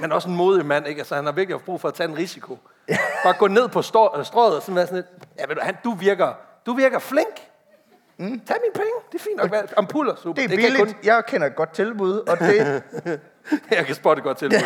[0.00, 0.98] Men også en modig mand, ikke?
[0.98, 2.58] Altså, han har virkelig haft brug for at tage en risiko.
[3.24, 5.06] Bare gå ned på strået og sådan være sådan lidt,
[5.38, 6.32] ja, ved du, han, du virker,
[6.66, 7.51] du virker flink.
[8.22, 8.40] Mm.
[8.46, 8.92] Tag mine penge.
[9.12, 9.48] Det er fint nok.
[9.48, 10.34] Hvad- Ampuller, super.
[10.34, 10.78] det er kan billigt.
[10.84, 12.82] Kun, Jeg kender et godt tilbud, og, det,
[13.76, 14.62] jeg kan spotte godt til det.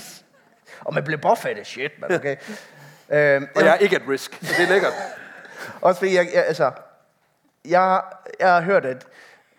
[0.86, 1.18] og man bliver
[1.58, 2.36] af shit, man, okay?
[3.12, 4.38] øhm, Og jeg er ikke at risk.
[4.42, 4.92] Så det er lækkert.
[5.80, 6.70] Også fordi, jeg, jeg, altså,
[7.68, 8.02] jeg,
[8.40, 9.06] jeg har hørt, at,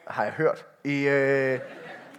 [0.07, 1.59] har jeg hørt, i, øh,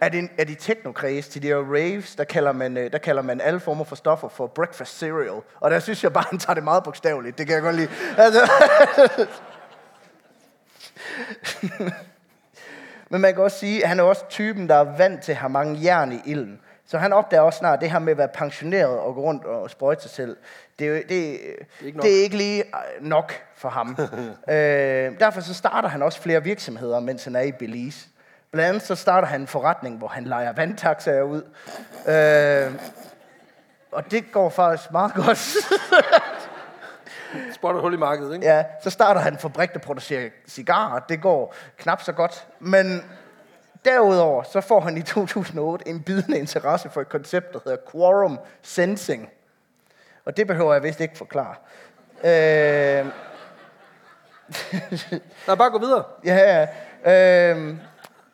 [0.01, 3.23] at, en, at i technokreds til de her raves, der kalder, man, øh, der kalder
[3.23, 5.41] man alle former for stoffer for breakfast cereal.
[5.61, 7.39] Og der synes jeg bare, han tager det meget bogstaveligt.
[7.39, 7.89] Det kan jeg godt lide.
[8.19, 8.51] Altså,
[13.11, 15.39] Men man kan også sige, at han er også typen, der er vant til at
[15.39, 16.61] have mange jern i ilden.
[16.87, 19.45] Så han opdager også snart, at det her med at være pensioneret og gå rundt
[19.45, 20.37] og sprøjte sig selv,
[20.79, 22.05] det er, det, det, ikke ikke, nok.
[22.05, 23.99] det er ikke lige øh, nok for ham.
[24.49, 24.55] øh,
[25.21, 28.09] derfor så starter han også flere virksomheder, mens han er i Belize.
[28.53, 31.43] Blandt andet så starter han en forretning, hvor han leger vandtaxaer ud.
[32.09, 32.75] Øh,
[33.93, 35.57] og det går faktisk meget godt.
[37.53, 38.47] Spotter hul i markedet, ikke?
[38.47, 41.01] Ja, så starter han en fabrik, der producerer cigarer.
[41.09, 42.47] Det går knap så godt.
[42.59, 43.03] Men
[43.85, 48.39] derudover, så får han i 2008 en bidende interesse for et koncept, der hedder quorum
[48.63, 49.31] sensing.
[50.25, 51.55] Og det behøver jeg vist ikke forklare.
[52.25, 53.07] Øh,
[55.47, 56.05] Nej, bare gå videre.
[56.25, 56.67] ja,
[57.05, 57.55] ja.
[57.55, 57.77] Øh,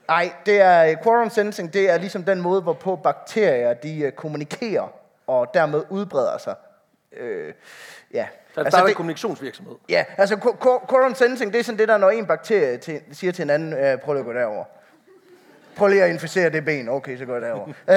[0.09, 4.89] ej, det er quorum sensing, det er ligesom den måde, hvorpå bakterier de øh, kommunikerer
[5.27, 6.55] og dermed udbreder sig.
[7.13, 7.55] Øh,
[8.15, 8.27] ja.
[8.55, 9.75] Så altså, der er det- en kommunikationsvirksomhed.
[9.89, 13.01] Ja, altså qu- qu- quorum sensing, det er sådan det der, når en bakterie til,
[13.13, 14.65] siger til en anden, øh, prøv lige at gå derover.
[15.77, 16.89] Prøv lige at inficere det ben.
[16.89, 17.67] Okay, så går jeg derover.
[17.89, 17.95] Øh,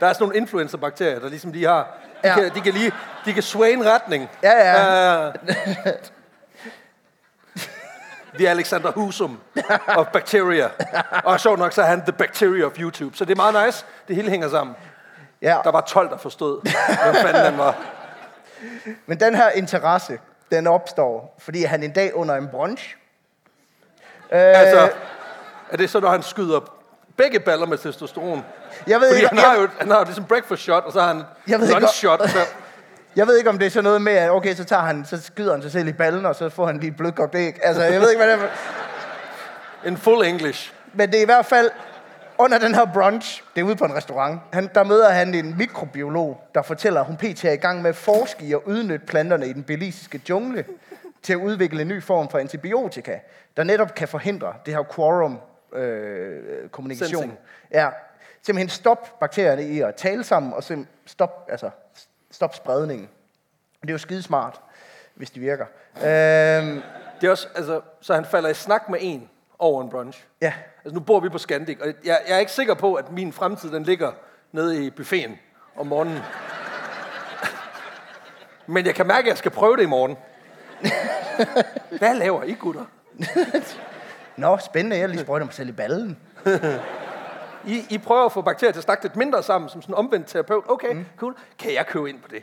[0.00, 1.98] Der er sådan nogle influencerbakterier, der ligesom de har...
[2.24, 2.34] De, Ja.
[2.34, 2.92] kan, de kan lige...
[3.24, 4.28] De kan sway en retning.
[4.42, 5.28] Ja, ja.
[5.28, 5.34] Uh,
[8.38, 9.38] the Alexander Husum
[9.88, 10.68] of bacteria.
[11.24, 13.16] Og sjovt nok, så er han the bacteria of YouTube.
[13.16, 13.84] Så det er meget nice.
[14.08, 14.76] Det hele hænger sammen.
[15.42, 16.60] ja, Der var 12, der forstod,
[17.04, 17.74] hvem fanden han var.
[19.06, 20.18] Men den her interesse,
[20.50, 22.96] den opstår, fordi han en dag under en brunch...
[24.32, 24.90] Øh, Altså,
[25.70, 26.60] er det så, når han skyder
[27.16, 28.44] begge baller med testosteron?
[28.86, 30.92] jeg ved, Fordi ikke, han har jeg, jo han har jo ligesom breakfast shot, og
[30.92, 32.28] så har han Jeg ved ikke, lunch shot.
[32.28, 32.38] Så,
[33.16, 35.22] jeg ved ikke, om det er sådan noget med, at okay, så, tager han, så
[35.22, 37.58] skyder han sig selv i ballen, og så får han lige et blødkogt æg.
[37.62, 38.48] Altså, jeg ved ikke, hvad det er.
[39.88, 40.72] en full English.
[40.92, 41.70] Men det er i hvert fald
[42.40, 45.58] under den her brunch, det er ude på en restaurant, han, der møder han en
[45.58, 47.44] mikrobiolog, der fortæller, at hun pt.
[47.44, 50.64] er i gang med at forske i at udnytte planterne i den belisiske jungle
[51.22, 53.18] til at udvikle en ny form for antibiotika,
[53.56, 55.38] der netop kan forhindre det her quorum
[55.72, 57.22] øh, kommunikation.
[57.22, 57.38] Sensing.
[57.70, 57.88] Ja,
[58.42, 60.64] simpelthen stop bakterierne i at tale sammen, og
[61.06, 61.70] stop, altså,
[62.30, 63.08] stop spredningen.
[63.82, 64.60] Det er jo skidesmart,
[65.14, 65.66] hvis det virker.
[65.96, 66.82] Øhm,
[67.20, 69.29] Det er også, altså, så han falder i snak med en
[69.60, 70.24] over en brunch.
[70.42, 70.52] ja,
[70.84, 73.32] Altså, nu bor vi på Scandic, og jeg, jeg er ikke sikker på, at min
[73.32, 74.12] fremtid den ligger
[74.52, 75.38] nede i buffeten
[75.76, 76.18] om morgenen.
[78.74, 80.16] Men jeg kan mærke, at jeg skal prøve det i morgen.
[81.98, 82.84] Hvad laver I, gutter?
[84.36, 86.18] Nå, spændende, jeg lige sprøjter mig selv i ballen.
[87.66, 89.98] I, I prøver at få bakterier til at snakke lidt mindre sammen, som sådan en
[89.98, 90.64] omvendt terapeut.
[90.68, 91.06] Okay, mm.
[91.16, 91.36] cool.
[91.58, 92.42] Kan jeg købe ind på det?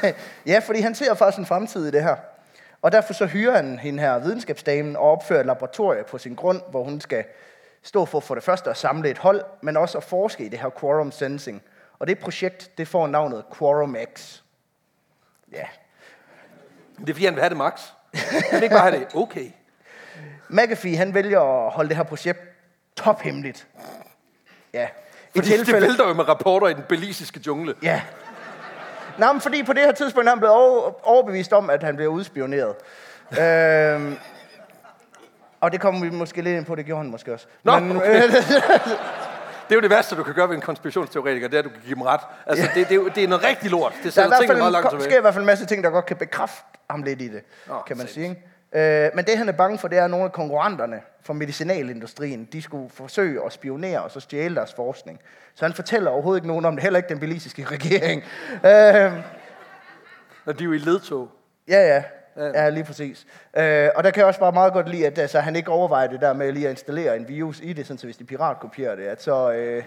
[0.52, 2.16] ja, fordi han ser faktisk en fremtid i det her.
[2.82, 6.62] Og derfor så hyrer han hende her videnskabsdamen og opfører et laboratorie på sin grund,
[6.70, 7.24] hvor hun skal
[7.82, 10.58] stå for for det første at samle et hold, men også at forske i det
[10.58, 11.62] her quorum sensing.
[11.98, 14.40] Og det projekt, det får navnet Quorum X.
[15.52, 15.64] Ja.
[16.98, 17.80] Det er fordi, han vil have det max.
[18.14, 19.50] Han vil ikke bare have det okay.
[20.48, 22.40] McAfee, han vælger at holde det her projekt
[22.96, 23.66] tophemmeligt.
[24.72, 24.88] Ja.
[25.34, 27.74] I Fordi det vælter jo med rapporter i den belisiske jungle.
[27.82, 28.02] Ja.
[29.18, 31.96] Nå, men fordi på det her tidspunkt er han blevet over, overbevist om, at han
[31.96, 32.74] bliver udspioneret.
[33.40, 34.16] øhm,
[35.60, 37.46] og det kommer vi måske lidt ind på, det gjorde han måske også.
[37.64, 38.16] Nå, men, okay.
[38.24, 38.32] øh,
[39.68, 41.70] det er jo det værste, du kan gøre ved en konspirationsteoretiker, det er, at du
[41.70, 42.20] kan give dem ret.
[42.46, 43.92] Altså, det, det, er, jo- det er noget rigtig lort.
[43.92, 45.18] Det Der er sætter tingene meget langt sker tilbage.
[45.18, 47.74] i hvert fald en masse ting, der godt kan bekræfte ham lidt i det, Nå,
[47.86, 48.14] kan man sandt.
[48.14, 48.28] sige.
[48.28, 48.46] ikke?
[48.72, 52.48] Øh, men det, han er bange for, det er, at nogle af konkurrenterne fra medicinalindustrien,
[52.52, 55.20] de skulle forsøge at spionere og så stjæle deres forskning.
[55.54, 58.22] Så han fortæller overhovedet ikke nogen om det, heller ikke den belisiske regering.
[58.54, 59.12] Øh,
[60.46, 61.28] Når de er jo i ledtog.
[61.68, 62.02] Ja, ja.
[62.36, 62.62] Ja.
[62.62, 63.26] Ja, lige præcis.
[63.56, 66.06] Øh, og der kan jeg også bare meget godt lide, at altså, han ikke overvejer
[66.06, 68.96] det der med lige at installere en virus i det, sådan, så hvis de piratkopierer
[68.96, 69.52] det, at så...
[69.52, 69.82] Øh,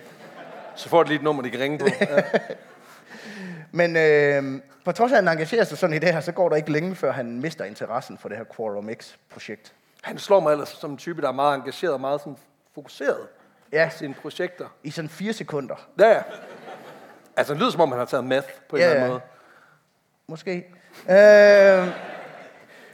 [0.76, 1.86] Så får de lige et nummer, de kan ringe på.
[2.02, 2.22] Ja.
[3.72, 6.50] Men øh, på trods af, at han engagerer sig sådan i det her, så går
[6.50, 9.74] der ikke længe, før han mister interessen for det her Quorum X-projekt.
[10.02, 12.38] Han slår mig ellers som en type, der er meget engageret og meget sådan
[12.76, 13.18] fokuseret
[13.72, 14.66] Ja, i sine projekter.
[14.84, 15.88] i sådan fire sekunder.
[16.00, 16.22] Ja, ja.
[17.38, 19.22] Altså, det lyder som om, han har taget meth på en Ja, eller anden måde.
[20.28, 20.56] Måske.
[21.10, 21.88] Øh,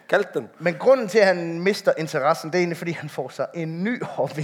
[0.10, 0.50] Kaldte den.
[0.60, 3.84] men grunden til, at han mister interessen, det er egentlig, fordi han får sig en
[3.84, 4.40] ny hobby.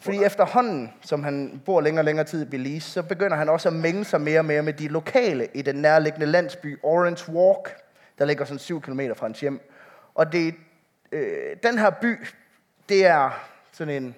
[0.00, 3.68] Fordi efterhånden, som han bor længere og længere tid i Belize, så begynder han også
[3.68, 7.76] at mænge sig mere og mere med de lokale i den nærliggende landsby Orange Walk,
[8.18, 9.60] der ligger sådan 7 km fra hans hjem.
[10.14, 10.54] Og det,
[11.12, 12.26] øh, den her by,
[12.88, 14.14] det er sådan en,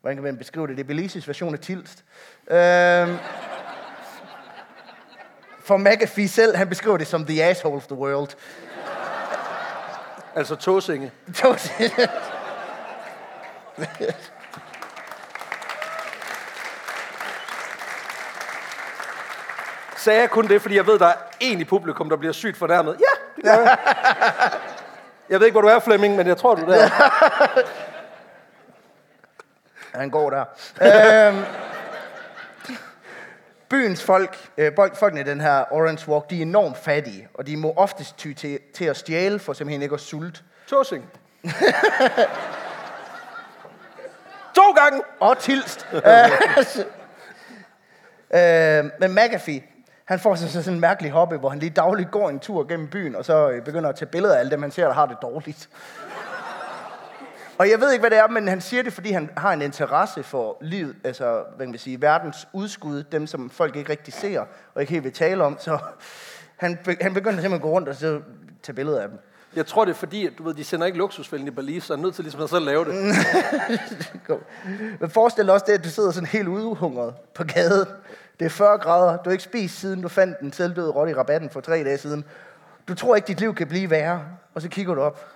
[0.00, 2.04] hvordan kan man beskrive det, det er Belize's version af Tilst.
[2.50, 3.08] Øh,
[5.60, 8.30] for McAfee selv, han beskriver det som the asshole of the world.
[10.34, 11.10] Altså Tåsinge.
[20.02, 22.56] Sagde jeg kun det, fordi jeg ved, der er en i publikum, der bliver sygt
[22.56, 22.96] fornærmet?
[23.00, 23.04] Ja,
[23.36, 23.78] det gør jeg.
[25.28, 26.88] Jeg ved ikke, hvor du er, Flemming, men jeg tror, du er der.
[29.98, 30.44] Han går der.
[31.28, 31.44] øhm,
[33.68, 37.46] byens folk, øh, folk, folkene i den her Orange Walk, de er enormt fattige, og
[37.46, 40.40] de må oftest ty til, til at stjæle for simpelthen ikke at sulte.
[40.66, 41.10] Tåsing.
[44.56, 45.02] to gange!
[45.20, 45.86] Og tilst.
[48.34, 49.71] øh, men McAfee,
[50.04, 52.88] han får sig sådan en mærkelig hobby, hvor han lige dagligt går en tur gennem
[52.88, 55.06] byen, og så øh, begynder at tage billeder af alle dem, han ser, der har
[55.06, 55.68] det dårligt.
[57.58, 59.62] Og jeg ved ikke, hvad det er, men han siger det, fordi han har en
[59.62, 64.40] interesse for livet, altså, hvad man sige, verdens udskud, dem som folk ikke rigtig ser,
[64.74, 65.78] og ikke helt vil tale om, så
[66.56, 68.20] han, han begynder simpelthen at gå rundt og så
[68.62, 69.18] tage billeder af dem.
[69.56, 71.92] Jeg tror, det er fordi, at du ved, de sender ikke luksusfælden i Belize, så
[71.92, 72.94] er nødt til ligesom at selv lave det.
[75.00, 77.86] Men forestil dig også det, at du sidder sådan helt udhungret på gaden.
[78.42, 79.16] Det er 40 grader.
[79.16, 81.98] Du har ikke spist, siden du fandt en selvdød rotte i rabatten for tre dage
[81.98, 82.24] siden.
[82.88, 84.24] Du tror ikke, dit liv kan blive værre.
[84.54, 85.26] Og så kigger du op.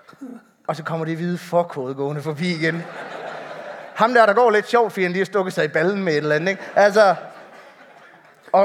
[0.66, 2.82] Og så kommer det hvide fuckhoved gående forbi igen.
[3.94, 6.12] Ham der, der går lidt sjovt, fordi han lige har stukket sig i ballen med
[6.12, 6.62] et eller andet, ikke?
[6.76, 7.14] Altså,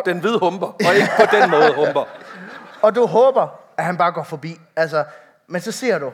[0.05, 2.07] Den hvide humper, og ikke på den måde humper.
[2.85, 4.59] og du håber, at han bare går forbi.
[4.75, 5.03] Altså,
[5.47, 6.11] men så ser du,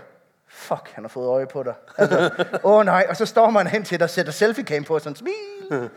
[0.50, 1.74] fuck, han har fået øje på dig.
[1.98, 2.32] Altså,
[2.64, 5.02] åh oh, nej, og så står man hen til dig og sætter selfie-cam på og
[5.02, 5.90] sådan, smil.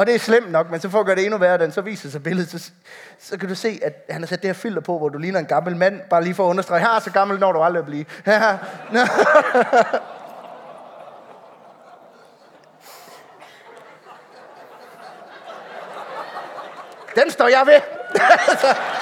[0.00, 1.80] Og det er slemt nok, men så for at gøre det endnu værre, den så
[1.80, 2.70] viser sig billedet, så,
[3.18, 5.38] så kan du se, at han har sat det her filter på, hvor du ligner
[5.38, 7.86] en gammel mand, bare lige for at understrege, her så gammel når du aldrig at
[7.86, 8.04] blive.
[17.22, 17.80] Den står jeg ved.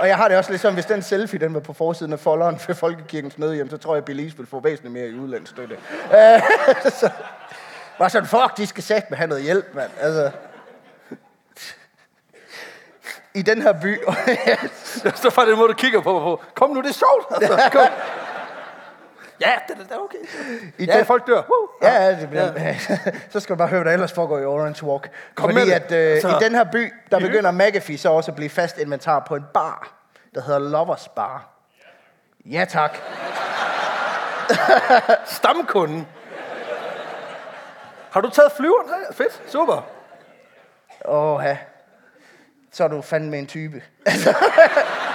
[0.00, 2.18] Og jeg har det også lidt sådan, hvis den selfie, den var på forsiden af
[2.18, 5.74] folderen for Folkekirkens nødhjem, så tror jeg, at Belize vil få væsentligt mere i udlandsstøtte.
[6.04, 6.42] Øh,
[7.00, 7.10] så,
[7.98, 9.90] var sådan, fuck, de skal sætte med have noget hjælp, mand.
[10.00, 10.30] Altså,
[13.34, 14.00] I den her by,
[15.22, 16.42] Så var det den måde, du kigger på mig på.
[16.54, 17.42] Kom nu, det er sjovt.
[17.42, 17.88] Altså, kom.
[19.40, 20.18] Ja, det er da okay.
[20.78, 21.34] I Ja, den- folk dør.
[21.42, 21.68] Woo.
[21.82, 22.74] Ja, ja, det bliver,
[23.32, 25.10] så skal du bare høre, hvad der ellers foregår i Orange Walk.
[25.34, 25.96] Kom Fordi med at det.
[26.16, 29.18] øh, Så- i den her by, der begynder McAfee så også at blive fast inventar
[29.28, 29.92] på en bar,
[30.34, 31.48] der hedder Lovers Bar.
[32.46, 32.98] Ja, tak.
[35.26, 36.08] Stamkunden.
[38.10, 38.88] Har du taget flyveren?
[38.88, 39.86] Ja, fedt, super.
[41.04, 41.56] Åh, ja.
[42.72, 43.82] Så er du fandme en type.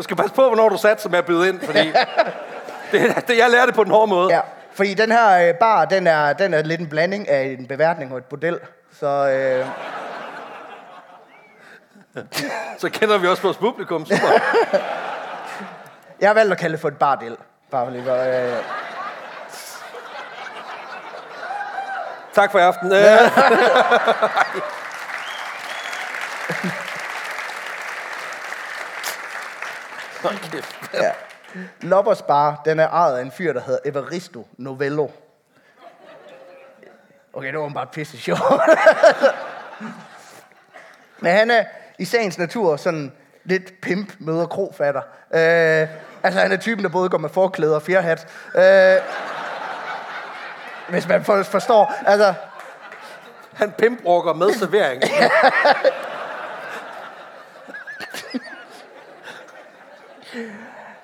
[0.00, 1.78] Du skal passe på, hvornår du satser med at byde ind, fordi
[2.92, 4.34] det, det, jeg lærte det på den hårde måde.
[4.34, 4.40] Ja,
[4.72, 8.12] fordi den her øh, bar, den er, den er lidt en blanding af en beværtning
[8.12, 8.58] og et bordel.
[9.00, 9.66] Så øh,
[12.78, 14.06] Så kender vi også vores publikum.
[14.06, 14.28] Super.
[16.20, 17.36] jeg har valgt at kalde det for et bardel.
[17.70, 18.64] Bare lige for, øh,
[22.34, 22.92] Tak for i aften.
[22.96, 23.00] Øh,
[30.22, 30.76] Hold kæft.
[30.94, 31.10] ja.
[31.80, 35.08] Lovers Bar, den er ejet af en fyr, der hedder Evaristo Novello.
[37.32, 38.40] Okay, det var bare pisse sjovt.
[41.20, 41.64] Men han er
[41.98, 43.12] i sagens natur sådan
[43.44, 45.02] lidt pimp møder krofatter.
[45.34, 45.88] Øh,
[46.22, 48.26] altså, han er typen, der både går med forklæder og fjerhat.
[48.54, 48.96] Øh,
[50.88, 51.94] hvis man for- forstår.
[52.06, 52.34] Altså,
[53.54, 55.02] Han pimprukker med servering.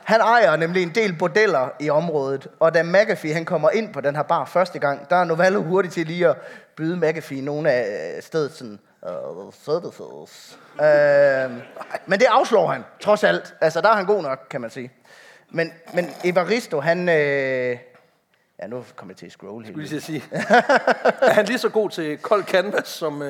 [0.04, 4.00] Han ejer nemlig en del bordeller i området, og da McAfee han kommer ind på
[4.00, 6.36] den her bar første gang, der er Novallo hurtigt til lige at
[6.76, 10.58] byde McAfee nogle af stedet sådan, uh, services.
[10.74, 11.52] Uh,
[12.06, 13.54] men det afslår han, trods alt.
[13.60, 14.92] Altså, der er han god nok, kan man sige.
[15.50, 17.08] Men, men Evaristo, han...
[17.08, 17.78] Øh,
[18.62, 20.24] ja, nu kommer jeg til at scrolle helt Skulle lige sige.
[20.32, 23.26] Er han lige så god til kold canvas som uh,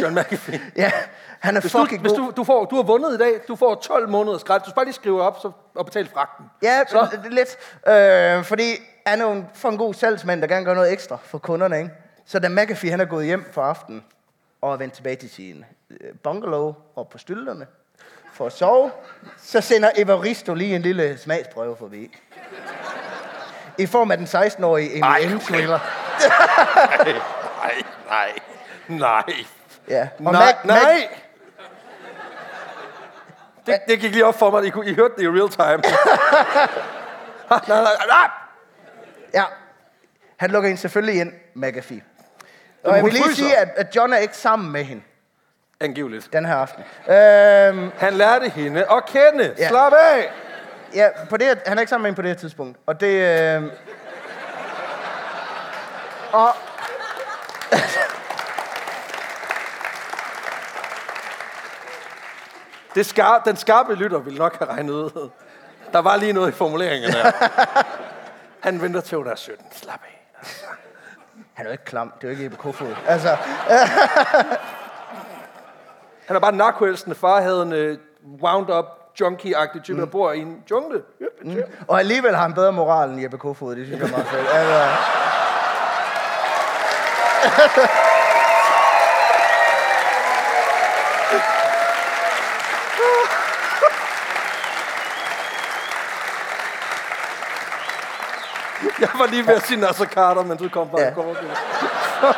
[0.00, 0.60] John McAfee?
[0.76, 0.92] Ja,
[1.40, 2.18] han er Hvis, du, fucking hvis god.
[2.18, 4.64] du, du, får, du har vundet i dag, du får 12 måneders gratis.
[4.64, 6.46] Du skal bare lige skrive op så, og betale fragten.
[6.62, 7.18] Ja, Så.
[7.30, 7.56] lidt.
[7.88, 8.62] Øh, fordi
[9.06, 11.78] han er jo en, for en god salgsmand, der gerne gør noget ekstra for kunderne.
[11.78, 11.90] Ikke?
[12.26, 14.04] Så da McAfee han er gået hjem for aftenen
[14.60, 17.66] og er vendt tilbage til sin øh, bungalow og på stylterne
[18.32, 18.90] for at sove,
[19.38, 22.16] så sender Evaristo lige en lille smagsprøve forbi.
[23.80, 25.44] I form af den 16-årige Ej, Emil okay.
[25.46, 25.78] Thriller.
[27.62, 28.32] Nej, nej,
[28.88, 29.22] nej.
[29.88, 30.08] Ja.
[30.24, 31.08] Og nej, Mac- nej.
[33.66, 34.64] Det, det gik lige op for mig.
[34.64, 35.66] I, I hørte det i real time.
[37.50, 38.28] nej, nej, nej, nej.
[39.34, 39.44] Ja.
[40.36, 42.02] Han lukker hende selvfølgelig ind, McAfee.
[42.84, 45.02] Og jeg vil lige sige, at, at John er ikke sammen med hende
[45.80, 46.32] Angiveligt.
[46.32, 46.82] den her aften.
[47.08, 49.54] Øhm, Han lærte hende at kende.
[49.58, 49.68] Ja.
[49.68, 50.30] Slap af.
[50.94, 52.78] Ja, på det, han er ikke sammen med hende på det her tidspunkt.
[52.86, 53.40] Og det...
[53.56, 53.62] Øh...
[56.32, 56.48] Og...
[62.94, 65.30] Det skar, den skarpe lytter ville nok have regnet ud.
[65.92, 67.32] Der var lige noget i formuleringen der.
[68.66, 69.66] Han venter til, hun er 17.
[69.72, 70.26] Slap af.
[71.54, 72.12] Han er jo ikke klam.
[72.16, 72.94] Det er jo ikke Ebbe Kofod.
[73.06, 73.28] Altså,
[76.26, 77.98] Han er bare narkoelskende far, havde en uh,
[78.42, 80.00] wound-up junkie-agtig type, mm.
[80.00, 81.02] der bor i en jungle.
[81.44, 81.56] Mm.
[81.88, 83.76] og alligevel har han bedre moral end Jeppe Kofod.
[83.76, 84.46] Det synes jeg er meget fedt.
[84.52, 84.88] Altså,
[99.00, 101.00] Jeg var lige ved at sige Nasser Carter, men du kom bare.
[101.00, 101.10] Ja.
[101.18, 101.44] Okay.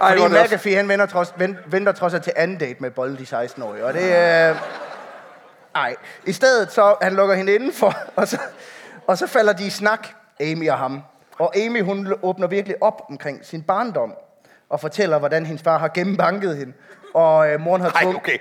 [0.00, 3.18] Ej, fordi McAfee, han venter trods, vent, venter trods alt til anden date med Bolle,
[3.18, 3.84] de 16-årige.
[3.84, 4.02] Og det
[4.50, 4.56] Øh...
[5.74, 5.96] Ej.
[6.26, 8.38] I stedet så, han lukker hende indenfor, og så,
[9.06, 10.08] og så falder de i snak,
[10.40, 11.02] Amy og ham.
[11.38, 14.14] Og Amy, hun åbner virkelig op omkring sin barndom,
[14.68, 16.72] og fortæller, hvordan hendes far har gennembanket hende.
[17.14, 18.38] Og øh, moren har tvunget, okay.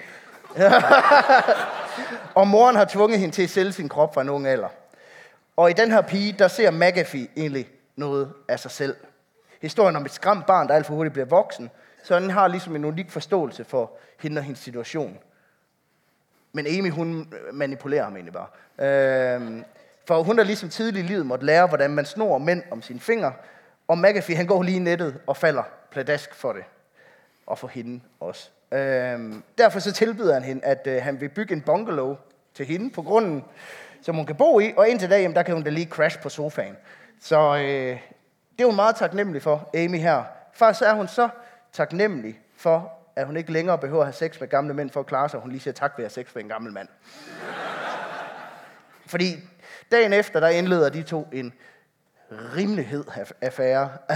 [2.35, 4.67] Og moren har tvunget hende til at sælge sin krop fra en ung alder.
[5.57, 8.95] Og i den her pige, der ser McAfee egentlig noget af sig selv.
[9.61, 11.69] Historien om et skræmt barn, der alt for hurtigt bliver voksen,
[12.03, 15.17] så den har ligesom en unik forståelse for hende og hendes situation.
[16.53, 18.47] Men Amy, hun manipulerer ham egentlig bare.
[18.79, 19.63] Øh,
[20.07, 22.99] for hun har ligesom tidligt i livet måtte lære, hvordan man snor mænd om sine
[22.99, 23.33] fingre.
[23.87, 26.63] Og McAfee, han går lige i nettet og falder pladask for det.
[27.47, 28.49] Og for hende også.
[28.71, 32.17] Øhm, derfor så tilbyder han hende, at øh, han vil bygge en bungalow
[32.53, 33.43] til hende på grunden,
[34.01, 34.73] som hun kan bo i.
[34.77, 36.77] Og indtil da, jamen, der kan hun da lige crash på sofaen.
[37.21, 37.99] Så øh,
[38.57, 40.23] det er hun meget taknemmelig for, Amy her.
[40.53, 41.29] Faktisk er hun så
[41.71, 45.05] taknemmelig for, at hun ikke længere behøver at have sex med gamle mænd for at
[45.05, 45.39] klare sig.
[45.39, 46.87] Hun lige siger tak ved at have sex med en gammel mand.
[49.07, 49.35] Fordi
[49.91, 51.53] dagen efter, der indleder de to en
[52.31, 53.89] rimelighed af affære.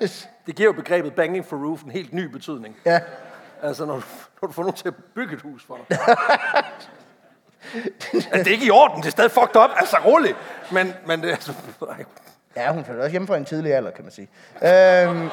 [0.00, 2.76] Altså, Det giver jo begrebet banging for roof en helt ny betydning.
[2.84, 3.00] ja.
[3.62, 4.02] Altså, når du,
[4.42, 5.98] når du får nogen til at bygge et hus for dig.
[8.14, 9.70] altså, det er ikke i orden, det er stadig fucked up.
[9.76, 10.36] Altså, roligt.
[10.72, 11.52] Men, men det er altså...
[12.56, 14.28] Ja, hun faldt også hjemme fra en tidlig alder, kan man sige.
[14.62, 15.28] Øhm,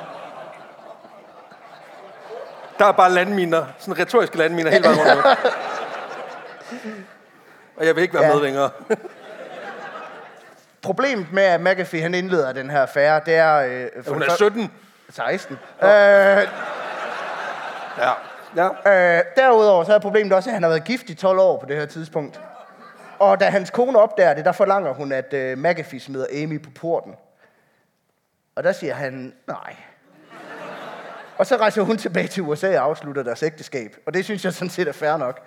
[2.84, 5.26] Der er bare landminer, sådan retoriske landminer hele vejen rundt.
[7.78, 8.34] Og jeg vil ikke være Ja.
[8.34, 8.70] med længere.
[10.82, 13.56] problemet med, at McAfee han indleder den her affære, det er...
[13.58, 14.72] Øh, for Hun er før- 17.
[15.10, 15.56] 16.
[15.82, 16.40] Øh, Ja.
[18.56, 19.18] Ja.
[19.18, 21.66] øh, derudover så er problemet også, at han har været gift i 12 år på
[21.66, 22.42] det her tidspunkt.
[23.20, 26.70] Og da hans kone opdager det, der forlanger hun, at øh, McAfee smider Amy på
[26.76, 27.16] porten.
[28.56, 29.76] Og der siger han, nej.
[31.38, 33.96] Og så rejser hun tilbage til USA og afslutter deres ægteskab.
[34.06, 35.40] Og det synes jeg sådan set er fair nok.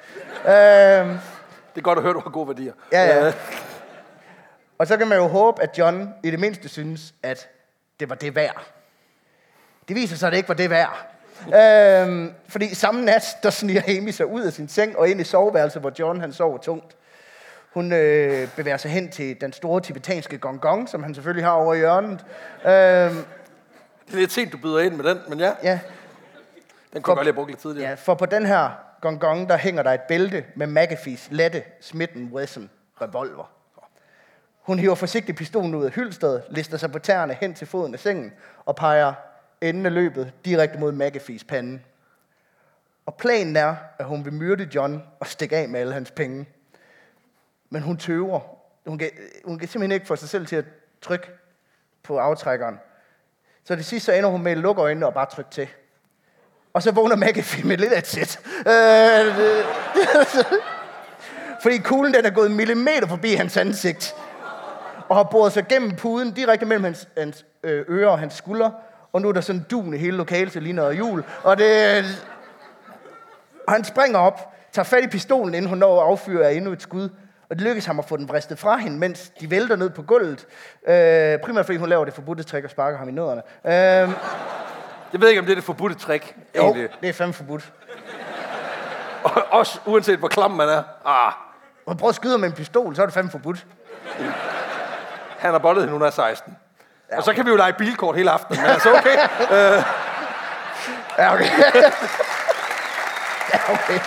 [0.47, 2.73] Øh, Det er godt at høre, du har gode værdier.
[2.93, 3.33] Ja, ja.
[4.79, 7.49] Og så kan man jo håbe, at John i det mindste synes, at
[8.01, 8.63] det var det værd.
[9.89, 11.07] Det viser sig, at det ikke var det værd.
[12.07, 15.25] øhm, fordi samme nat, der sniger Amy sig ud af sin seng og ind i
[15.25, 16.97] soveværelset, hvor John han sover tungt.
[17.75, 21.53] Hun øh, bevæger sig hen til den store tibetanske gong gong, som han selvfølgelig har
[21.53, 22.25] over i hjørnet.
[22.67, 23.25] Øhm,
[24.07, 25.81] Det er lidt sent, du byder ind med den, men ja, ja,
[26.93, 27.89] den kunne jeg godt lige have brugt lidt tidligere.
[27.89, 28.71] ja, for på den her
[29.01, 32.71] gong gong, der hænger der et bælte med McAfee's lette Smith Wesson
[33.03, 33.51] revolver.
[34.61, 38.01] Hun hiver forsigtigt pistolen ud af hyldstedet, lister sig på tæerne hen til foden af
[38.01, 38.33] sengen
[38.65, 39.15] og peger
[39.61, 41.81] enden af løbet direkte mod McAfee's pande.
[43.07, 46.47] Og planen er, at hun vil myrde John og stikke af med alle hans penge.
[47.71, 48.41] Men hun tøver.
[48.87, 49.11] Hun kan,
[49.45, 50.65] hun kan simpelthen ikke få sig selv til at
[51.03, 51.31] trykke
[52.03, 52.79] på aftrækkeren.
[53.67, 55.69] Så det sidste så ender hun med at lukke øjnene og bare trykke til.
[56.75, 58.41] Og så vågner McAfee med lidt af et sæt.
[58.67, 59.35] Øh,
[61.63, 64.15] fordi kuglen den er gået en millimeter forbi hans ansigt.
[65.09, 68.71] Og har boret sig gennem puden direkte mellem hans, hans øh, ører og hans skulder.
[69.13, 71.25] Og nu er der sådan dun i hele lokalet, så ligner jul.
[71.43, 72.05] Og det...
[73.67, 76.83] Og han springer op, tager fat i pistolen, inden hun når at affyre endnu et
[76.83, 77.09] skud.
[77.51, 80.03] Og det lykkes ham at få den vristet fra hende, mens de vælter ned på
[80.03, 80.47] gulvet.
[80.89, 83.43] Øh, primært fordi hun laver det forbudte trick og sparker ham i nødderne.
[83.65, 84.15] Øh,
[85.13, 86.89] Jeg ved ikke, om det er det forbudte trick, jo, egentlig.
[87.01, 87.73] det er fandme forbudt.
[89.25, 90.83] Og, også uanset hvor klam man er.
[91.05, 91.33] Ah,
[91.87, 93.67] Hun prøver at skyde med en pistol, så er det fandme forbudt.
[95.39, 96.57] han har bollet hende, hun er 16.
[97.13, 99.19] Og så kan vi jo lege bilkort hele aftenen, men altså okay.
[101.19, 101.45] Ja, okay.
[103.53, 103.99] ja, okay.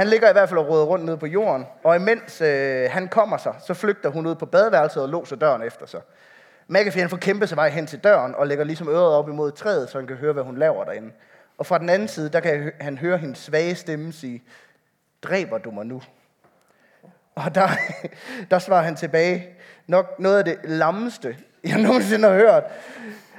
[0.00, 3.08] Han ligger i hvert fald og råder rundt nede på jorden, og imens øh, han
[3.08, 6.00] kommer sig, så flygter hun ud på badeværelset og låser døren efter sig.
[6.68, 9.52] McAfee han får kæmpe sig vej hen til døren og lægger ligesom øret op imod
[9.52, 11.10] træet, så han kan høre, hvad hun laver derinde.
[11.58, 14.42] Og fra den anden side, der kan han høre hendes svage stemme sige,
[15.22, 16.02] dræber du mig nu?
[17.34, 17.68] Og der,
[18.50, 19.48] der svarer han tilbage,
[19.86, 22.64] nok noget af det lammeste, jeg nogensinde har hørt.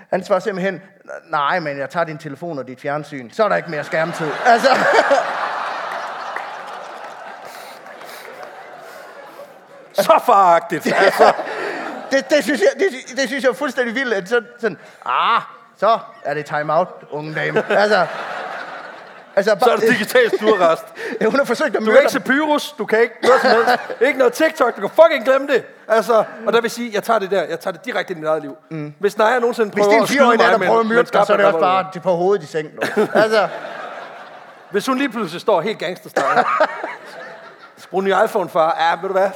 [0.10, 0.82] Han svarer simpelthen,
[1.30, 4.28] nej, men jeg tager din telefon og dit fjernsyn, så er der ikke mere skærmtid.
[4.46, 4.70] Altså,
[9.94, 10.94] Så faragtigt.
[10.98, 11.34] Altså,
[12.12, 14.14] det, det, synes jeg, det, det synes jeg er fuldstændig vildt.
[14.14, 15.42] At så, sådan, ah,
[15.78, 17.64] så er det time out, unge dame.
[17.82, 18.06] Altså,
[19.36, 20.84] altså så er det digital stuerrest.
[21.26, 23.52] Hun har forsøgt at Du myrde kan ikke se Pyrus, du kan ikke noget som
[23.52, 23.72] helst.
[24.02, 25.66] Ikke noget TikTok, du kan fucking glemme det.
[25.88, 28.26] Altså, og der vil sige, jeg tager det der, jeg tager det direkte i mit
[28.26, 28.58] eget liv.
[28.70, 28.94] Mm.
[29.00, 30.86] Hvis Naja nogensinde Hvis prøver det er en at skyde mig der med prøver en-
[30.86, 32.74] at med myrde en dig, så er det også bare til på hovedet i sengen.
[33.14, 33.48] Altså,
[34.72, 36.44] Hvis hun lige pludselig står helt gangsterstyle.
[37.92, 38.78] Brug ny iPhone, far.
[38.80, 39.30] Ja, ved du hvad?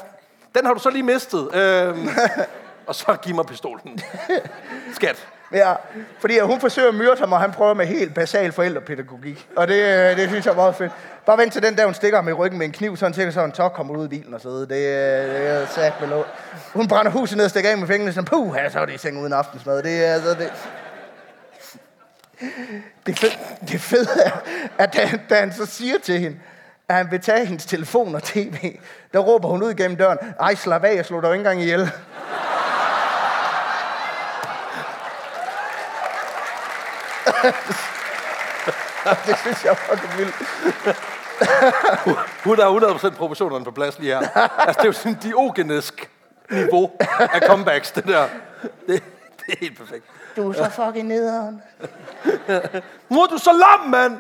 [0.56, 1.56] Den har du så lige mistet.
[1.56, 2.10] Øhm,
[2.88, 4.00] og så giv mig pistolen.
[4.96, 5.28] Skat.
[5.54, 5.74] ja,
[6.20, 9.48] fordi hun forsøger at myrde ham, og han prøver med helt basal forældrepædagogik.
[9.56, 10.92] Og det, øh, det synes jeg er meget fedt.
[11.26, 13.32] Bare vent til den der, hun stikker ham i ryggen med en kniv, sådan cirka
[13.32, 14.50] så en tok kommer ud af bilen og så.
[14.50, 16.26] Det, øh, det er sat med lov.
[16.74, 18.94] Hun brænder huset ned og stikker af med fingrene, sådan, puh, her, så er det
[18.94, 19.84] i seng uden aftensmad.
[19.84, 20.52] Det er altså, det...
[23.06, 23.32] Det fede,
[23.68, 24.32] det fede er,
[24.78, 26.38] at da, da han så siger til hende,
[26.90, 28.78] at han vil tage hendes telefon og tv,
[29.14, 31.62] der råber hun ud gennem døren, ej, slap af, jeg slår dig jo ikke engang
[31.62, 31.80] ihjel.
[39.28, 40.36] det synes jeg er fucking vildt.
[42.44, 44.38] Hun har 100% proportionerne på plads lige her.
[44.38, 46.10] Altså, det er jo sådan en diogenesk
[46.50, 48.28] niveau af comebacks, det der.
[48.88, 49.04] Det,
[49.38, 50.06] det er helt perfekt.
[50.36, 51.62] Du er så fucking nederen.
[53.10, 54.18] Nu er du så lam, mand!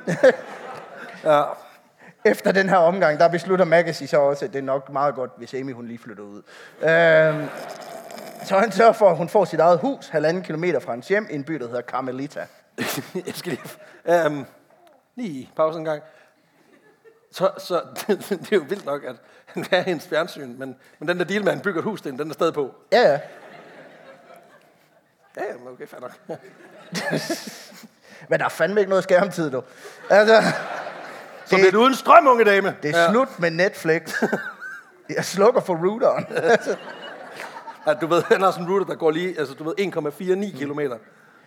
[1.24, 1.44] Ja.
[2.26, 5.32] Efter den her omgang, der beslutter Magazine så også, at det er nok meget godt,
[5.38, 6.42] hvis Amy hun lige flytter ud.
[6.82, 7.50] Øhm,
[8.44, 11.28] så han sørger for, at hun får sit eget hus, halvanden kilometer fra hans hjem,
[11.30, 12.46] i en by, der hedder Carmelita.
[13.28, 13.58] Jeg skal
[14.06, 14.26] lige...
[14.26, 14.46] Um,
[15.16, 16.04] lige pause en gang.
[17.32, 17.76] Så, så
[18.08, 19.16] det, det er jo vildt nok, at
[19.46, 21.84] han vil have hendes fjernsyn, men, men den der deal med, at han bygger et
[21.84, 22.76] hus, den, den er stadig på.
[22.92, 23.20] Ja, ja.
[25.38, 26.12] Ja, okay, fair nok.
[28.30, 29.64] Men der er fandme ikke noget skærmtid, du.
[30.10, 30.42] Altså,
[31.46, 32.76] Så det er uden strøm, unge dame.
[32.84, 33.12] det er ja.
[33.12, 34.02] slut med Netflix.
[35.16, 36.26] Jeg slukker for routeren.
[37.88, 40.58] Ja, du ved, han har sådan en router, der går lige, altså du ved, 1,49
[40.58, 40.98] kilometer.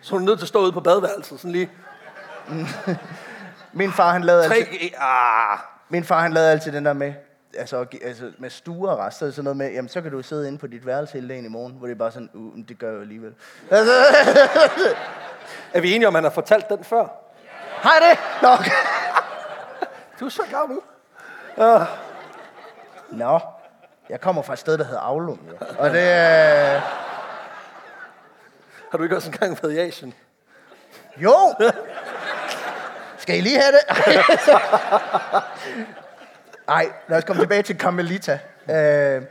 [0.01, 1.69] Så hun er nødt til at stå ude på badeværelset, sådan lige
[3.73, 4.55] Min far, han lavede tre...
[4.55, 5.57] altid, Ah,
[5.89, 7.13] min far, han lavede altid den der med,
[7.57, 10.47] altså, altså med stuerrest, så er det sådan noget med, jamen så kan du sidde
[10.47, 12.79] inde på dit værelse hele dagen i morgen, hvor det er bare sådan, uh, det
[12.79, 13.33] gør jeg jo alligevel.
[13.71, 13.93] Altså,
[15.73, 17.07] er vi enige om, han har fortalt den før?
[17.81, 18.41] har jeg det?
[18.41, 18.71] Nå, okay.
[20.19, 20.79] Du er så gammel.
[23.09, 23.39] Nå,
[24.09, 25.65] jeg kommer fra et sted, der hedder Aulum, jo.
[25.77, 26.79] Og det er...
[28.91, 30.13] Har du ikke også engang været i Asien?
[31.17, 31.53] Jo!
[33.17, 33.81] Skal I lige have det?
[36.67, 38.39] Nej, lad os komme tilbage til Carmelita.
[38.69, 39.21] Øh,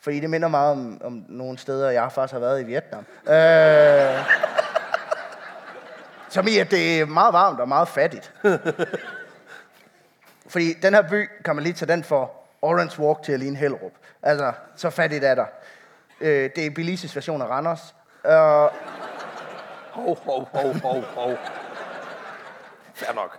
[0.00, 3.06] fordi det minder meget om, om nogle steder, jeg faktisk har været i Vietnam.
[3.28, 4.24] Øh,
[6.28, 8.32] som i, at det er meget varmt og meget fattigt.
[10.48, 13.92] Fordi den her by, Carmelita, den får Orange Walk til at ligne Hellerup.
[14.22, 15.44] Altså, så fattigt er der.
[16.20, 17.94] Øh, det er Belize's version af Randers.
[18.26, 18.32] Øh,
[19.92, 21.34] Hov, hov, hov, hov, hov.
[22.94, 23.38] Fair nok.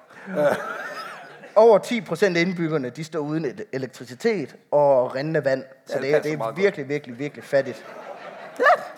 [1.56, 5.64] Over 10 procent af indbyggerne, de står uden et- elektricitet og rindende vand.
[5.86, 7.86] Så Ja, det det, er, det er meget virkelig, virkelig, virkelig fattigt.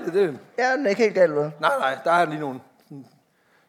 [0.06, 3.06] Det, det, Ja, den er ikke helt galt, nej, nej, der er lige nogle, sådan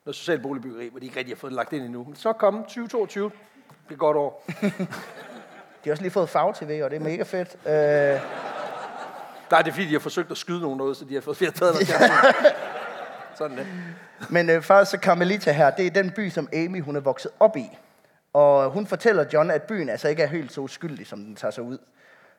[0.05, 2.05] noget socialt boligbyggeri, hvor de ikke rigtig har fået det lagt ind endnu.
[2.05, 3.31] Men så kom 2022.
[3.88, 4.44] Det er godt år.
[5.84, 7.56] De har også lige fået farve-tv, og det er mega fedt.
[7.66, 7.72] Øh,
[9.50, 11.36] Der er det fordi, de har forsøgt at skyde nogen noget, så de har fået
[11.36, 11.76] flere taget.
[13.38, 13.66] Sådan det.
[14.30, 17.30] Men øh, faktisk så Carmelita her, det er den by, som Amy hun er vokset
[17.40, 17.78] op i.
[18.32, 21.52] Og hun fortæller John, at byen altså ikke er helt så uskyldig, som den tager
[21.52, 21.78] sig ud.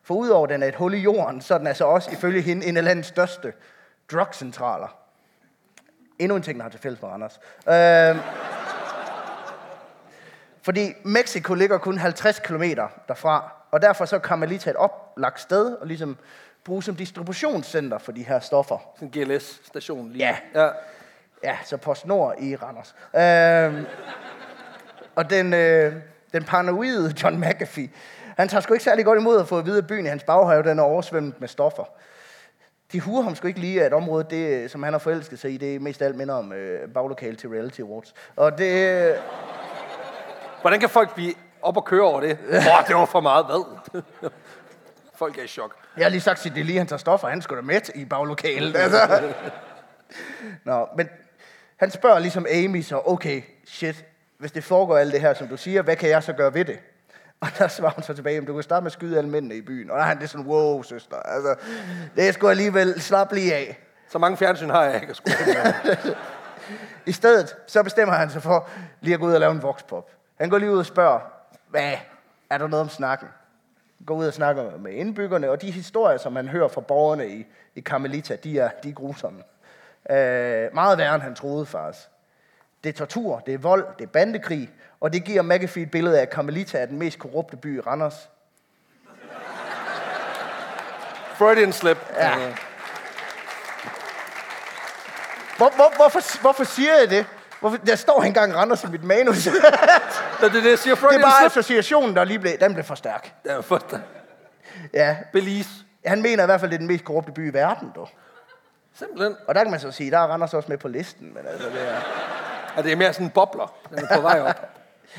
[0.04, 2.66] For udover den er et hul i jorden, så er den altså også ifølge hende
[2.66, 3.54] en af landets største
[4.12, 4.98] drugcentraler.
[6.20, 7.40] Endnu en ting, der har til fælles med Randers.
[7.68, 8.24] Øh,
[10.64, 12.64] fordi Mexico ligger kun 50 km
[13.08, 16.18] derfra, og derfor så er Carmelita et oplagt sted, og ligesom
[16.64, 18.78] bruge som distributionscenter for de her stoffer.
[18.96, 20.26] Sådan en GLS-station lige.
[20.26, 20.62] Ja.
[20.62, 20.70] ja.
[21.44, 22.96] Ja, så PostNord i Randers.
[23.16, 23.86] Øhm,
[25.16, 25.94] og den, øh,
[26.34, 27.90] den paranoide John McAfee,
[28.38, 30.24] han tager sgu ikke særlig godt imod at få at vide, at byen i hans
[30.24, 31.84] baghave den er oversvømmet med stoffer.
[32.92, 35.58] De huer ham sgu ikke lige, at området, det, som han har forelsket sig i,
[35.58, 38.14] det er mest alt minder om øh, baglokale til Reality Awards.
[38.36, 39.16] Og det...
[40.64, 42.32] Hvordan kan folk blive op og køre over det?
[42.50, 43.46] Åh, oh, det var for meget.
[43.46, 44.02] Hvad?
[45.22, 45.76] folk er i chok.
[45.98, 47.28] Jeg har lige sagt, er lige, han tager stoffer.
[47.28, 48.76] Han skulle da med i baglokalet.
[48.84, 49.34] Altså.
[50.64, 51.10] Nå, men
[51.78, 54.06] han spørger ligesom Amy så, okay, shit,
[54.38, 56.66] hvis det foregår alt det her, som du siger, hvad kan jeg så gøre ved
[56.66, 56.80] det?
[57.42, 59.56] Og der svarer hun så tilbage, at du kan starte med at skyde alle mændene
[59.56, 59.92] i byen.
[59.92, 61.18] Og der er han det sådan, wow, søster.
[61.18, 61.56] Altså,
[62.16, 63.80] det er sgu alligevel slap lige af.
[64.10, 66.18] Så mange fjernsyn har jeg ikke at
[67.06, 68.70] I stedet, så bestemmer han sig for
[69.02, 70.10] lige at gå ud og lave en voxpop.
[70.36, 71.20] Han går lige ud og spørger,
[71.68, 71.94] hvad,
[72.50, 73.28] er der noget om snakken?
[74.06, 77.46] Går ud og snakker med indbyggerne, og de historier, som han hører fra borgerne i,
[77.76, 79.44] i Carmelita, de er, de er grusomme.
[80.10, 82.08] Øh, meget værre, end han troede faktisk.
[82.84, 84.70] Det er tortur, det er vold, det er bandekrig,
[85.00, 87.80] og det giver McAfee et billede af, at Carmelita er den mest korrupte by i
[87.80, 88.30] Randers.
[91.34, 91.98] Freudian slip.
[92.18, 92.36] Ja.
[95.58, 97.26] Hvor, hvor, hvorfor, hvorfor siger jeg det?
[97.64, 99.44] Hvorfor, der står engang Randers i mit manus.
[99.44, 99.54] Det
[100.42, 100.96] er det, jeg siger.
[100.96, 103.34] Det er bare associationen, der lige blev, den blev for stærk.
[103.44, 103.82] Det er for
[104.94, 105.70] Ja, Belize.
[106.06, 108.10] han mener i hvert fald, det er den mest korrupte by i verden, dog.
[108.94, 109.36] Simpelthen.
[109.48, 111.70] Og der kan man så sige, der er Randers også med på listen, men altså,
[111.70, 112.02] det er...
[112.78, 113.76] Ja, det er mere sådan en bobler.
[113.90, 114.70] Den er på vej op.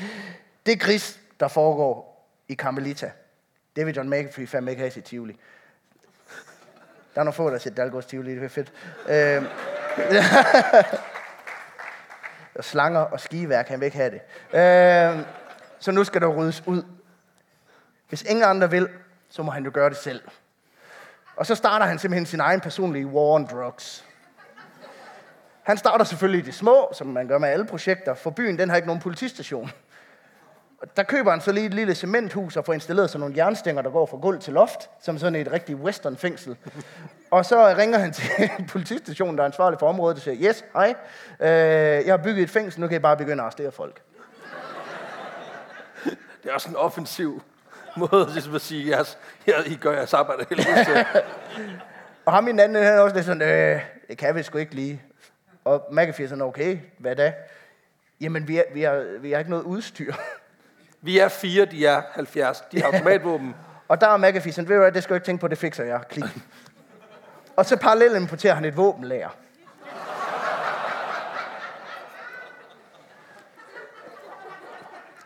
[0.65, 3.11] Det gris, der foregår i Carmelita,
[3.75, 5.39] det vil John McAfee fandme ikke have sit Tivoli.
[7.15, 8.71] Der er nogle få, der siger Dalgårds Tivoli, det er fedt.
[9.09, 9.47] Øhm,
[12.55, 14.21] og slanger og skiværk, han vil ikke have det.
[14.59, 15.25] Øh,
[15.79, 16.83] så nu skal der ryddes ud.
[18.09, 18.89] Hvis ingen andre vil,
[19.29, 20.21] så må han jo gøre det selv.
[21.35, 24.05] Og så starter han simpelthen sin egen personlige war on drugs.
[25.63, 28.69] Han starter selvfølgelig i det små, som man gør med alle projekter, for byen den
[28.69, 29.71] har ikke nogen politistation.
[30.85, 33.81] Og Der køber han så lige et lille cementhus og får installeret sådan nogle jernstænger,
[33.81, 36.57] der går fra gulv til loft, som sådan et rigtigt western fængsel.
[37.31, 40.95] Og så ringer han til politistationen, der er ansvarlig for området, og siger, yes, hej,
[41.39, 41.47] øh,
[42.05, 44.01] jeg har bygget et fængsel, nu kan I bare begynde at arrestere folk.
[46.43, 47.41] Det er også en offensiv
[47.97, 49.17] måde ligesom at sige, jeres,
[49.47, 50.87] jer, I gør jeres arbejde heldigvis.
[52.25, 54.57] Og ham i den anden, han er også lidt sådan, øh, det kan vi sgu
[54.57, 55.01] ikke lige.
[55.63, 57.33] Og McAfee er sådan, okay, hvad da?
[58.21, 60.13] Jamen, vi, er, vi, har, vi har ikke noget udstyr.
[61.05, 62.63] Vi er fire, de er 70.
[62.71, 63.55] De har automatvåben.
[63.87, 65.57] Og der er McAfee sådan, ved du hvad, det skal du ikke tænke på, det
[65.57, 66.01] fikser jeg.
[66.09, 66.23] Klik.
[67.55, 69.29] Og så parallelt importerer han et våbenlager.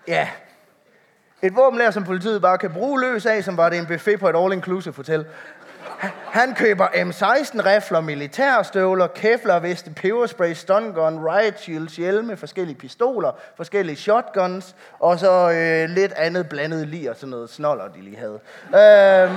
[0.08, 0.30] Ja.
[1.42, 4.30] Et våbenlager, som politiet bare kan bruge løs af, som var det en buffet på
[4.30, 5.26] et all-inclusive hotel.
[6.26, 14.76] Han- køber M16-rifler, militærstøvler, kevlar-veste, peberspray, stun gun, riot shields, hjelme, forskellige pistoler, forskellige shotguns,
[15.00, 18.40] og så øh, lidt andet blandet lige og sådan noget snoller, de lige havde.
[19.30, 19.32] Øh,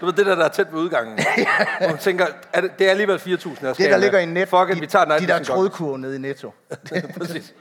[0.00, 1.18] Du ved, det der, der er tæt ved udgangen.
[1.80, 4.24] Hvor man tænker, er det, det er alligevel 4.000, jeg skal det, der ligger i
[4.26, 6.52] net, Fuck it, vi tager de, de der trådkurve nede i Netto.
[7.18, 7.54] Præcis.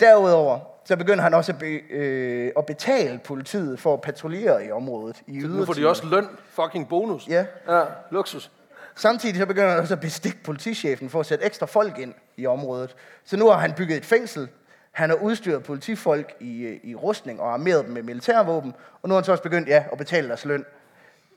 [0.00, 0.58] Derudover,
[0.90, 5.22] så begynder han også at, be, øh, at betale politiet for at patruljere i området
[5.26, 6.26] i Nu får de også løn.
[6.48, 7.28] Fucking bonus.
[7.28, 7.44] Ja.
[7.68, 8.50] Ja, luksus.
[8.94, 12.46] Samtidig så begynder han også at bestikke politichefen for at sætte ekstra folk ind i
[12.46, 12.96] området.
[13.24, 14.48] Så nu har han bygget et fængsel.
[14.92, 18.74] Han har udstyret politifolk i, øh, i rustning og armeret dem med militærvåben.
[19.02, 20.64] Og nu har han så også begyndt ja, at betale deres løn.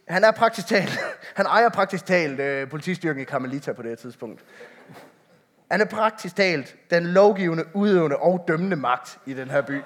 [0.08, 1.00] Han er praktisk talt,
[1.40, 4.42] han ejer praktisk talt øh, politistyrken i Carmelita på det her tidspunkt.
[5.72, 9.82] Han er praktisk talt den lovgivende, udøvende og dømmende magt i den her by.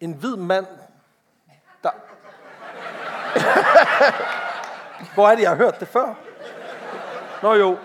[0.00, 0.66] En hvid mand,
[1.82, 1.90] der...
[5.14, 6.14] Hvor er det, jeg har hørt det før?
[7.42, 7.78] Nå jo.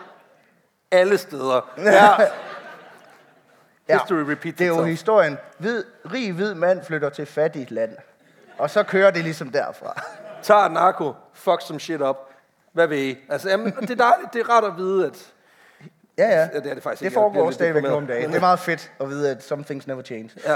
[0.91, 1.73] alle steder.
[1.77, 2.11] Ja.
[3.89, 4.87] History repeats Det er jo itself.
[4.89, 5.37] historien.
[5.57, 5.83] Hvid,
[6.13, 7.97] rig hvid mand flytter til fattigt land.
[8.57, 10.01] Og så kører det ligesom derfra.
[10.41, 12.17] Tager narko, fuck some shit up.
[12.73, 13.17] Hvad vil I?
[13.29, 15.33] Altså, jamen, det er dejligt, det er rart at vide, at...
[16.19, 16.47] Ja, ja.
[16.59, 17.13] Det er det faktisk Det ikke.
[17.13, 18.29] Foregår lidt stadigvæk nu om dagen.
[18.29, 20.29] Det er meget fedt at vide, at some things never change.
[20.45, 20.55] Ja.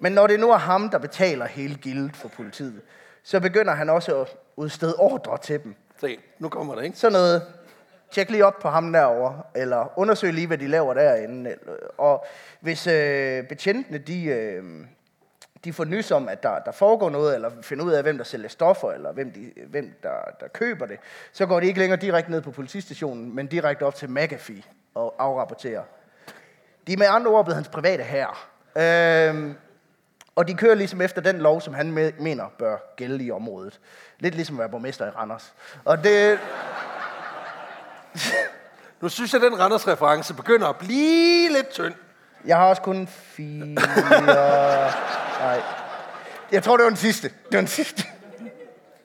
[0.00, 2.80] Men når det nu er ham, der betaler hele gildet for politiet,
[3.22, 5.74] så begynder han også at udstede ordre til dem.
[6.00, 6.98] Se, nu kommer det, ikke?
[6.98, 7.42] Sådan noget,
[8.10, 11.54] tjek lige op på ham derovre, eller undersøg lige, hvad de laver derinde.
[11.98, 12.26] Og
[12.60, 14.62] hvis øh, betjentene, de, øh,
[15.64, 18.24] de får nys om, at der, der foregår noget, eller finder ud af, hvem der
[18.24, 20.98] sælger stoffer, eller hvem, de, hvem der, der køber det,
[21.32, 24.62] så går de ikke længere direkte ned på politistationen, men direkte op til McAfee
[24.94, 25.82] og afrapporterer.
[26.86, 28.34] De er med andre ord blevet hans private herre.
[29.28, 29.54] Øhm,
[30.36, 33.80] og de kører ligesom efter den lov, som han me- mener bør gælde i området.
[34.18, 35.52] Lidt ligesom at være borgmester i Randers.
[35.84, 36.38] Og det,
[39.00, 41.94] Nu synes jeg, at den Randers-reference begynder at blive lidt tynd.
[42.44, 43.74] jeg har også kun fire...
[45.40, 45.62] Nej.
[46.52, 47.28] Jeg tror, det var den sidste.
[47.28, 48.04] Det var den sidste.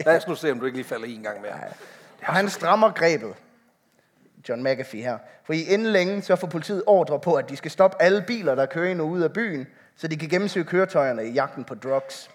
[0.05, 1.53] Lad os nu se, om du ikke lige falder i en gang mere.
[2.27, 3.33] Og han strammer grebet.
[4.49, 5.17] John McAfee her.
[5.43, 8.65] For inden længe, så får politiet ordre på, at de skal stoppe alle biler, der
[8.65, 12.29] kører ind og ud af byen, så de kan gennemsøge køretøjerne i jagten på drugs.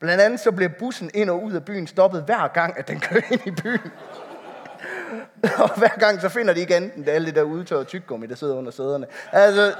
[0.00, 3.00] Blandt andet så bliver bussen ind og ud af byen stoppet hver gang, at den
[3.00, 3.92] kører ind i byen.
[5.62, 8.54] og hver gang så finder de ikke enten alle det der udtørrede tyggegummi, der sidder
[8.54, 9.06] under sæderne.
[9.32, 9.74] Altså,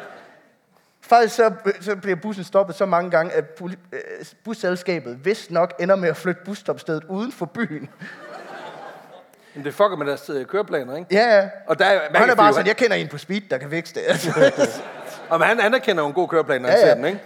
[1.13, 3.45] faktisk så, så bliver bussen stoppet så mange gange, at
[3.93, 4.01] øh,
[4.45, 7.91] busselskabet vist nok ender med at flytte busstopstedet uden for byen.
[9.55, 11.15] Men det fucker med deres øh, køreplaner, ikke?
[11.15, 11.49] Ja, ja.
[11.67, 14.01] Og der er, han er bare sådan, jeg kender en på speed, der kan vækste
[14.01, 14.07] det.
[14.59, 14.83] Altså.
[15.29, 16.95] Og han anerkender en god køreplan, når han Ja, ser ja.
[16.95, 17.21] den, ikke?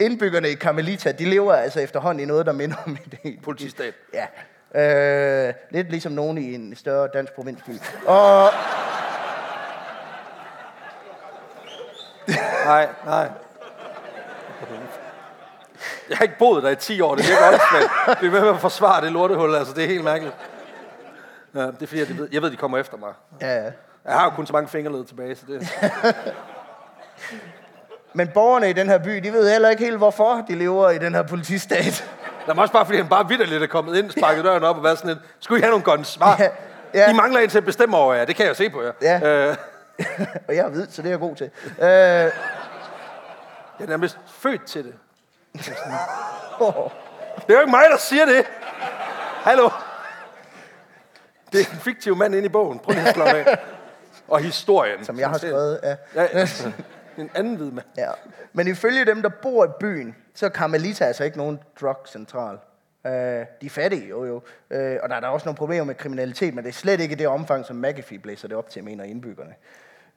[0.00, 3.94] Indbyggerne i Carmelita, de lever altså efterhånden i noget, der minder om et Politistat.
[4.14, 4.26] Ja.
[5.48, 7.70] Øh, lidt ligesom nogen i en større dansk provinsby.
[8.06, 8.50] Og
[12.64, 13.28] Nej, nej.
[16.08, 18.20] Jeg har ikke boet der i 10 år, det virker åndssvagt.
[18.20, 20.34] Det er ved med at forsvare det lortehul, altså det er helt mærkeligt.
[21.54, 23.12] Ja, det er fordi, jeg ved, jeg ved, de kommer efter mig.
[23.40, 23.70] ja, ja.
[24.04, 25.68] Jeg har jo kun så mange fingerled tilbage, så det...
[28.14, 30.98] Men borgerne i den her by, de ved heller ikke helt, hvorfor de lever i
[30.98, 32.10] den her politistat.
[32.46, 34.84] Der er også bare, fordi han bare vidderligt er kommet ind, sparket døren op og
[34.84, 36.18] været sådan lidt, skulle I have nogle guns?
[36.20, 36.48] Ja,
[36.94, 37.10] ja.
[37.10, 38.92] I mangler en til at bestemme over jer, det kan jeg jo se på jer.
[39.02, 39.48] Ja.
[39.48, 39.56] Øh,
[40.48, 41.50] og jeg er hvid, så det er jeg god til.
[41.66, 42.30] Øh, jeg
[43.80, 44.94] er nærmest født til det.
[47.46, 48.46] Det er jo ikke mig, der siger det.
[49.44, 49.70] Hallo?
[51.52, 52.78] Det er en fiktiv mand inde i bogen.
[52.78, 53.58] Prøv lige at slå af.
[54.28, 55.04] Og historien.
[55.04, 55.80] som jeg har skrevet.
[55.82, 55.96] Ja.
[56.14, 56.46] Ja.
[57.18, 57.86] En anden hvid mand.
[57.96, 58.10] Ja.
[58.52, 62.58] Men ifølge dem, der bor i byen, så er Carmelita altså ikke nogen drugcentral.
[63.04, 64.34] Uh, de er fattige, jo jo.
[64.34, 64.40] Uh,
[65.02, 67.26] og der er der også nogle problemer med kriminalitet, men det er slet ikke det
[67.28, 69.54] omfang, som McAfee blæser det op til, mener indbyggerne.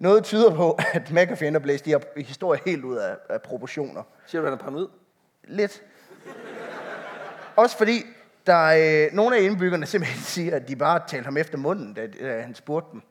[0.03, 4.03] Noget tyder på, at McAfee ender blæst de her historier helt ud af, af proportioner.
[4.25, 4.87] Siger du, han er paranoid?
[5.43, 5.81] Lidt.
[7.55, 8.05] Også fordi,
[8.47, 11.93] der er øh, nogle af indbyggerne simpelthen siger, at de bare talte ham efter munden,
[11.93, 13.01] da, da han spurgte dem.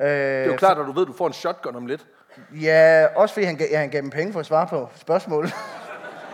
[0.00, 2.06] Øh, Det er jo klart, at du ved, at du får en shotgun om lidt.
[2.60, 5.48] Ja, også fordi han, gav- ja, han gav dem penge for at svare på spørgsmål.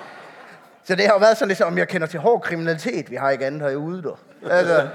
[0.85, 3.31] Så det har jo været sådan lidt, om jeg kender til hård kriminalitet, vi har
[3.31, 4.17] ikke andet herude.
[4.51, 4.89] Altså,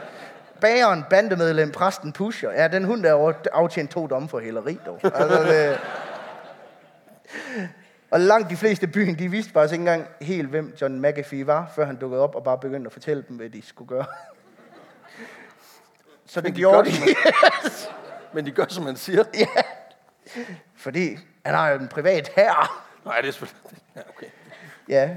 [0.65, 2.51] bageren, bandemedlem, præsten, pusher.
[2.51, 4.99] Ja, den hund, der aftjent to domme for hæleri, dog.
[5.03, 5.79] Altså, det...
[8.11, 11.71] Og langt de fleste byen, de vidste faktisk ikke engang helt, hvem John McAfee var,
[11.75, 14.05] før han dukkede op og bare begyndte at fortælle dem, hvad de skulle gøre.
[16.25, 16.95] Så det de gjorde de.
[17.71, 17.93] som
[18.33, 19.23] Men de gør, som han siger.
[20.85, 22.67] Fordi han har jo en privat herre.
[23.05, 23.61] Nej, det er selvfølgelig...
[23.95, 24.27] Ja, okay.
[24.89, 25.15] Ja.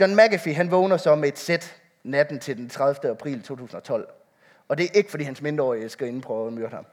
[0.00, 3.10] John McAfee, han vågner så med et sæt natten til den 30.
[3.10, 4.08] april 2012.
[4.72, 6.86] Og det er ikke, fordi hans mindreårige skal inde prøve at myrde ham.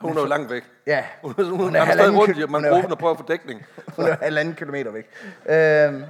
[0.00, 0.62] Hun er jo langt væk.
[0.86, 3.18] Ja, Hun, hun, hun, Hun er er stadig rundt, i, man den og prøver at
[3.18, 3.62] få dækning.
[3.96, 5.08] hun er halvanden kilometer væk.
[5.46, 6.04] Øhm,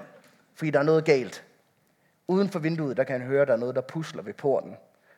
[0.55, 1.45] fordi der er noget galt.
[2.29, 4.77] Uden for vinduet, der kan han høre, der er noget, der pusler ved porten.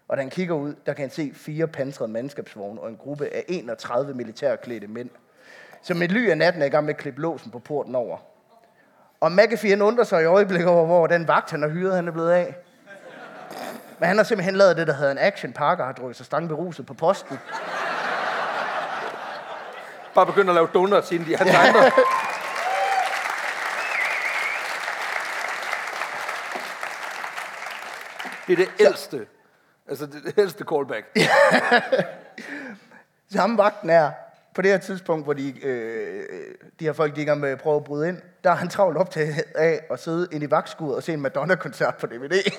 [0.09, 3.27] Og da han kigger ud, der kan han se fire pansrede mandskabsvogne og en gruppe
[3.27, 5.11] af 31 militærklædte mænd,
[5.83, 8.19] som med ly af natten er i gang med at klippe låsen på porten over.
[9.21, 12.09] Og McAfee han undrer sig i øjeblikket over, hvor den vagt, han har hyret, han
[12.09, 12.57] er blevet af.
[14.01, 16.27] Men han har simpelthen lavet det, der hedder en action park, og har drukket sig
[16.27, 17.39] stangberuset på posten.
[20.15, 21.91] Bare begynder at lave donuts inden de hans andre.
[28.47, 29.27] Det er det ældste.
[29.89, 31.19] Altså det, det ældste callback.
[33.35, 34.11] Samme vagten er,
[34.55, 36.25] på det her tidspunkt, hvor de, øh,
[36.81, 38.69] de her folk, de i gang med at prøve at bryde ind, der er han
[38.69, 42.53] travlt op til af at sidde inde i vagtskuddet og se en Madonna-koncert på DVD.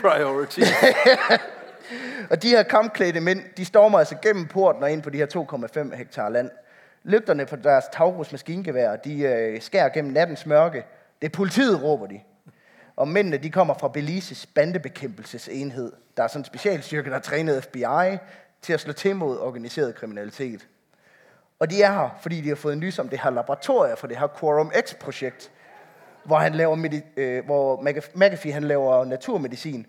[0.00, 0.60] Priority.
[2.30, 5.86] Og de her kampklædte mænd, de stormer altså gennem porten og ind på de her
[5.90, 6.50] 2,5 hektar land.
[7.04, 10.84] Lygterne på deres Taurus maskingevær, de øh, skærer gennem nattens mørke.
[11.20, 12.20] Det er politiet, råber de.
[12.96, 15.92] Og mændene, de kommer fra Belize's bandebekæmpelsesenhed.
[16.16, 18.18] Der er sådan en specialstyrke, der har trænet FBI
[18.62, 20.66] til at slå til mod organiseret kriminalitet.
[21.58, 24.16] Og de er her, fordi de har fået nys om det her laboratorium for det
[24.16, 25.50] her Quorum X-projekt,
[26.28, 29.86] hvor, han laver medi- øh, hvor McAf- McAfee han laver naturmedicin.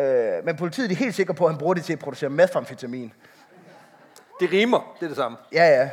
[0.00, 3.12] Øh, men politiet er helt sikre på, at han bruger det til at producere methamfetamin.
[4.40, 5.36] Det rimer, det er det samme.
[5.52, 5.90] Ja, ja.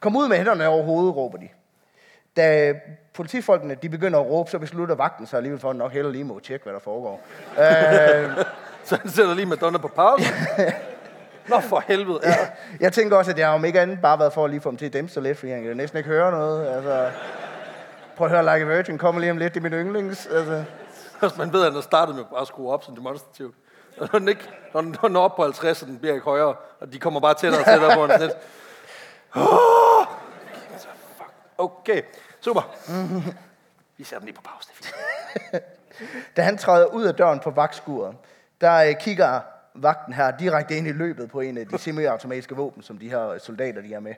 [0.00, 1.48] Kom ud med hænderne over hovedet, råber de.
[2.36, 2.74] Da
[3.14, 6.24] politifolkene de begynder at råbe, så beslutter vagten sig alligevel for, at nok heller lige
[6.24, 7.20] må tjekke, hvad der foregår.
[7.62, 8.44] øh,
[8.84, 10.24] Så han sætter lige Madonna på pause.
[11.48, 12.20] Nå for helvede.
[12.24, 12.34] Ja.
[12.80, 14.76] jeg tænker også, at jeg om ikke andet bare været for at lige få dem
[14.78, 16.68] til at dæmpe sig lidt, fordi han kan næsten ikke høre noget.
[16.76, 17.10] Altså,
[18.20, 20.26] prøv at høre Like a Virgin, kommer lige om lidt, det er min yndlings.
[20.26, 20.64] Altså.
[21.38, 23.54] Man ved, at har startet med bare at skrue op som demonstrativt.
[23.98, 26.24] Når den, ikke, når den, når den er oppe på 50, og den bliver ikke
[26.24, 28.38] højere, og de kommer bare tættere og tættere på en sådan lidt.
[31.16, 31.32] Fuck.
[31.58, 32.02] Okay,
[32.40, 32.60] super.
[33.98, 34.68] Vi sætter den lige på pause.
[34.68, 35.64] Det er fint.
[36.36, 38.16] Da han træder ud af døren på vagtskuret,
[38.60, 39.40] der øh, kigger
[39.74, 43.38] vagten her direkte ind i løbet på en af de semiautomatiske våben, som de her
[43.38, 44.14] soldater de er med.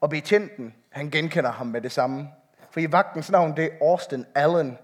[0.00, 2.28] Og betjenten, han genkender ham med det samme.
[2.76, 4.78] For i vagtens navn, det er Austin Allen.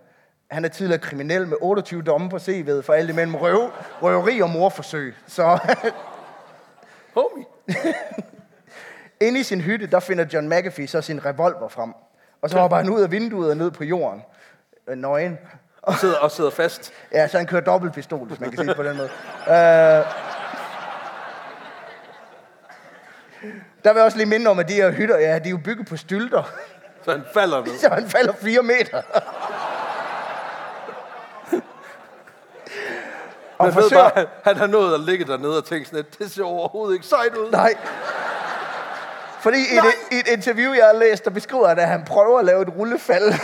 [0.51, 3.71] Han er tidligere kriminel med 28 domme på CV'et for alt imellem røv,
[4.03, 5.15] røveri og morforsøg.
[5.27, 5.59] Så
[7.17, 7.45] Homie.
[9.27, 11.93] inde i sin hytte, der finder John McAfee så sin revolver frem.
[12.43, 14.23] Og så hopper han ud af vinduet og ned på jorden.
[14.89, 15.39] Øh, Nøgen.
[15.83, 16.93] Og sidder, og sidder fast.
[17.13, 19.11] Ja, så han kører dobbeltpistol, hvis man kan sige på den måde.
[19.49, 20.05] Øh,
[23.85, 25.61] der vil jeg også lige minde om, at de her hytter, ja, de er jo
[25.65, 26.53] bygget på stylter,
[27.05, 27.79] Så han falder ned.
[27.79, 29.03] så han falder fire meter.
[33.59, 34.11] og Man ved forsøger...
[34.11, 37.07] bare, han har nået at ligge dernede og tænke sådan lidt, det ser overhovedet ikke
[37.07, 37.51] sejt ud.
[37.51, 37.75] Nej.
[39.41, 42.39] Fordi i et, i et interview, jeg har læst, der beskriver han, at han prøver
[42.39, 43.35] at lave et rullefald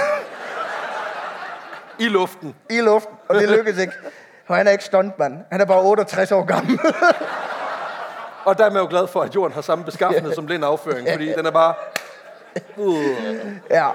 [1.98, 2.54] I luften.
[2.70, 3.92] i luften, og det lykkes ikke.
[4.46, 5.38] For han er ikke stuntmand.
[5.52, 6.78] Han er bare 68 år gammel.
[8.44, 11.08] Og der er man jo glad for, at jorden har samme beskaffenhed som blind afføring,
[11.12, 11.74] fordi den er bare...
[12.76, 13.02] Uh.
[13.70, 13.88] Ja,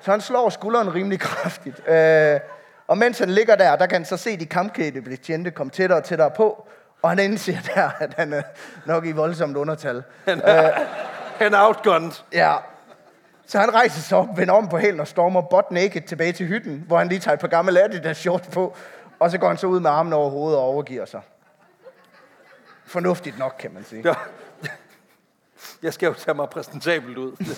[0.00, 1.88] så han slår skulderen rimelig kraftigt.
[1.88, 2.40] Øh,
[2.86, 5.98] og mens han ligger der, der kan han så se de kampkæde betjente komme tættere
[5.98, 6.66] og tættere på.
[7.02, 8.42] Og han indser der, at han er
[8.86, 10.02] nok i voldsomt undertal.
[10.24, 10.72] Han er,
[11.38, 12.12] han er outgunned.
[12.32, 12.54] Ja.
[13.46, 16.46] Så han rejser sig op, vender om på hælen og stormer butt naked tilbage til
[16.46, 18.76] hytten, hvor han lige tager et par gamle Adidas shorts på.
[19.18, 21.20] Og så går han så ud med armen over hovedet og overgiver sig.
[22.86, 24.02] Fornuftigt nok, kan man sige.
[24.04, 24.14] Ja.
[25.82, 27.32] Jeg skal jo tage mig præsentabelt ud.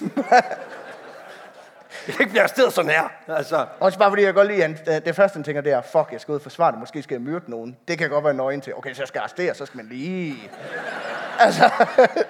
[2.06, 3.08] Jeg kan ikke blive arresteret sådan her.
[3.28, 6.08] Altså, Også bare fordi jeg godt lide, at det første han tænker, det er, fuck,
[6.12, 7.76] jeg skal ud og forsvare det, måske skal jeg myrde nogen.
[7.88, 8.74] Det kan godt være nøgen til.
[8.74, 10.36] Okay, så jeg skal arrestere, så skal man lige...
[11.40, 11.70] Altså...
[11.96, 12.24] jeg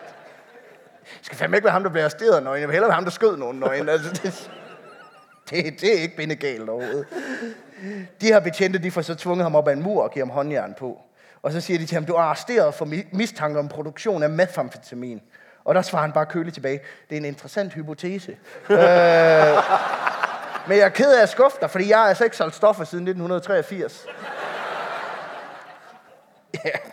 [1.23, 2.61] skal fandme ikke være ham, der bliver arresteret nøgen.
[2.61, 3.89] Jeg vil hellere være ham, der skød nogen nøgen.
[3.89, 4.51] Altså, det,
[5.51, 7.07] det, det er ikke bindegalt overhovedet.
[8.20, 10.35] De her betjente, de får så tvunget ham op ad en mur og giver ham
[10.35, 11.01] håndjern på.
[11.43, 15.23] Og så siger de til ham, du er arresteret for mistanke om produktion af methamfetamin.
[15.66, 16.80] Og der svarer han bare køligt tilbage,
[17.10, 18.32] det er en interessant hypotese.
[18.70, 18.78] øh,
[20.68, 22.84] men jeg er ked af at skuffe dig, fordi jeg har altså ikke solgt stoffer
[22.84, 24.06] siden 1983.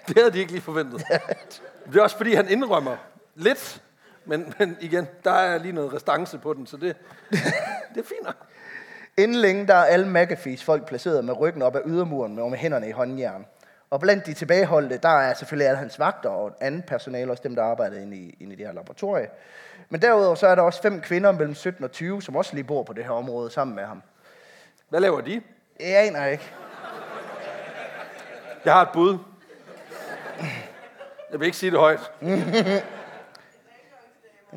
[0.07, 1.03] det havde de ikke lige forventet.
[1.85, 2.95] Det er også fordi, han indrømmer
[3.35, 3.81] lidt,
[4.25, 6.95] men, men igen, der er lige noget restance på den, så det,
[7.93, 8.35] det er fint nok.
[9.17, 12.57] Inden længe, der er alle McAfee's folk placeret med ryggen op ad ydermuren og med
[12.57, 13.45] hænderne i håndjern.
[13.94, 17.56] Og blandt de tilbageholdte, der er selvfølgelig alle hans vagter og andet personale, også dem,
[17.56, 19.28] der arbejder inde i, inde i det her laboratorie.
[19.90, 22.64] Men derudover så er der også fem kvinder mellem 17 og 20, som også lige
[22.64, 24.02] bor på det her område sammen med ham.
[24.90, 25.41] Hvad laver de?
[25.80, 26.52] Jeg aner ikke.
[28.65, 29.18] Jeg har et bud.
[31.32, 32.11] Jeg vil ikke sige det højt.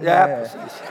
[0.03, 0.85] Ja, præcis.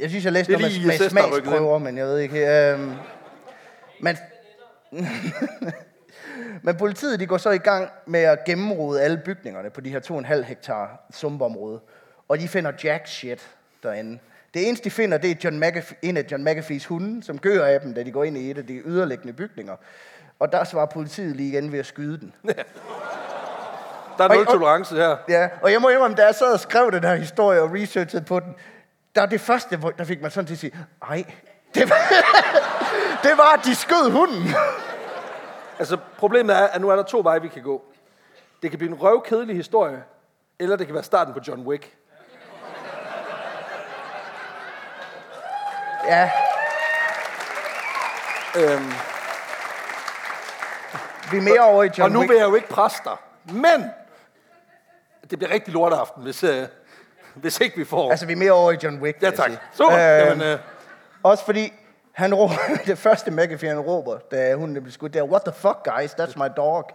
[0.00, 2.70] Jeg synes, jeg læste noget med, med er smagsprøver, men jeg ved ikke.
[2.70, 2.92] Øhm,
[4.00, 4.16] men,
[6.62, 10.00] men politiet de går så i gang med at gennemrode alle bygningerne på de her
[10.00, 11.80] 2,5 hektar sumpområde.
[12.28, 13.48] Og de finder jack shit
[13.82, 14.18] derinde.
[14.54, 17.64] Det eneste, de finder, det er John McAfee, en af John McAfees hunde, som gør
[17.64, 19.76] af dem, da de går ind i et af de yderliggende bygninger.
[20.38, 22.34] Og der svarer politiet lige igen ved at skyde den.
[24.18, 25.16] Der er nul tolerance her.
[25.28, 28.24] Ja, og jeg må indrømme, da jeg sad og skrev den her historie og researchede
[28.24, 28.54] på den,
[29.14, 30.72] der er det første, der fik man sådan til at sige,
[31.10, 31.24] ej,
[31.74, 31.96] det var,
[33.24, 34.48] det var at de skød hunden.
[35.78, 37.84] Altså, problemet er, at nu er der to veje, vi kan gå.
[38.62, 40.02] Det kan blive en røvkedelig historie,
[40.58, 41.96] eller det kan være starten på John Wick.
[46.08, 46.30] Ja,
[48.56, 48.92] Øhm,
[51.30, 52.30] Vi er mere over i John Og nu Wick.
[52.30, 53.16] vil jeg jo ikke presse dig.
[53.44, 53.90] Men
[55.30, 56.62] det bliver rigtig lorteaften, hvis, øh,
[57.34, 58.10] hvis ikke vi får...
[58.10, 59.22] Altså, vi er mere over i John Wick.
[59.22, 59.50] ja, tak.
[59.72, 59.92] Super.
[59.92, 60.58] Øh, Jamen, øh,
[61.22, 61.72] Også fordi,
[62.16, 62.54] han råber,
[62.86, 66.14] det første McAfee, han råber, da hun blev skudt, det er, what the fuck, guys,
[66.14, 66.84] that's my dog.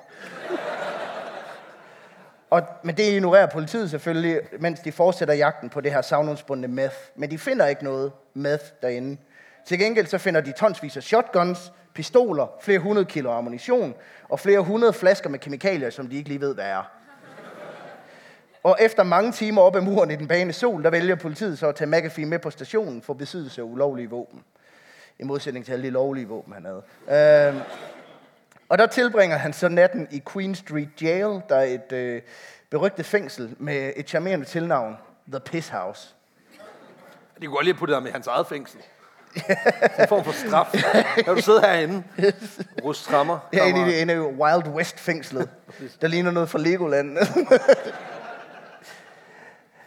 [2.50, 6.96] Og, men det ignorerer politiet selvfølgelig, mens de fortsætter jagten på det her savnomsbundne meth.
[7.16, 9.18] Men de finder ikke noget meth derinde.
[9.66, 13.96] Til gengæld så finder de tonsvis af shotguns, pistoler, flere hundrede kilo ammunition
[14.30, 16.92] og flere hundrede flasker med kemikalier, som de ikke lige ved, hvad er.
[18.64, 21.68] Og efter mange timer op ad muren i den bane sol, der vælger politiet så
[21.68, 24.44] at tage McAfee med på stationen for besiddelse af ulovlige våben.
[25.22, 27.50] I modsætning til alle de lovlige våben, han havde.
[27.50, 27.62] Øhm,
[28.70, 32.22] og der tilbringer han så natten i Queen Street Jail, der er et øh,
[32.70, 34.98] berygtet fængsel med et charmerende tilnavn,
[35.32, 36.16] The Piss House.
[37.42, 38.80] de kunne godt lige putte dig med hans eget fængsel.
[40.00, 40.74] en form for straf.
[41.16, 42.04] Kan du sidde herinde?
[42.84, 43.40] Rust trammer.
[43.54, 45.50] Jeg er inde i det i Wild West fængslet,
[46.02, 47.18] der ligner noget fra Legoland.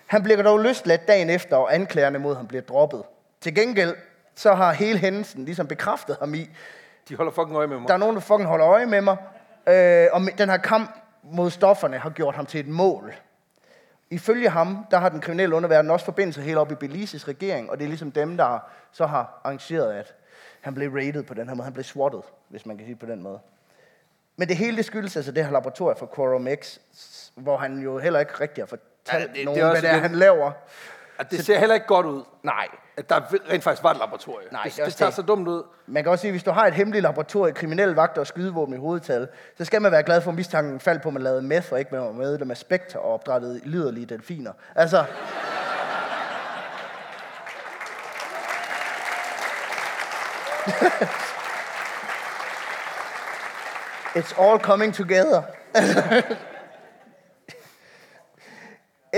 [0.06, 3.02] han bliver dog løsladt dagen efter, og anklagerne mod ham bliver droppet.
[3.40, 3.94] Til gengæld
[4.34, 6.50] så har hele hændelsen ligesom bekræftet ham i,
[7.08, 7.88] De holder fucking øje med mig.
[7.88, 9.16] der er nogen, der fucking holder øje med mig,
[9.68, 10.90] øh, og den her kamp
[11.22, 13.14] mod stofferne har gjort ham til et mål.
[14.10, 17.78] Ifølge ham, der har den kriminelle underverden også forbindelse helt op i Belize's regering, og
[17.78, 18.58] det er ligesom dem, der
[18.92, 20.14] så har arrangeret, at
[20.60, 21.64] han blev raided på den her måde.
[21.64, 23.38] Han blev swattet, hvis man kan sige på den måde.
[24.36, 26.78] Men det hele det skyldes altså det her laboratorium for Quorum X,
[27.34, 29.90] hvor han jo heller ikke rigtig har fortalt Ja, det- det er nogen, hvad det
[29.90, 30.52] er, han laver.
[31.18, 32.68] At det ser heller ikke godt ud, Nej.
[32.96, 33.20] at der
[33.50, 34.52] rent faktisk var et laboratorium.
[34.52, 35.62] Nej, det, det det, tager så dumt ud.
[35.86, 38.74] Man kan også sige, at hvis du har et hemmeligt laboratorium, kriminelle vagter og skydevåben
[38.74, 39.28] i hovedtal,
[39.58, 41.78] så skal man være glad for, at mistanken faldt på, at man lavede meth og
[41.78, 44.52] ikke var med det med spekter og opdrættede liderlige delfiner.
[44.74, 45.04] Altså...
[54.16, 55.42] It's all coming together.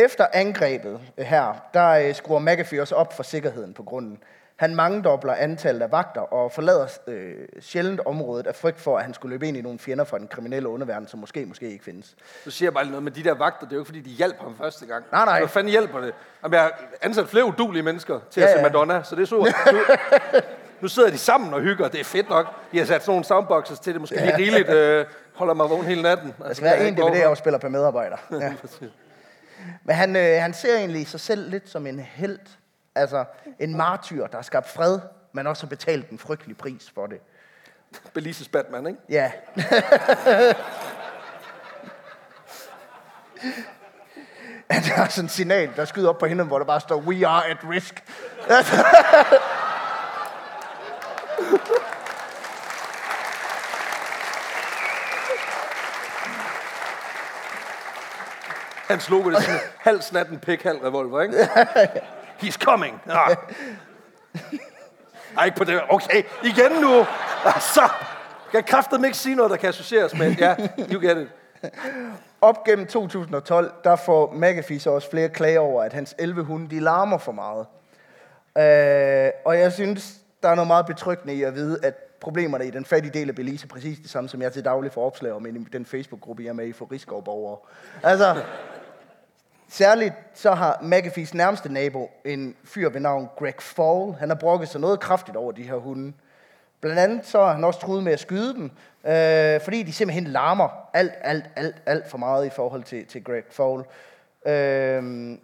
[0.05, 4.19] Efter angrebet her, der øh, skruer McAfee også op for sikkerheden på grunden.
[4.57, 9.15] Han mangedobler antallet af vagter og forlader øh, sjældent området af frygt for, at han
[9.15, 12.17] skulle løbe ind i nogle fjender fra den kriminelle underverden, som måske, måske ikke findes.
[12.45, 13.67] Så siger jeg bare noget med de der vagter.
[13.67, 15.05] Det er jo ikke, fordi de hjalp ham første gang.
[15.13, 15.39] Nej, nej.
[15.39, 16.15] Hvad fanden hjælper det?
[16.43, 18.63] Jamen, jeg har ansat flere udulige mennesker til Ja, at se ja.
[18.63, 19.47] Madonna, så det er super.
[19.73, 20.41] Nu,
[20.81, 21.89] nu sidder de sammen og hygger.
[21.89, 22.47] Det er fedt nok.
[22.73, 24.01] De har sat sådan nogle soundboxes til det.
[24.01, 25.05] Måske lige rigeligt øh,
[25.35, 26.27] holder mig vågen hele natten.
[26.29, 28.17] Altså, Der skal være en DVD-afspiller per medarbejder.
[28.41, 28.53] Ja.
[29.87, 32.39] Men han, øh, han ser egentlig sig selv lidt som en held.
[32.95, 33.25] Altså
[33.59, 34.99] en martyr, der har skabt fred,
[35.33, 37.21] men også har betalt en frygtelig pris for det.
[38.15, 38.99] Belises Batman, ikke?
[39.09, 39.33] Ja.
[44.71, 47.27] Han har sådan en signal, der skyder op på hende, hvor der bare står, we
[47.27, 48.05] are at risk.
[58.89, 61.39] Hans logo, det sådan halv snatten pik, halv revolver, ikke?
[62.43, 63.03] He's coming.
[63.07, 63.35] Ja.
[65.39, 65.81] Ej, ikke på det.
[65.89, 67.07] Okay, igen nu.
[67.45, 67.89] Altså,
[68.53, 70.35] kan kraftet ikke sige noget, der kan associeres med.
[70.39, 70.57] Ja,
[70.93, 71.29] you get it.
[72.41, 76.71] Op gennem 2012, der får McAfee så også flere klager over, at hans 11 hunde,
[76.71, 77.67] de larmer for meget.
[78.59, 82.71] Øh, og jeg synes, der er noget meget betryggende i at vide, at problemerne i
[82.71, 85.33] den fattige del af Belize er præcis det samme, som jeg til daglig får opslag
[85.33, 87.59] om i den Facebook-gruppe, jeg er med i for Rigskovborgere.
[88.03, 88.43] Altså,
[89.69, 94.69] særligt så har McAfees nærmeste nabo, en fyr ved navn Greg Fall, han har brokket
[94.69, 96.13] sig noget kraftigt over de her hunde.
[96.81, 98.71] Blandt andet så har han også truet med at skyde dem,
[99.05, 103.25] øh, fordi de simpelthen larmer alt, alt, alt, alt for meget i forhold til, til
[103.25, 103.85] Greg Fall.
[104.53, 105.39] Øh,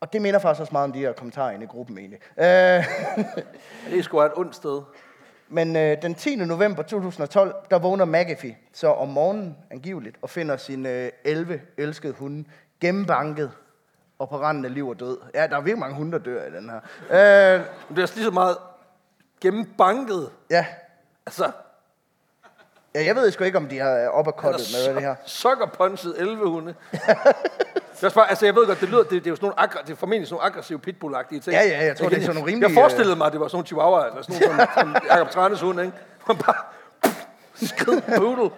[0.00, 2.20] og det minder faktisk også meget om de her kommentarer inde i gruppen egentlig.
[2.36, 2.44] Øh,
[3.90, 4.82] Det er sgu et ondt sted
[5.48, 6.36] men øh, den 10.
[6.36, 12.12] november 2012, der vågner McAfee så om morgenen angiveligt og finder sin øh, 11 elskede
[12.12, 12.44] hunde
[12.80, 13.50] gennembanket
[14.18, 15.18] og på randen af liv og død.
[15.34, 16.80] Ja, der er virkelig mange hunde, der dør i den her.
[17.10, 18.56] Øh, det er også lige så meget
[19.40, 20.30] gennembanket.
[20.50, 20.66] ja.
[21.26, 21.50] Altså,
[22.94, 25.14] ja, jeg ved sgu ikke, om de har uppercuttet med det her.
[25.24, 26.74] Sucker punchet 11 hunde.
[27.98, 29.52] det er også bare, altså jeg ved godt, det lyder, det, det er jo sådan
[29.58, 31.52] nogle, det er formentlig sådan nogle aggressive pitbull-agtige ting.
[31.52, 33.48] Ja, ja, jeg tror, det er sådan nogle rimelige, Jeg forestillede mig, at det var
[33.48, 35.96] sådan nogle chihuahua, eller sådan nogle som, som Jacob Tranes hunde, ikke?
[36.28, 36.54] Man bare
[37.66, 38.50] skrid poodle.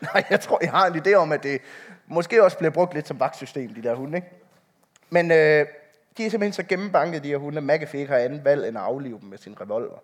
[0.00, 1.60] Nej, jeg tror, jeg har en idé om, at det
[2.06, 4.28] måske også bliver brugt lidt som vagtsystem, de der hunde, ikke?
[5.10, 5.36] Men øh,
[6.16, 8.78] de er simpelthen så gennembanket, de her hunde, at McAfee ikke har andet valg end
[8.78, 9.98] at aflive dem med sin revolver.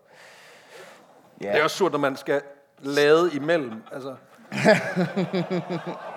[1.43, 1.53] Ja.
[1.53, 2.41] Det er også surt, når man skal
[2.79, 3.83] lade imellem.
[3.93, 4.15] Altså.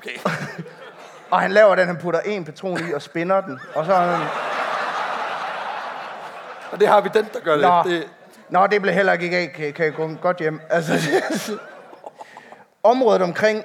[0.00, 0.18] Okay.
[1.30, 3.58] Og han laver den, han putter en patron i og spinder den.
[3.74, 4.26] Og så han...
[6.72, 7.62] Og det har vi den, der gør det.
[7.62, 7.82] Nå.
[7.90, 8.08] det
[8.48, 9.52] Nå, det blev heller ikke af.
[9.52, 10.60] Kan, kan jeg gå godt hjem?
[10.70, 10.92] Altså,
[12.82, 13.64] området omkring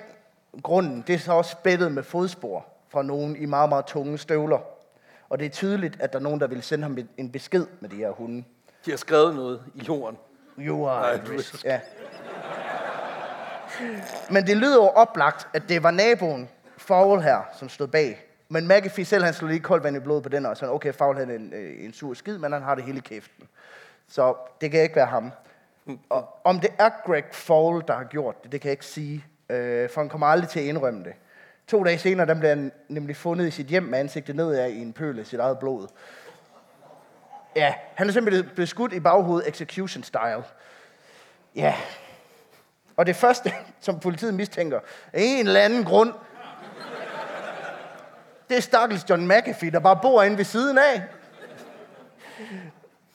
[0.64, 4.60] grunden, det er så også spættet med fodspor fra nogen i meget, meget tunge støvler.
[5.30, 7.90] Og det er tydeligt, at der er nogen, der vil sende ham en besked med
[7.90, 8.44] de her hunde.
[8.86, 10.18] De har skrevet noget i jorden.
[10.60, 11.38] You are Nej.
[11.64, 11.80] Ja.
[14.30, 18.26] Men det lyder jo oplagt, at det var naboen, Fowl her, som stod bag.
[18.50, 20.94] Men McAfee selv, han slog lige koldt vand i blodet på den, og sådan, okay,
[20.94, 23.48] Fowl han er en, øh, en sur skid, men han har det hele i kæften.
[24.08, 25.32] Så det kan ikke være ham.
[26.10, 29.26] Og om det er Greg Fowl, der har gjort det, det kan jeg ikke sige,
[29.50, 31.14] øh, for han kommer aldrig til at indrømme det.
[31.68, 34.82] To dage senere, der blev han nemlig fundet i sit hjem med ansigtet nedad i
[34.82, 35.88] en pøl af sit eget blod.
[37.56, 40.44] Ja, han er simpelthen blevet skudt i baghovedet execution style.
[41.56, 41.76] Ja.
[42.98, 44.80] Og det første, som politiet mistænker,
[45.14, 46.14] af en eller anden grund,
[48.50, 51.04] det er stakkels John McAfee, der bare bor inde ved siden af.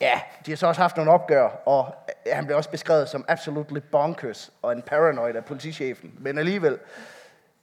[0.01, 1.95] Ja, de har så også haft nogle opgør, og
[2.33, 6.13] han blev også beskrevet som absolutely bonkers og en paranoid af politichefen.
[6.19, 6.79] Men alligevel,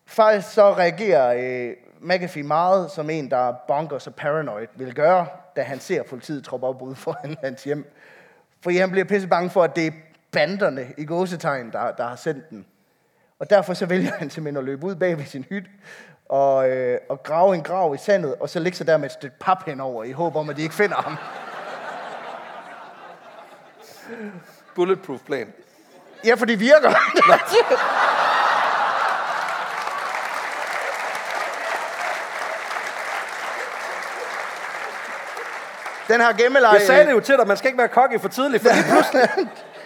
[0.05, 5.27] faktisk så reagerer øh, McAfee meget som en, der er bonkers og paranoid vil gøre,
[5.55, 7.93] da han ser politiet troppe op ude foran hans hjem.
[8.61, 9.91] Fordi han bliver pisse bange for, at det er
[10.37, 12.65] banderne i gåsetegn, der, der har sendt den.
[13.39, 15.69] Og derfor så vælger han simpelthen at løbe ud bag ved sin hytte
[16.29, 19.11] og, øh, og grave en grav i sandet, og så ligge sig der med et
[19.11, 21.17] stykke pap henover, i håb om, at de ikke finder ham.
[24.75, 25.53] Bulletproof plan.
[26.25, 26.89] Ja, for det virker.
[36.07, 36.73] Den her gemmeleje...
[36.73, 38.85] Jeg sagde det jo til dig, man skal ikke være cocky for tidligt, for lige
[38.91, 39.29] pludselig...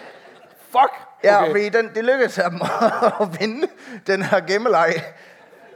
[0.72, 0.92] Fuck!
[1.24, 1.50] Ja, Okay.
[1.50, 2.62] fordi den, det lykkedes ham
[3.20, 3.66] at vinde
[4.06, 4.92] den her gemmeleje.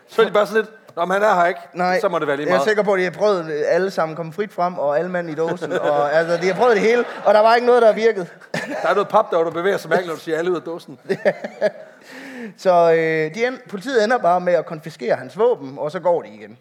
[0.09, 1.60] Så er de bare sådan lidt, Nå, men han er her ikke.
[1.73, 2.68] Nej, Så må det være lige jeg er meget.
[2.68, 5.35] sikker på, at de har prøvet alle sammen komme frit frem, og alle mand i
[5.35, 5.73] dåsen.
[5.73, 8.27] og, altså, de har prøvet det hele, og der var ikke noget, der virkede.
[8.82, 10.62] Der er noget pap, der, du bevæger sig mærkeligt, når du siger alle ud af
[10.62, 10.98] dåsen.
[12.56, 16.23] Så øh, de end, politiet ender bare med at konfiskere hans våben, og så går
[16.23, 16.59] de igen.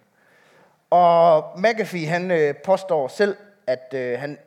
[0.90, 3.36] Og McAfee, han øh, påstår selv,
[3.68, 4.38] at øh, han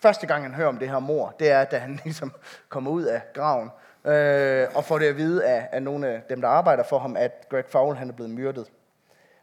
[0.00, 2.32] første gang, han hører om det her mor, det er, da han ligesom
[2.68, 3.70] kommer ud af graven,
[4.04, 7.16] øh, og får det at vide af, af nogle af dem, der arbejder for ham,
[7.16, 8.66] at Greg Fowl, han er blevet myrdet.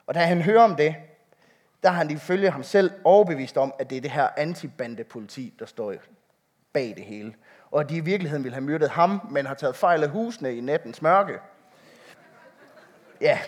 [0.07, 0.95] Og da han hører om det,
[1.83, 5.65] der har han ifølge ham selv overbevist om, at det er det her antibandepoliti, der
[5.65, 5.93] står
[6.73, 7.33] bag det hele.
[7.71, 10.55] Og at de i virkeligheden ville have myrdet ham, men har taget fejl af husene
[10.55, 11.39] i nattens mørke.
[13.21, 13.39] Ja,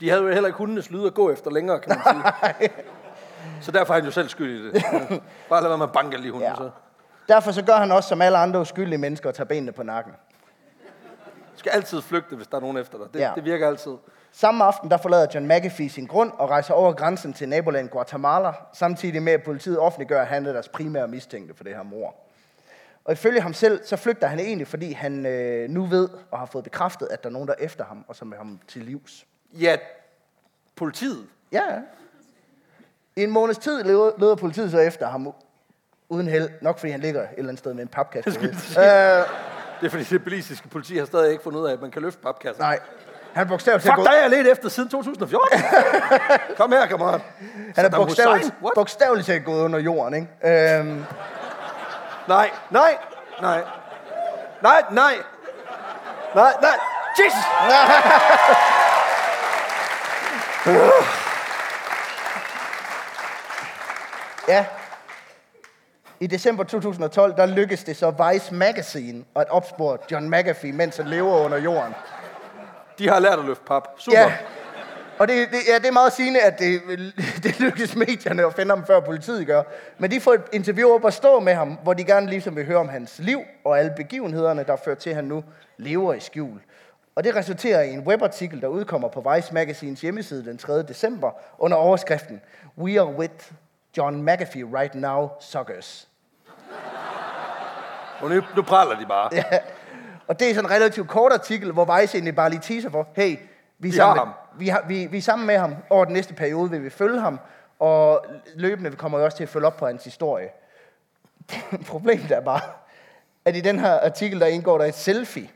[0.00, 2.22] De havde jo heller ikke hundenes lyd at gå efter længere, kan man
[2.60, 2.70] sige.
[3.60, 4.82] Så derfor er han jo selv skyld i det.
[5.48, 6.54] Bare lad være med at banke alle de hunde, ja.
[6.54, 6.70] så.
[7.28, 10.12] Derfor så gør han også som alle andre uskyldige mennesker og tager benene på nakken.
[11.52, 13.06] Du skal altid flygte, hvis der er nogen efter dig.
[13.14, 13.32] Det, Ja.
[13.34, 13.92] det virker altid.
[14.32, 18.52] Samme aften der forlader John McAfee sin grund og rejser over grænsen til nabolandet Guatemala,
[18.72, 22.14] samtidig med at politiet offentliggør, at han er deres primære mistænkte for det her mor.
[23.04, 26.46] Og ifølge ham selv, så flygter han egentlig, fordi han øh, nu ved og har
[26.46, 28.82] fået bekræftet, at der er nogen, der er efter ham, og som er ham til
[28.82, 29.26] livs.
[29.52, 29.76] Ja,
[30.76, 31.26] politiet.
[31.52, 31.60] Ja.
[33.16, 35.32] I en måneds tid leder, politiet så efter ham,
[36.08, 38.30] uden held, nok fordi han ligger et eller andet sted med en papkasse.
[38.40, 38.54] hovedet.
[38.78, 38.84] øh,
[39.80, 42.02] Det er fordi, det belisiske politi har stadig ikke fundet ud af, at man kan
[42.02, 42.62] løfte papkasser.
[42.62, 42.78] nej,
[43.32, 45.58] han er bogstaveligt talt Fuck, er jeg lidt efter siden 2014.
[46.56, 47.20] Kom her, kammerat.
[47.76, 50.78] Han er bogstaveligt, bogstaveligt talt gået under jorden, ikke?
[50.78, 51.04] Øhm,
[52.28, 52.96] Nej, nej,
[53.40, 53.62] nej.
[54.62, 55.14] Nej, nej.
[56.34, 56.76] Nej, nej.
[57.18, 57.44] Jesus!
[64.48, 64.66] ja.
[66.20, 71.06] I december 2012, der lykkedes det så Vice Magazine at opspore John McAfee, mens han
[71.06, 71.94] lever under jorden.
[72.98, 73.88] De har lært at løfte pap.
[73.98, 74.18] Super.
[74.18, 74.32] Ja.
[75.18, 76.80] Og det, det, ja, det er meget sigende, at det,
[77.42, 79.62] det lykkes medierne at finde ham, før politiet gør.
[79.98, 82.66] Men de får et interview op og stå med ham, hvor de gerne ligesom vil
[82.66, 85.44] høre om hans liv og alle begivenhederne, der fører til, at han nu
[85.78, 86.60] lever i skjul.
[87.14, 90.82] Og det resulterer i en webartikel, der udkommer på Vice Magazines hjemmeside den 3.
[90.82, 92.40] december under overskriften
[92.78, 93.52] We are with
[93.96, 96.08] John McAfee right now, suckers.
[98.20, 99.28] Og nu, nu praler de bare.
[99.32, 99.44] Ja.
[100.28, 103.08] Og det er sådan en relativt kort artikel, hvor Vice egentlig bare lige teaser for,
[103.16, 103.30] hey,
[103.78, 104.32] vi er, Vi sammen, med, ham.
[104.58, 105.76] vi, har, vi, vi er sammen med ham.
[105.90, 107.40] Over den næste periode vil vi følge ham,
[107.78, 110.48] og løbende vi kommer jo også til at følge op på hans historie.
[111.88, 112.60] Problemet er bare,
[113.44, 115.50] at i den her artikel, der indgår der et selfie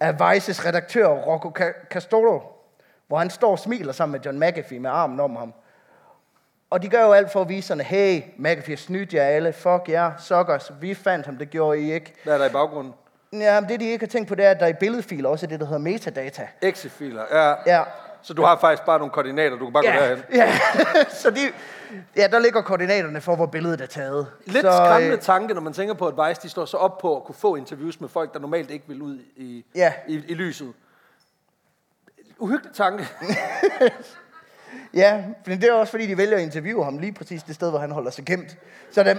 [0.00, 2.64] af Vices redaktør, Rocco Ca- Castoro,
[3.08, 5.54] hvor han står og smiler sammen med John McAfee med armen om ham.
[6.72, 9.88] Og de gør jo alt for at vise sådan, hey, McAfee snydt jer alle, fuck
[9.88, 12.14] jer, yeah, suckers, vi fandt ham, det gjorde I ikke.
[12.24, 12.94] Hvad er der i baggrunden?
[13.32, 15.46] Ja, men det de ikke har tænkt på, det er, at der i billedfiler også
[15.46, 16.48] er det, der hedder metadata.
[16.62, 17.22] Exifiler.
[17.30, 17.54] Ja.
[17.76, 17.82] Ja,
[18.22, 20.24] Så du har faktisk bare nogle koordinater, du kan bare gå Ja, derhen.
[20.34, 20.52] ja.
[21.08, 21.40] så de,
[22.16, 24.26] ja, der ligger koordinaterne for, hvor billedet er taget.
[24.46, 26.98] Lidt så, skræmmende øh, tanke, når man tænker på, at Vice de står så op
[26.98, 29.92] på at kunne få interviews med folk, der normalt ikke vil ud i, Ja.
[30.08, 30.72] i, i lyset.
[32.38, 33.06] Uhyggelig tanke.
[34.94, 37.70] Ja, men det er også fordi, de vælger at interviewe ham lige præcis det sted,
[37.70, 38.56] hvor han holder sig gemt.
[38.90, 39.18] Så da,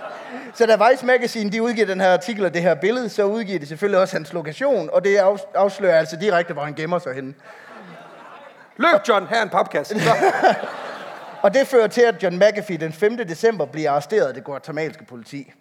[0.54, 3.58] så da Vice Magazine de udgiver den her artikel og det her billede, så udgiver
[3.58, 7.14] de selvfølgelig også hans lokation, og det af- afslører altså direkte, hvor han gemmer sig
[7.14, 7.34] henne.
[8.76, 10.00] Løb, John, her er en.
[10.00, 10.10] Så.
[11.42, 13.16] Og det fører til, at John McAfee den 5.
[13.16, 15.52] december bliver arresteret af det guatemalanske politi.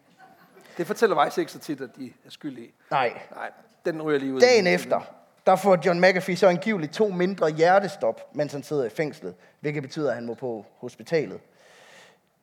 [0.78, 2.72] Det fortæller Vice ikke så tit, at de er skyldige.
[2.92, 3.14] Nej.
[3.36, 3.50] Nej,
[3.86, 4.40] den ryger lige ud.
[4.42, 5.02] Dagen efter,
[5.48, 9.84] der får John McAfee så angiveligt to mindre hjertestop, mens han sidder i fængslet, hvilket
[9.84, 11.40] betyder, at han må på hospitalet.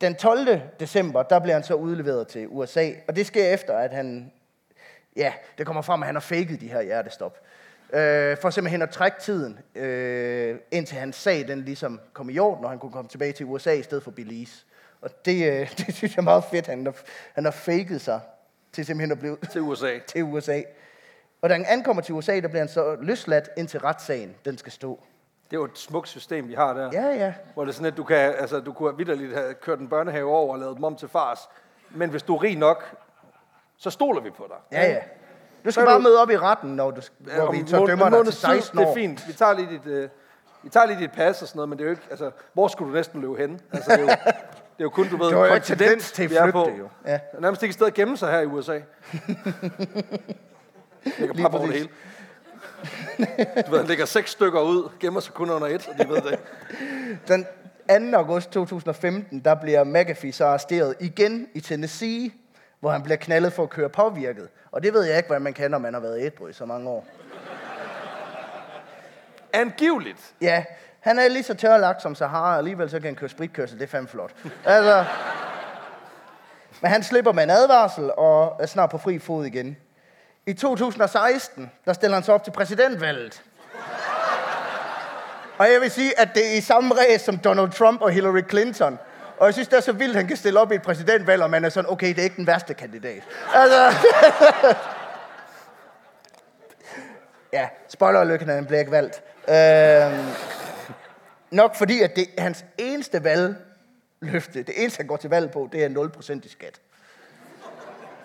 [0.01, 0.61] Den 12.
[0.79, 4.31] december, der bliver han så udleveret til USA, og det sker efter, at han,
[5.15, 7.39] ja, det kommer frem, at han har faked de her hjertestop.
[7.93, 12.63] Øh, for simpelthen at trække tiden, øh, indtil hans sag den ligesom kom i orden,
[12.65, 14.65] og han kunne komme tilbage til USA i stedet for Belize.
[15.01, 16.95] Og det, øh, det synes jeg er meget fedt, han har,
[17.33, 18.19] han har faket sig
[18.71, 19.99] til simpelthen at blive Til USA.
[20.07, 20.61] til USA.
[21.45, 24.71] Og da han ankommer til USA, der bliver han så løsladt indtil retssagen, den skal
[24.71, 24.99] stå.
[25.51, 26.89] Det er jo et smukt system, vi har der.
[26.93, 27.33] Ja, ja.
[27.53, 30.31] Hvor det er sådan, at du, kan, altså, du kunne vidderligt have kørt en børnehave
[30.31, 31.39] over og lavet dem om til fars.
[31.89, 32.95] Men hvis du er rig nok,
[33.77, 34.57] så stoler vi på dig.
[34.79, 34.99] Ja, ja.
[35.65, 37.75] Du skal bare du- møde op i retten, når, du, Ja, om vi en så
[37.77, 38.89] måned- dømmer en dig til tid, 16 Det år.
[38.91, 39.27] er fint.
[39.27, 40.09] Vi tager lige dit, øh,
[40.63, 42.67] vi tager lige dit pas og sådan noget, men det er jo ikke, altså, hvor
[42.67, 43.61] skulle du næsten løbe hen?
[43.73, 46.35] Altså, det, er jo, det er jo kun, du ved, jo ikke kontinent, tendens til
[46.37, 46.69] at på.
[46.79, 46.89] jo.
[47.05, 47.19] Ja.
[47.39, 48.79] Nærmest ikke et sted at gemme sig her i USA.
[51.17, 51.89] Ligger pap over det hele.
[53.65, 56.21] Du ved, han lægger seks stykker ud, gemmer sig kun under et, og de ved
[56.21, 56.39] det.
[57.27, 58.17] Den 2.
[58.17, 62.31] august 2015, der bliver McAfee så arresteret igen i Tennessee,
[62.79, 64.47] hvor han bliver knaldet for at køre påvirket.
[64.71, 66.65] Og det ved jeg ikke, hvad man kan, når man har været ædru i så
[66.65, 67.07] mange år.
[69.53, 70.33] Angiveligt.
[70.41, 70.63] Ja,
[70.99, 73.79] han er lige så tørlagt som Sahara, og alligevel så kan han køre spritkørsel.
[73.79, 74.31] Det er fandme flot.
[74.65, 75.05] Altså,
[76.81, 79.77] men han slipper med en advarsel og er snart på fri fod igen.
[80.47, 83.43] I 2016, der stiller han sig op til præsidentvalget.
[85.57, 88.41] Og jeg vil sige, at det er i samme race som Donald Trump og Hillary
[88.49, 88.99] Clinton.
[89.37, 91.43] Og jeg synes, det er så vildt, at han kan stille op i et præsidentvalg,
[91.43, 93.23] og man er sådan, okay, det er ikke den værste kandidat.
[93.53, 93.91] Altså...
[97.53, 99.23] ja, spoiler alert, han bliver ikke valgt.
[99.49, 100.27] Øhm,
[101.51, 105.69] nok fordi, at det er hans eneste valgløfte, det eneste, han går til valg på,
[105.71, 106.79] det er 0% i skat.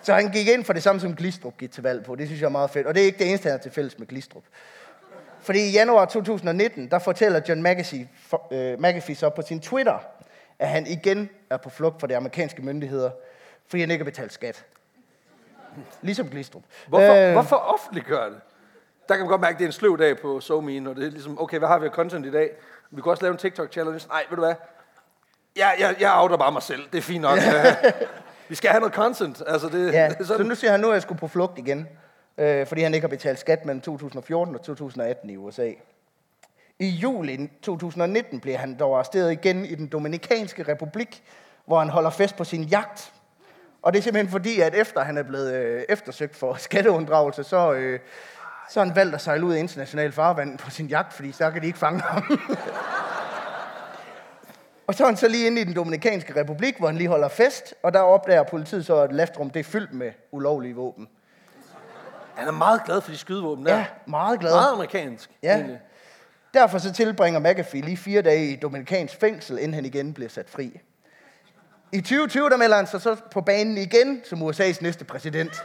[0.01, 2.15] Så han gik ind for det samme, som Glistrup gik til valg på.
[2.15, 2.87] Det synes jeg er meget fedt.
[2.87, 4.43] Og det er ikke det eneste, han har til fælles med Glistrup.
[5.41, 9.97] Fordi i januar 2019, der fortæller John McAfee, for, øh, McAfee så på sin Twitter,
[10.59, 13.11] at han igen er på flugt fra de amerikanske myndigheder,
[13.67, 14.65] fordi han ikke har betalt skat.
[16.01, 16.63] Ligesom Glistrup.
[16.87, 18.39] Hvorfor, Øh, hvorfor offentliggøre det?
[19.09, 21.05] Der kan man godt mærke, at det er en sløv dag på SoMe, når det
[21.05, 22.49] er ligesom, okay, hvad har vi af content i dag?
[22.91, 24.07] Vi kan også lave en TikTok-challenge.
[24.07, 24.55] Nej, ved du hvad?
[25.55, 26.81] Jeg, jeg, jeg outer bare mig selv.
[26.91, 27.39] Det er fint nok.
[28.51, 29.43] vi skal have noget content.
[29.47, 30.45] Altså, det, Ja, det er så sådan.
[30.45, 31.87] nu siger han, nu er jeg sgu på flugt igen,
[32.37, 35.71] øh, fordi han ikke har betalt skat mellem 2014 og 2018 i USA.
[36.79, 41.23] I juli 2019 bliver han dog arresteret igen i den Dominikanske Republik,
[41.65, 43.13] hvor han holder fest på sin jagt.
[43.81, 47.73] Og det er simpelthen fordi, at efter han er blevet øh, eftersøgt for skatteunddragelse, så,
[47.73, 47.99] øh,
[48.69, 51.51] så har han valgt at sejle ud i international farvand på sin jagt, fordi så
[51.51, 52.23] kan de ikke fange ham.
[54.91, 57.27] Og så er han så lige inde i den Dominikanske Republik, hvor han lige holder
[57.27, 61.07] fest, og der opdager politiet så, at laftrum det er fyldt med ulovlige våben.
[62.35, 63.77] Han er meget glad for de skydevåben der.
[63.77, 64.51] Ja, meget glad.
[64.51, 65.29] Meget amerikansk.
[65.43, 65.55] Ja.
[65.55, 65.79] egentlig.
[66.53, 70.49] Derfor så tilbringer McAfee lige fire dage i Dominikansk fængsel, inden han igen bliver sat
[70.49, 70.79] fri.
[71.91, 75.63] I 2020, der melder han sig så på banen igen som USA's næste præsident.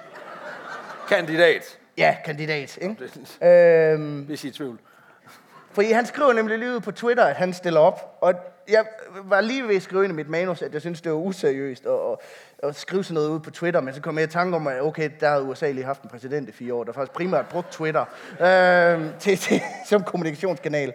[1.09, 3.93] Kandidat, Ja, kandidat, ikke?
[3.93, 4.79] Øhm, hvis I er i tvivl.
[5.73, 8.19] fordi han skriver nemlig lige ud på Twitter, at han stiller op.
[8.21, 8.35] Og
[8.69, 8.85] jeg
[9.25, 11.87] var lige ved at skrive ind i mit manus, at jeg synes, det var useriøst
[11.87, 12.19] at, at,
[12.69, 13.81] at skrive sådan noget ud på Twitter.
[13.81, 16.11] Men så kom jeg i tanke om, at okay, der har USA lige haft en
[16.11, 18.05] præsident i fire år, der faktisk primært brugt Twitter
[18.41, 20.93] øhm, til, til, som kommunikationskanal.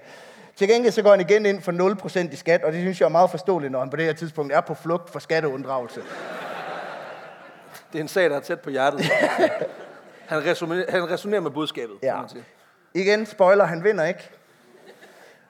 [0.55, 1.71] Til gengæld så går han igen ind for
[2.27, 4.13] 0% i skat, og det synes jeg er meget forståeligt, når han på det her
[4.13, 6.01] tidspunkt er på flugt for skatteunddragelse.
[7.93, 9.01] Det er en sag, der er tæt på hjertet.
[10.29, 11.99] han, resonerer, han resonerer med budskabet.
[11.99, 12.19] kan Ja.
[12.19, 12.43] man sige.
[12.93, 14.29] Igen, spoiler, han vinder ikke.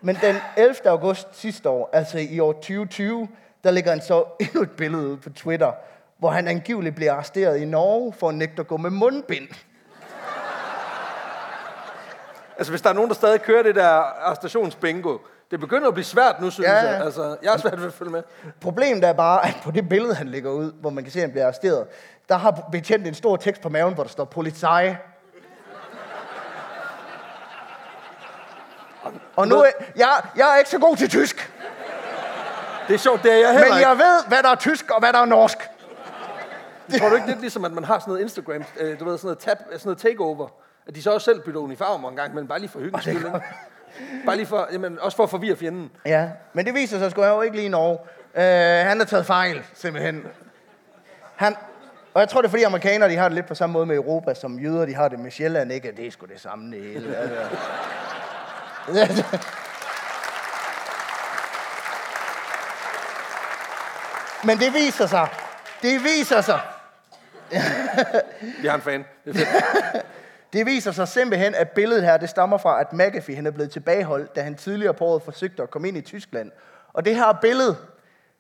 [0.02, 0.76] Men den 11.
[0.86, 3.28] august sidste år, altså i år 2020,
[3.64, 5.72] der ligger han så endnu et billede på Twitter,
[6.18, 9.48] hvor han angiveligt bliver arresteret i Norge for at nægte at gå med mundbind.
[12.58, 14.04] Altså, hvis der er nogen, der stadig kører det der
[14.36, 15.18] stationsbingo,
[15.52, 17.02] det begynder at blive svært nu, synes Ja, jeg.
[17.02, 18.24] Altså, jeg er svært ved at følge med.
[18.62, 21.24] Problemet er bare, at på det billede, han lægger ud, hvor man kan se, at
[21.24, 21.88] han bliver arresteret,
[22.30, 24.96] der har betjent en stor tekst på maven, hvor der står polizei.
[29.36, 31.52] Og nu er, jeg, jeg er ikke så god til tysk,
[32.88, 35.00] Det er sjovt, det er jeg heller men jeg ved, hvad der er tysk og
[35.00, 35.58] hvad der er norsk.
[37.00, 39.28] Tror du ikke lidt ligesom, at man har sådan noget Instagram, øh, du ved, sådan
[39.28, 40.48] noget, tab, sådan noget takeover,
[40.88, 43.16] at de så også selv bytter uniformer en gang, men bare lige for hyggens skyld,
[43.16, 43.42] ikke?
[44.26, 45.92] Bare lige for, jamen, også for at forvirre fjenden.
[46.06, 47.98] Ja, men det viser sig sgu jo ikke lige i Norge.
[48.36, 50.26] Uh, han har taget fejl, simpelthen.
[51.36, 51.56] Han,
[52.14, 53.96] og jeg tror, det er fordi amerikanere, de har det lidt på samme måde med
[53.96, 55.94] Europa, som jøder, de har det med Sjælland, ikke?
[55.98, 57.16] Det er sgu det samme, det hele.
[57.16, 57.58] Altså.
[64.44, 65.28] Men det viser sig.
[65.82, 66.60] Det viser sig.
[68.62, 69.06] Vi har en fan.
[69.26, 69.48] Det.
[70.54, 73.72] Det viser sig simpelthen, at billedet her, det stammer fra, at McAfee han er blevet
[73.72, 76.52] tilbageholdt, da han tidligere på året forsøgte at komme ind i Tyskland.
[76.94, 77.78] Og det her billede,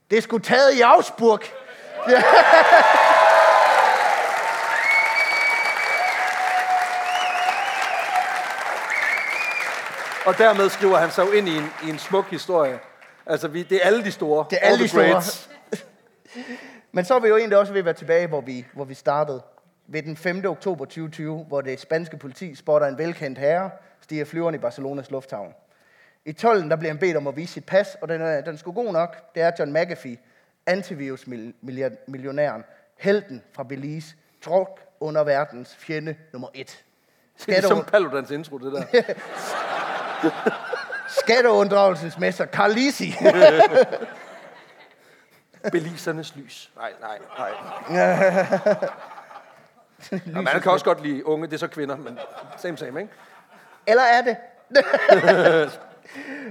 [0.10, 1.42] det er sgu taget i Augsburg.
[10.26, 12.80] Og dermed skriver han sig jo ind i en, i en smuk historie.
[13.26, 14.45] Altså, vi, det er alle de store.
[14.49, 15.23] Det er alle All de store.
[16.91, 18.93] Men så er vi jo egentlig også ved at være tilbage, hvor vi, hvor vi
[18.93, 19.41] startede.
[19.88, 20.45] Ved den 5.
[20.45, 23.69] oktober 2020, hvor det spanske politi spotter en velkendt herre,
[24.02, 25.53] stiger flyveren i Barcelonas lufthavn.
[26.26, 28.72] I tolden der bliver han bedt om at vise sit pas, og den den sgu
[28.72, 29.15] god nok.
[29.35, 30.18] Det er John McAfee,
[30.65, 32.64] antivirus-millionæren,
[32.98, 34.15] helten fra Belize,
[34.45, 36.84] druk under verdens fjende nummer et.
[37.45, 38.84] Det er som Skatte- Paludans intro, det der.
[41.22, 43.15] Skatteunddragelsesmester Carl Lisi.
[45.72, 46.72] Belisernes lys.
[46.76, 47.52] Nej, nej, nej.
[50.35, 52.19] Og man kan også godt lide unge, det er så kvinder, men
[52.57, 53.14] same same, ikke?
[53.88, 54.38] Eller er det?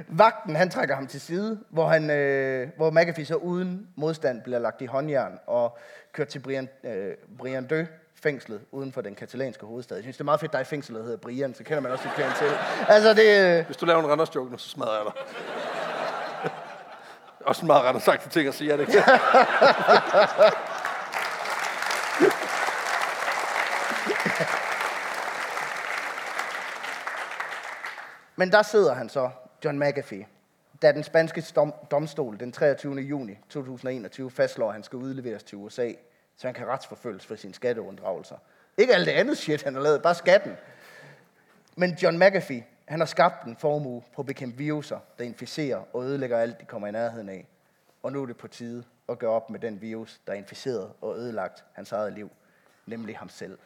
[0.09, 4.59] Vagten, han trækker ham til side, hvor, han, øh, hvor McAfee så uden modstand bliver
[4.59, 5.79] lagt i håndjern og
[6.13, 7.85] kørt til Brian, øh, Brian Dø
[8.23, 9.97] fængslet uden for den katalanske hovedstad.
[9.97, 11.93] Jeg synes, det er meget fedt, der er fængsel, der hedder Brian, så kender man
[11.93, 12.51] også sit til.
[12.89, 13.59] Altså, det...
[13.59, 15.23] øh, Hvis du laver en Randers joke så smadrer jeg dig.
[17.47, 19.03] Også en meget Randers sagt ting at sige, er det ikke?
[28.37, 29.31] Men der sidder han så,
[29.65, 30.27] John McAfee,
[30.83, 32.95] da den spanske dom, domstol den 23.
[32.95, 35.91] juni 2021 fastslår, at han skal udleveres til USA,
[36.41, 38.37] så han kan retsforfølges for sine skatteunddragelser.
[38.77, 40.57] Ikke alt det andet shit, han har lavet, bare skatten.
[41.77, 46.05] Men John McAfee, han har skabt en formue på at bekæmpe viruser, der inficerer og
[46.05, 47.47] ødelægger alt, de kommer i nærheden af.
[48.03, 51.17] Og nu er det på tide at gøre op med den virus, der inficeret og
[51.17, 52.31] ødelagt hans eget liv,
[52.87, 53.59] nemlig ham selv.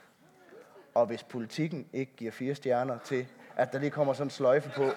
[0.95, 3.27] Og hvis politikken ikke giver fire stjerner til,
[3.57, 4.91] at der lige kommer sådan en sløjfe på,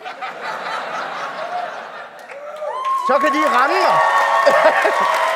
[3.07, 3.99] så kan de rende mig.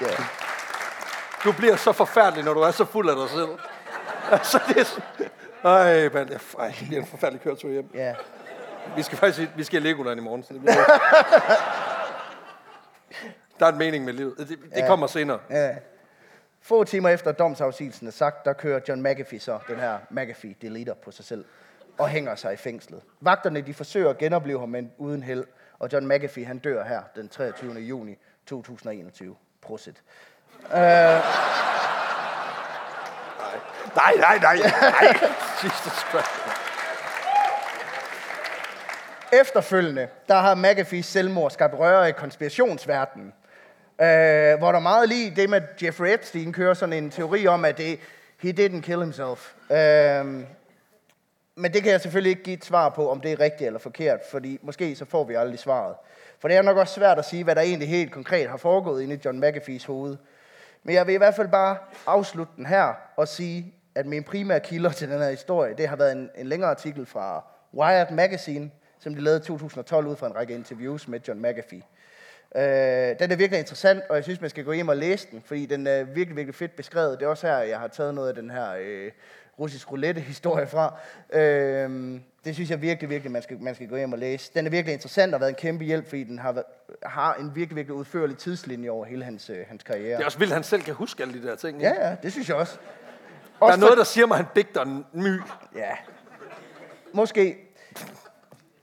[0.00, 0.08] ja.
[1.46, 3.48] Du bliver så forfærdelig, når du er så fuld af dig selv.
[4.32, 5.00] Altså, det er så...
[5.64, 7.90] Ej, man, jeg, ej, det bliver en forfærdelig køretur hjem.
[7.94, 8.14] ja.
[8.96, 10.74] Vi skal faktisk vi skal i Legoland i morgen, så det bliver...
[13.60, 14.34] Der er en mening med livet.
[14.38, 14.86] Det, det Ja.
[14.86, 15.38] kommer senere.
[15.50, 15.76] Ja.
[16.60, 20.94] Få timer efter domsafsigelsen er sagt, der kører John McAfee så den her McAfee deleter
[20.94, 21.44] på sig selv
[21.98, 23.02] og hænger sig i fængslet.
[23.20, 25.44] Vagterne de forsøger at genopleve ham, men uden held.
[25.78, 27.72] Og John McAfee han dør her den 23.
[27.74, 28.16] juni
[28.46, 29.36] 2021.
[29.62, 30.02] Prosit.
[33.96, 35.16] Nej, nej, nej, nej.
[35.62, 36.30] Jesus Christ.
[39.32, 43.32] Efterfølgende, der har McAfee's selvmord skabt røre i konspirationsverdenen.
[44.00, 47.78] Øh, hvor der meget lige det med Jeffrey Epstein kører sådan en teori om, at
[47.78, 48.00] det,
[48.38, 49.52] he didn't kill himself.
[49.70, 50.24] Øh,
[51.54, 53.78] men det kan jeg selvfølgelig ikke give et svar på, om det er rigtigt eller
[53.78, 55.94] forkert, fordi måske så får vi aldrig svaret.
[56.38, 59.02] For det er nok også svært at sige, hvad der egentlig helt konkret har foregået
[59.02, 60.16] inde i John McAfees hoved.
[60.86, 61.76] Men jeg vil i hvert fald bare
[62.06, 65.96] afslutte den her og sige, at min primære kilder til den her historie, det har
[65.96, 67.44] været en, en længere artikel fra
[67.74, 71.82] Wired Magazine, som de lavede i 2012 ud fra en række interviews med John McAfee.
[72.56, 75.42] Øh, den er virkelig interessant, og jeg synes, man skal gå hjem og læse den,
[75.44, 77.18] fordi den er virkelig, virkelig fedt beskrevet.
[77.18, 79.10] Det er også her, jeg har taget noget af den her øh,
[79.58, 80.98] russisk roulette-historie fra.
[81.32, 84.50] Øh, det synes jeg virkelig, virkelig, man skal, man skal gå hjem og læse.
[84.54, 86.62] Den er virkelig interessant og har været en kæmpe hjælp, fordi den har,
[87.02, 90.16] har en virkelig, virkelig udførlig tidslinje over hele hans, øh, hans karriere.
[90.16, 91.78] Det er også vildt, at han selv kan huske alle de der ting.
[91.78, 91.88] ikke?
[91.88, 92.78] Ja, ja, det synes jeg også.
[93.58, 95.40] Der er også noget, der siger mig, at han digter en my.
[95.74, 95.90] Ja.
[97.12, 97.65] Måske.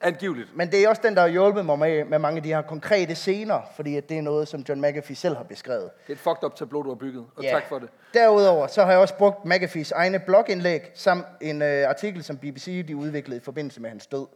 [0.03, 0.49] Angiveligt.
[0.55, 2.61] Men det er også den, der har hjulpet mig med, med mange af de her
[2.61, 5.89] konkrete scener, fordi at det er noget, som John McAfee selv har beskrevet.
[6.07, 7.49] Det er et fucked up tableau, du har bygget, og Ja.
[7.49, 7.89] tak for det.
[8.13, 12.85] Derudover så har jeg også brugt McAfees egne blogindlæg, samt en øh, artikel, som BBC
[12.87, 14.27] de udviklede i forbindelse med hans død.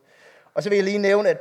[0.53, 1.37] Og så vil jeg lige nævne, at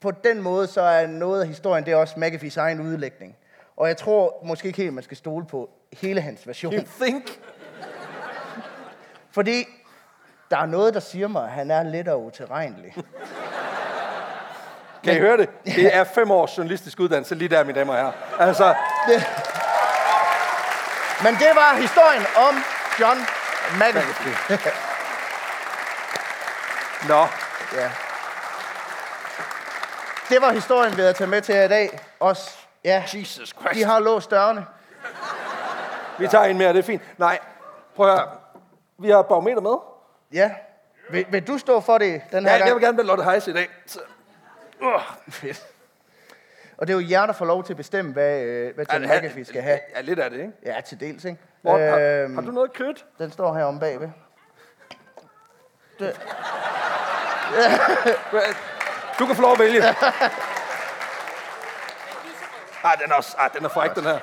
[0.00, 3.36] på den måde, så er noget af historien, det er også McAfee's egen udlægning.
[3.76, 6.74] Og jeg tror måske ikke helt, man skal stole på hele hans version.
[6.74, 7.40] You think?
[9.30, 9.64] Fordi
[10.50, 12.94] der er noget, der siger mig, at han er lidt utilregnelig.
[15.04, 15.48] Kan I høre det?
[15.64, 18.12] Det er fem års journalistisk uddannelse, lige der, mine damer og herrer.
[18.40, 18.74] Altså,
[19.08, 19.26] Det.
[21.22, 22.54] Men det var historien om
[23.00, 23.18] John
[23.74, 24.58] McAfee.
[27.08, 27.26] nå.
[27.80, 27.90] Ja.
[30.28, 32.00] Det var historien, vi havde taget med til jer i dag.
[32.20, 32.50] Også,
[32.84, 33.74] ja, Jesus Christ.
[33.74, 34.66] de har låst dørene.
[36.18, 37.02] Vi tager en mere, det er fint.
[37.18, 37.38] Nej,
[37.96, 38.28] prøv at høre.
[38.98, 39.74] Vi har et barometer med.
[40.32, 40.50] Ja.
[41.10, 42.66] Vil, vil du stå for det den her Ja, gang?
[42.68, 43.68] jeg vil gerne være Lotte Heise i dag.
[43.86, 44.00] Så.
[44.82, 45.00] Uh.
[45.28, 45.66] Fedt.
[46.78, 49.04] Og det er jo jer, der får lov til at bestemme, hvad, øh, hvad John
[49.06, 49.78] McAfee skal have.
[49.96, 50.52] Ja, lidt af det, ikke?
[50.64, 51.38] Ja, til dels, ikke?
[51.62, 53.04] Hvor, har, Øhm, har, du noget kridt?
[53.18, 54.08] Den står her om bagved.
[55.98, 56.20] Det,
[59.18, 59.82] Du kan få lov at vælge.
[62.84, 64.12] Ah, den er, også, ah, den er fræk, den her.
[64.12, 64.20] Det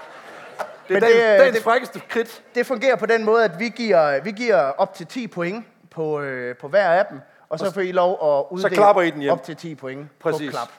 [0.89, 2.41] er Men dagens, det, øh, dagens det- frækkeste kridt.
[2.55, 5.65] det fungerer på den måde, at vi giver, vi giver op til 10 point
[5.95, 7.21] på, øh, på hver af dem.
[7.49, 9.31] Og så får I lov at uddele klapper I den hjem.
[9.31, 10.47] op til 10 point Præcis.
[10.47, 10.69] på klap.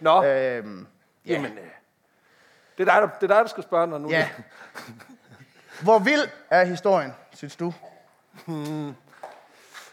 [0.00, 0.86] Nå, Øhm,
[1.26, 1.32] ja.
[1.32, 1.58] jamen, øh,
[2.78, 4.10] det, er dig, der, det er dig, der skal spørge, når nu...
[4.10, 4.28] ja.
[5.82, 7.72] Hvor vild er historien, synes du?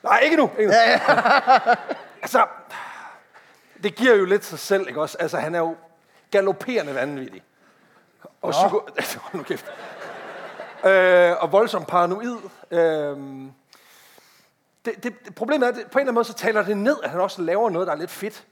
[0.03, 0.51] Nej, ikke nu.
[0.59, 0.77] Ikke nu.
[2.23, 2.45] altså,
[3.83, 5.17] det giver jo lidt sig selv, ikke også?
[5.19, 5.75] Altså, han er jo
[6.31, 7.43] galopperende vanvittig.
[8.41, 8.87] Og psyko...
[8.97, 9.65] Altså, hold nu kæft.
[10.85, 12.37] Øh, og voldsomt paranoid.
[12.71, 13.17] Øh,
[14.85, 17.09] det, det, problemet er, at på en eller anden måde, så taler det ned, at
[17.09, 18.47] han også laver noget, der er lidt fedt.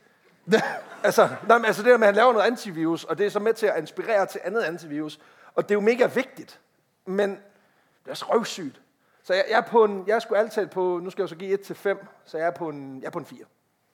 [1.03, 3.29] altså, nej, men altså det der med, at han laver noget antivirus, og det er
[3.29, 5.19] så med til at inspirere til andet antivirus.
[5.55, 6.59] Og det er jo mega vigtigt.
[7.05, 8.81] Men det er også røvsygt.
[9.23, 11.35] Så jeg, jeg er på en, jeg er sgu altid på, nu skal jeg så
[11.35, 13.39] give 1 til 5, så jeg er på en, jeg er på en 4.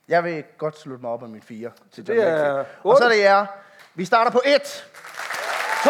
[0.08, 2.66] Jeg vil godt slutte mig op af mit 4 til John Det er.
[2.84, 3.46] Og så er det jer.
[3.96, 4.62] Vi starter på 1,
[5.84, 5.90] 2,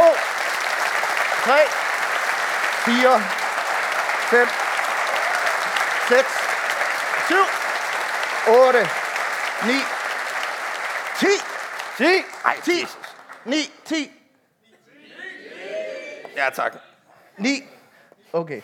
[1.43, 1.53] 3,
[2.85, 3.21] 4,
[4.29, 4.47] 5,
[6.09, 6.36] 6, 7,
[8.47, 8.87] 8,
[9.65, 9.73] 9,
[11.19, 11.27] 10,
[11.97, 12.03] 10!
[12.45, 12.71] Ej, 10,
[13.45, 13.55] 9,
[13.85, 14.11] 10,
[16.35, 16.75] Ja, tak.
[17.37, 17.49] 9,
[18.33, 18.61] okay,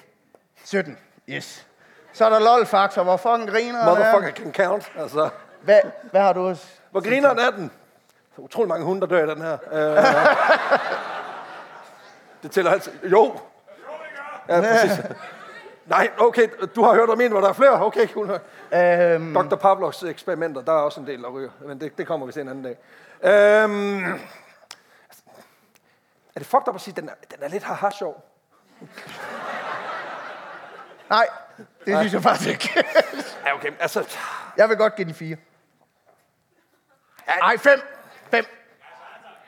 [0.64, 0.98] 17,
[1.30, 1.66] yes.
[2.14, 4.92] Så er der lol-faktor, hvor fucking griner Motherfucker can count.
[5.00, 5.30] Altså,
[5.62, 5.80] Hvad,
[6.12, 6.66] hvad har du også?
[6.92, 7.72] hvor grineren er den?
[8.38, 9.58] Er utrolig mange hunde, der dør i den her.
[9.72, 10.06] Øh,
[12.44, 12.92] det tæller altid.
[13.04, 13.40] Jo.
[14.50, 14.92] Ja, præcis.
[15.86, 17.86] Nej, okay, du har hørt om en, hvor der er flere.
[17.86, 18.40] Okay, cool.
[18.74, 19.56] Øhm, Dr.
[19.56, 21.50] Pavlovs eksperimenter, der er også en del, der ryger.
[21.60, 22.78] Men det, det kommer vi til en anden dag.
[23.24, 24.04] Øhm,
[26.36, 28.26] er det fucked up at sige, at den er, den er lidt haha sjov?
[31.10, 31.28] nej,
[31.86, 32.86] det synes jeg faktisk ikke.
[33.46, 34.18] Ja, okay, altså...
[34.58, 35.36] Jeg vil godt give den 4.
[37.40, 37.82] Nej, 5.
[38.32, 38.46] 5.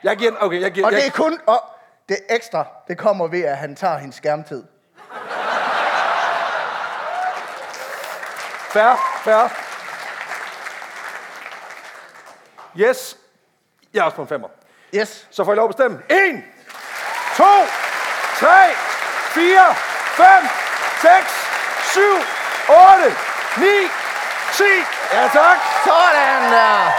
[0.02, 1.62] Jeg giver den, okay, jeg giver, Og jeg, det er kun, og
[2.08, 4.64] det ekstra, det kommer ved, at han tager hendes skærmtid.
[8.72, 9.48] Fair, fair.
[12.76, 13.16] Yes.
[13.94, 14.48] Jeg er også på en femmer.
[14.94, 15.26] Yes.
[15.30, 16.02] Så får I lov at bestemme.
[16.10, 16.42] 1,
[17.36, 17.44] 2,
[18.38, 18.48] 3,
[19.34, 20.26] 4, 5,
[21.02, 21.12] 6,
[21.92, 22.00] 7,
[22.68, 23.16] 8,
[23.58, 23.66] 9,
[24.52, 24.64] 10.
[25.12, 25.58] Ja, tak.
[25.84, 26.90] Sådan der.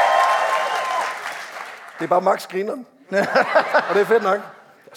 [2.00, 2.86] Det er bare max grineren.
[3.90, 4.40] Og det er fedt nok.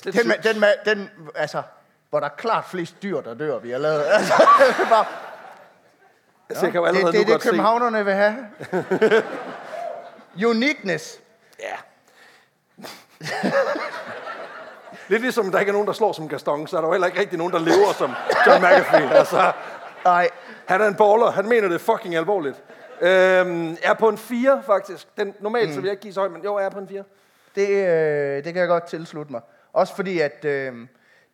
[0.04, 1.62] Det er Den, med, den, med, den, altså,
[2.10, 4.04] hvor der er klart flest dyr, der dør, vi har lavet.
[4.04, 5.04] Altså, det, er bare,
[6.50, 6.58] sygt.
[6.58, 7.48] Så jeg kan jo allerede det, det nu det, godt se.
[7.48, 8.36] københavnerne vil have.
[10.50, 11.20] Uniqueness.
[11.60, 11.76] Ja.
[15.08, 17.06] Lidt ligesom, der ikke er nogen, der slår som Gaston, så er der jo heller
[17.06, 18.10] ikke rigtig nogen, der lever som
[18.46, 19.10] John McAfee.
[19.14, 19.52] Altså,
[20.04, 20.28] Nej,
[20.66, 21.30] han er en baller.
[21.30, 22.62] Han mener det fucking alvorligt.
[23.00, 25.06] Øhm, er på en 4, faktisk.
[25.16, 25.74] Den, normalt mm.
[25.74, 27.02] så vil jeg ikke give så højt, men jo, jeg er på en 4.
[27.54, 29.40] det, øh, det kan jeg godt tilslutte mig.
[29.72, 30.74] Også fordi, at øh,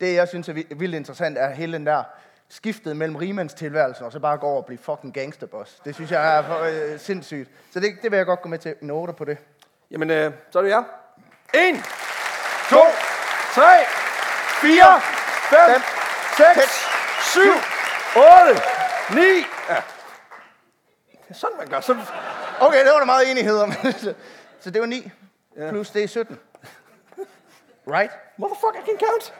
[0.00, 2.02] det, jeg synes er vi- vildt interessant, er hele den der
[2.48, 5.80] skiftet mellem rimandstilværelsen, og så bare gå over og blive fucking gangsterboss.
[5.84, 7.50] Det synes jeg er for, øh, sindssygt.
[7.72, 9.38] Så det, det vil jeg godt gå med til en 8 på det.
[9.90, 10.82] Jamen, øh, så er det jer.
[11.54, 11.76] 1,
[12.70, 12.76] 2,
[13.54, 13.62] 3,
[14.60, 15.80] 4, 5,
[16.36, 16.86] 6,
[17.32, 17.40] 7,
[18.16, 18.60] 8,
[19.14, 19.20] 9.
[19.68, 19.82] Ja.
[21.10, 21.80] Det er sådan, man gør.
[21.80, 21.96] Så,
[22.60, 23.72] Okay, det var der meget enighed om.
[24.60, 25.10] så det var 9,
[25.56, 25.70] ja.
[25.70, 26.38] plus det er 17.
[27.86, 28.12] Right?
[28.36, 29.34] motherfucker can count.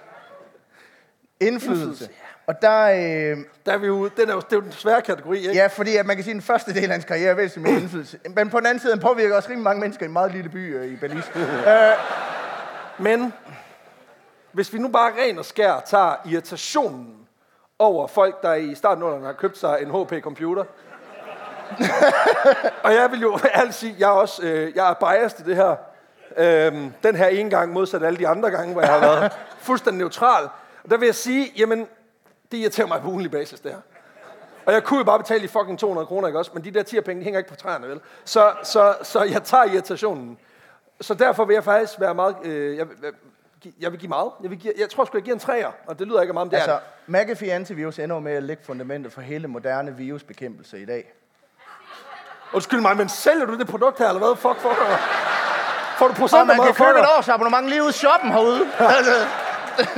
[1.41, 1.85] Indflydelse.
[1.85, 2.11] Indflydelse,
[2.47, 5.03] Og der, øh, Der er vi jo, den er jo, det er jo den svære
[5.03, 5.55] kategori, ikke?
[5.55, 7.75] ja, fordi at man kan sige, at den første del af hans karriere er væsentligt
[7.75, 8.19] med indflydelse.
[8.37, 10.51] Men på den anden side, han påvirker også rimelig mange mennesker i en meget lille
[10.51, 11.31] by øh, i Belize.
[12.99, 13.33] Men
[14.53, 17.15] hvis vi nu bare ren og skær tager irritationen
[17.79, 20.65] over folk, der i starten af har købt sig en HP-computer,
[22.85, 25.57] og jeg vil jo ærligt sige, jeg er også øh, jeg er biased i det
[25.57, 25.77] her.
[26.37, 29.33] Øhm, den her ene gang modsat alle de andre gange, hvor jeg har været
[29.69, 30.45] fuldstændig neutral.
[30.85, 31.87] Og der vil jeg sige, jamen,
[32.53, 33.81] det irriterer mig på ugenlig basis, det her.
[34.67, 36.51] Og jeg kunne jo bare betale de fucking 200 kroner, ikke også?
[36.55, 38.01] Men de der 10 penge, de hænger ikke på træerne, vel?
[38.25, 40.39] Så, så, så jeg tager irritationen.
[41.01, 42.37] Så derfor vil jeg faktisk være meget...
[42.45, 42.87] Øh, jeg,
[43.81, 44.31] jeg, vil give meget.
[44.43, 46.47] Jeg, vil give, jeg tror sgu, jeg giver en træer, og det lyder ikke meget,
[46.47, 46.79] men det Altså, er.
[47.07, 51.13] McAfee Antivirus ender med at lægge fundamentet for hele moderne virusbekæmpelse i dag.
[52.53, 54.37] Undskyld mig, men sælger du det produkt her, eller hvad?
[54.37, 54.77] Fuck, fuck.
[55.99, 58.61] Får du Og procent man kan købe et års abonnement lige ude i shoppen herude.
[58.79, 59.27] Altså.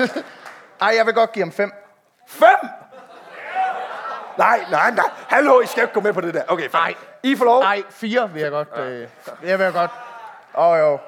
[0.81, 1.73] Ej, jeg vil godt give ham fem.
[2.29, 2.69] Fem!
[4.39, 5.05] Nej, nej, nej.
[5.29, 6.43] Hallo, I skal ikke gå med på det der.
[6.49, 6.81] Okay, fem.
[6.81, 6.95] Nej.
[7.23, 7.61] I får lov.
[7.63, 8.69] Nej, fire vil jeg godt.
[8.79, 9.09] Øh,
[9.43, 9.91] jeg vil godt.
[10.55, 10.99] Åh oh, jo.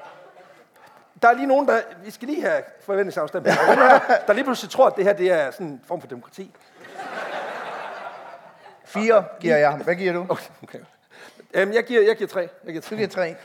[1.21, 1.81] Der er lige nogen, der...
[2.03, 3.57] Vi skal lige have forventningsafstemning.
[3.57, 6.07] Der er der lige pludselig tror, at det her det er sådan en form for
[6.07, 6.55] demokrati.
[8.85, 9.79] Fire giver jeg ham.
[9.79, 10.25] Hvad giver du?
[10.29, 10.79] Okay, okay.
[11.63, 12.39] Um, jeg, giver, jeg giver tre.
[12.39, 12.95] Jeg giver Du tre.
[12.95, 13.21] giver tre.
[13.23, 13.35] Jeg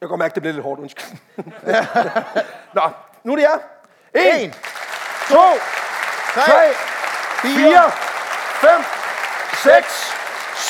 [0.00, 1.18] kan godt mærke, at det bliver lidt hårdt, undskyld.
[2.74, 2.82] Nå,
[3.24, 3.58] nu er det jer.
[4.14, 4.52] En, En,
[5.28, 5.42] to,
[6.34, 6.72] tre,
[7.42, 7.90] fire,
[8.60, 8.80] fem,
[9.62, 9.94] seks,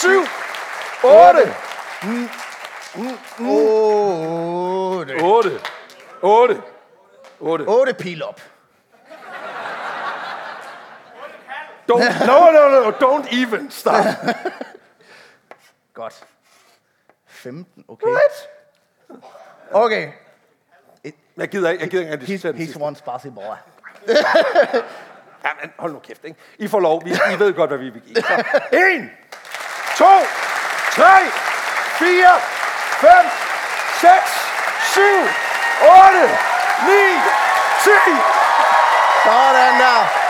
[0.01, 0.23] syv,
[1.05, 1.55] otte,
[2.95, 3.19] otte.
[5.23, 5.61] otte,
[6.23, 6.62] otte,
[7.40, 7.66] otte.
[7.66, 8.40] Otte pil op.
[11.89, 14.07] Don't, no, no, no, don't even start.
[15.95, 16.24] Godt.
[17.27, 18.11] 15, okay.
[18.11, 18.49] What?
[19.73, 20.12] Okay.
[21.36, 22.82] Jeg gider ikke, jeg gider ikke He's, diskutere den he's sidste.
[22.82, 23.57] one spicy boy.
[25.44, 26.40] Ja, men hold nu kæft, ikke?
[26.59, 27.05] I får lov.
[27.05, 28.16] Vi, I ved godt, hvad vi vil give.
[28.16, 29.10] Så, en,
[29.97, 30.15] to,
[30.93, 31.16] tre,
[31.98, 32.32] fire,
[33.05, 33.24] fem,
[34.01, 34.31] seks,
[34.94, 35.20] syv,
[35.98, 36.24] otte,
[36.89, 37.05] ni,
[37.85, 38.15] ti.
[39.24, 40.28] Sådan der.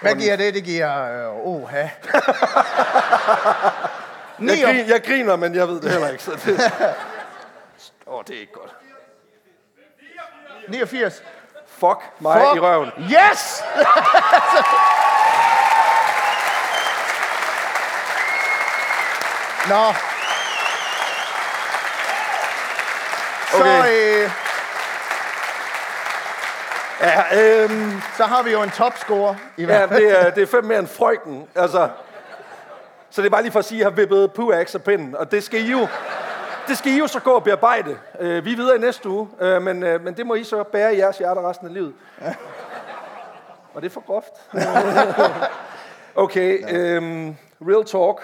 [0.00, 0.54] Hvad giver det?
[0.54, 1.02] Det giver...
[1.28, 1.76] Øh, oha.
[1.76, 1.90] Jeg,
[4.38, 4.70] Ni op.
[4.70, 6.22] grin, jeg griner, men jeg ved det heller ikke.
[6.22, 6.72] Så det...
[8.06, 8.70] Åh, oh, det er ikke godt.
[10.68, 11.22] 89.
[11.80, 12.56] Fuck mig Fuck.
[12.56, 12.90] i røven.
[12.98, 13.62] Yes!
[19.68, 19.92] Nå.
[23.50, 24.24] Så, Okay.
[24.24, 24.30] øh,
[27.00, 27.22] Ja,
[27.62, 30.78] øhm, så har vi jo en topscorer i ja det, er, det er fem mere
[30.78, 31.48] end frøken.
[31.54, 31.88] Altså,
[33.10, 35.16] så det er bare lige for at sige, at jeg har vippet puax af pinden.
[35.16, 35.88] Og det skal I jo,
[36.70, 37.98] det skal I jo så gå og bearbejde.
[38.20, 40.62] Øh, vi er videre i næste uge, øh, men, øh, men det må I så
[40.62, 41.94] bære i jeres hjerter resten af livet.
[43.74, 44.32] Og det er for groft.
[46.24, 48.22] okay, øhm, real talk.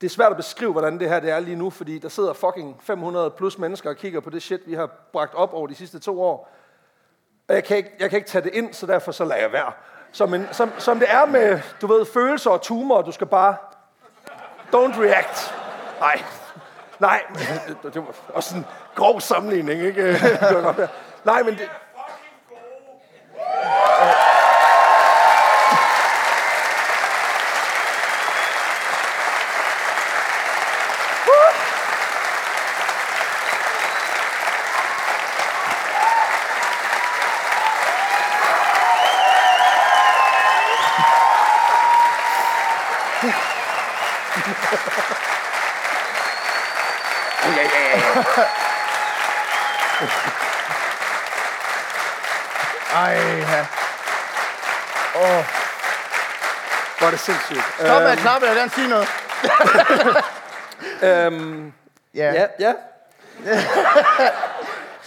[0.00, 2.32] Det er svært at beskrive, hvordan det her det er lige nu, fordi der sidder
[2.32, 5.74] fucking 500 plus mennesker og kigger på det shit, vi har bragt op over de
[5.74, 6.52] sidste to år.
[7.48, 9.52] Og jeg kan, ikke, jeg kan ikke tage det ind, så derfor så lader jeg
[9.52, 9.72] være.
[10.12, 13.56] Som, en, som, som det er med, du ved, følelser og tumor, du skal bare...
[14.72, 15.54] Don't react.
[16.00, 16.45] Nej.
[16.98, 20.20] Nej, det, øh, det var også en grov sammenligning, ikke?
[21.24, 21.68] Nej, men det...
[47.46, 48.44] Ja, ja, ja, ja.
[52.94, 53.66] Ej, ja.
[55.14, 55.44] Åh,
[56.98, 57.64] Hvor er det sindssygt.
[57.78, 59.08] stop med at klappe, jeg vil sige noget.
[61.02, 61.72] Øhm,
[62.14, 62.74] Ja, ja, ja,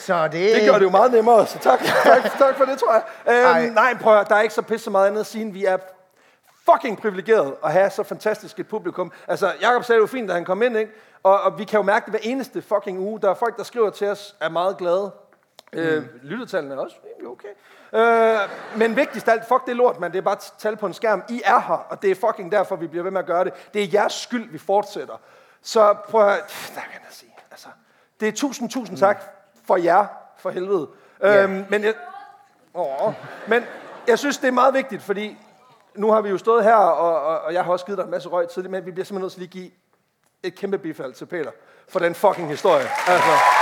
[0.06, 0.56] så det...
[0.56, 3.04] det gør det jo meget nemmere, så tak, tak, tak for det, tror jeg.
[3.26, 3.64] Ej.
[3.66, 5.66] Øhm, nej, prøv at, der er ikke så pisse meget andet at sige, end vi
[5.66, 5.78] er
[6.72, 9.12] fucking privilegeret at have så fantastisk et publikum.
[9.28, 10.91] Altså, Jacob sagde det jo fint, da han kom ind, ikke?
[11.24, 13.22] Og, og vi kan jo mærke det hver eneste fucking uge.
[13.22, 15.12] Der er folk, der skriver til os, er meget glade.
[15.74, 15.80] Mm.
[15.80, 17.48] Øh, lyttetallene er også rimelig okay.
[17.94, 20.12] Øh, men vigtigst af alt, fuck det lort, man.
[20.12, 21.24] Det er bare tal på en skærm.
[21.30, 23.54] I er her, og det er fucking derfor, vi bliver ved med at gøre det.
[23.74, 25.22] Det er jeres skyld, vi fortsætter.
[25.62, 27.36] Så prøv at hvad kan jeg sige?
[27.52, 27.68] Altså,
[28.20, 29.24] det er tusind, tusind tak
[29.68, 30.06] for jer,
[30.38, 30.88] for helvede.
[31.22, 31.44] Ja.
[31.44, 31.94] Øhm, men, jeg,
[32.74, 33.14] åh,
[33.48, 33.64] men
[34.08, 35.38] jeg synes, det er meget vigtigt, fordi
[35.96, 38.12] nu har vi jo stået her, og, og, og jeg har også givet dig en
[38.12, 39.72] masse røg tidligt, men vi bliver simpelthen nødt til lige at give
[40.44, 41.52] et kæmpe bifald til Peter
[41.90, 42.88] for den fucking historie.
[43.08, 43.59] Altså.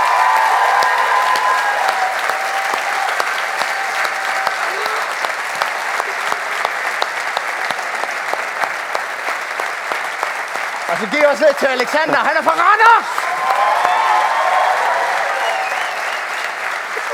[11.30, 12.16] Også lidt til Alexander.
[12.16, 13.08] Han er fra Randers!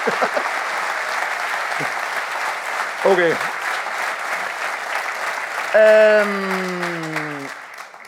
[3.06, 3.30] Okay.
[5.76, 7.46] Øhm,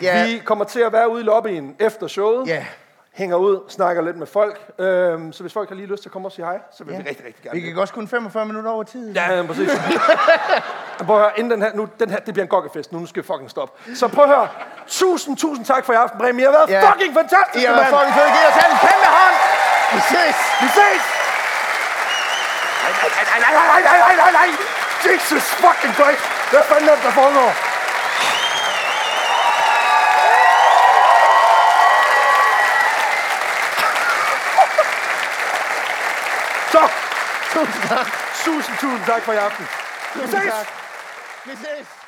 [0.03, 2.49] ja, Vi kommer til at være ude i lobbyen efter showet.
[2.49, 2.65] ja.
[3.15, 4.61] Hænger ud, snakker lidt med folk.
[4.79, 6.93] Øhm, så hvis folk har lige lyst til at komme og sige hej, så vil
[6.93, 6.99] Ja.
[7.03, 7.61] vi rigtig, rigtig gerne.
[7.61, 9.13] Vi kan også kun 45 minutter over tid.
[9.15, 9.71] Ja, ja, præcis.
[11.07, 13.07] prøv at høre, inden den her, nu, den her, det bliver en gokkefest, nu, nu
[13.07, 13.73] skal vi fucking stoppe.
[14.01, 14.49] Så prøv at høre,
[15.01, 16.41] tusind, tusind tak for i aften, Bremen.
[16.41, 16.81] I har været Ja.
[16.91, 18.31] fucking fantastiske, I har været fucking fede.
[18.37, 19.37] Giv os alle en kæmpe hånd.
[19.95, 20.37] Vi ses.
[20.63, 21.03] Vi ses!
[22.83, 24.49] Nej, nej, nej, nej, nej, nej, nej, nej!
[25.07, 26.23] Jesus fucking Christ!
[26.51, 27.51] Hvad fanden er det, der foregår?
[36.73, 36.89] Så,
[37.53, 38.07] Tusind tak.
[38.45, 39.67] tusind, tusind tak for i aften.
[40.15, 40.86] Tusind tak.
[41.47, 42.06] Vi ses.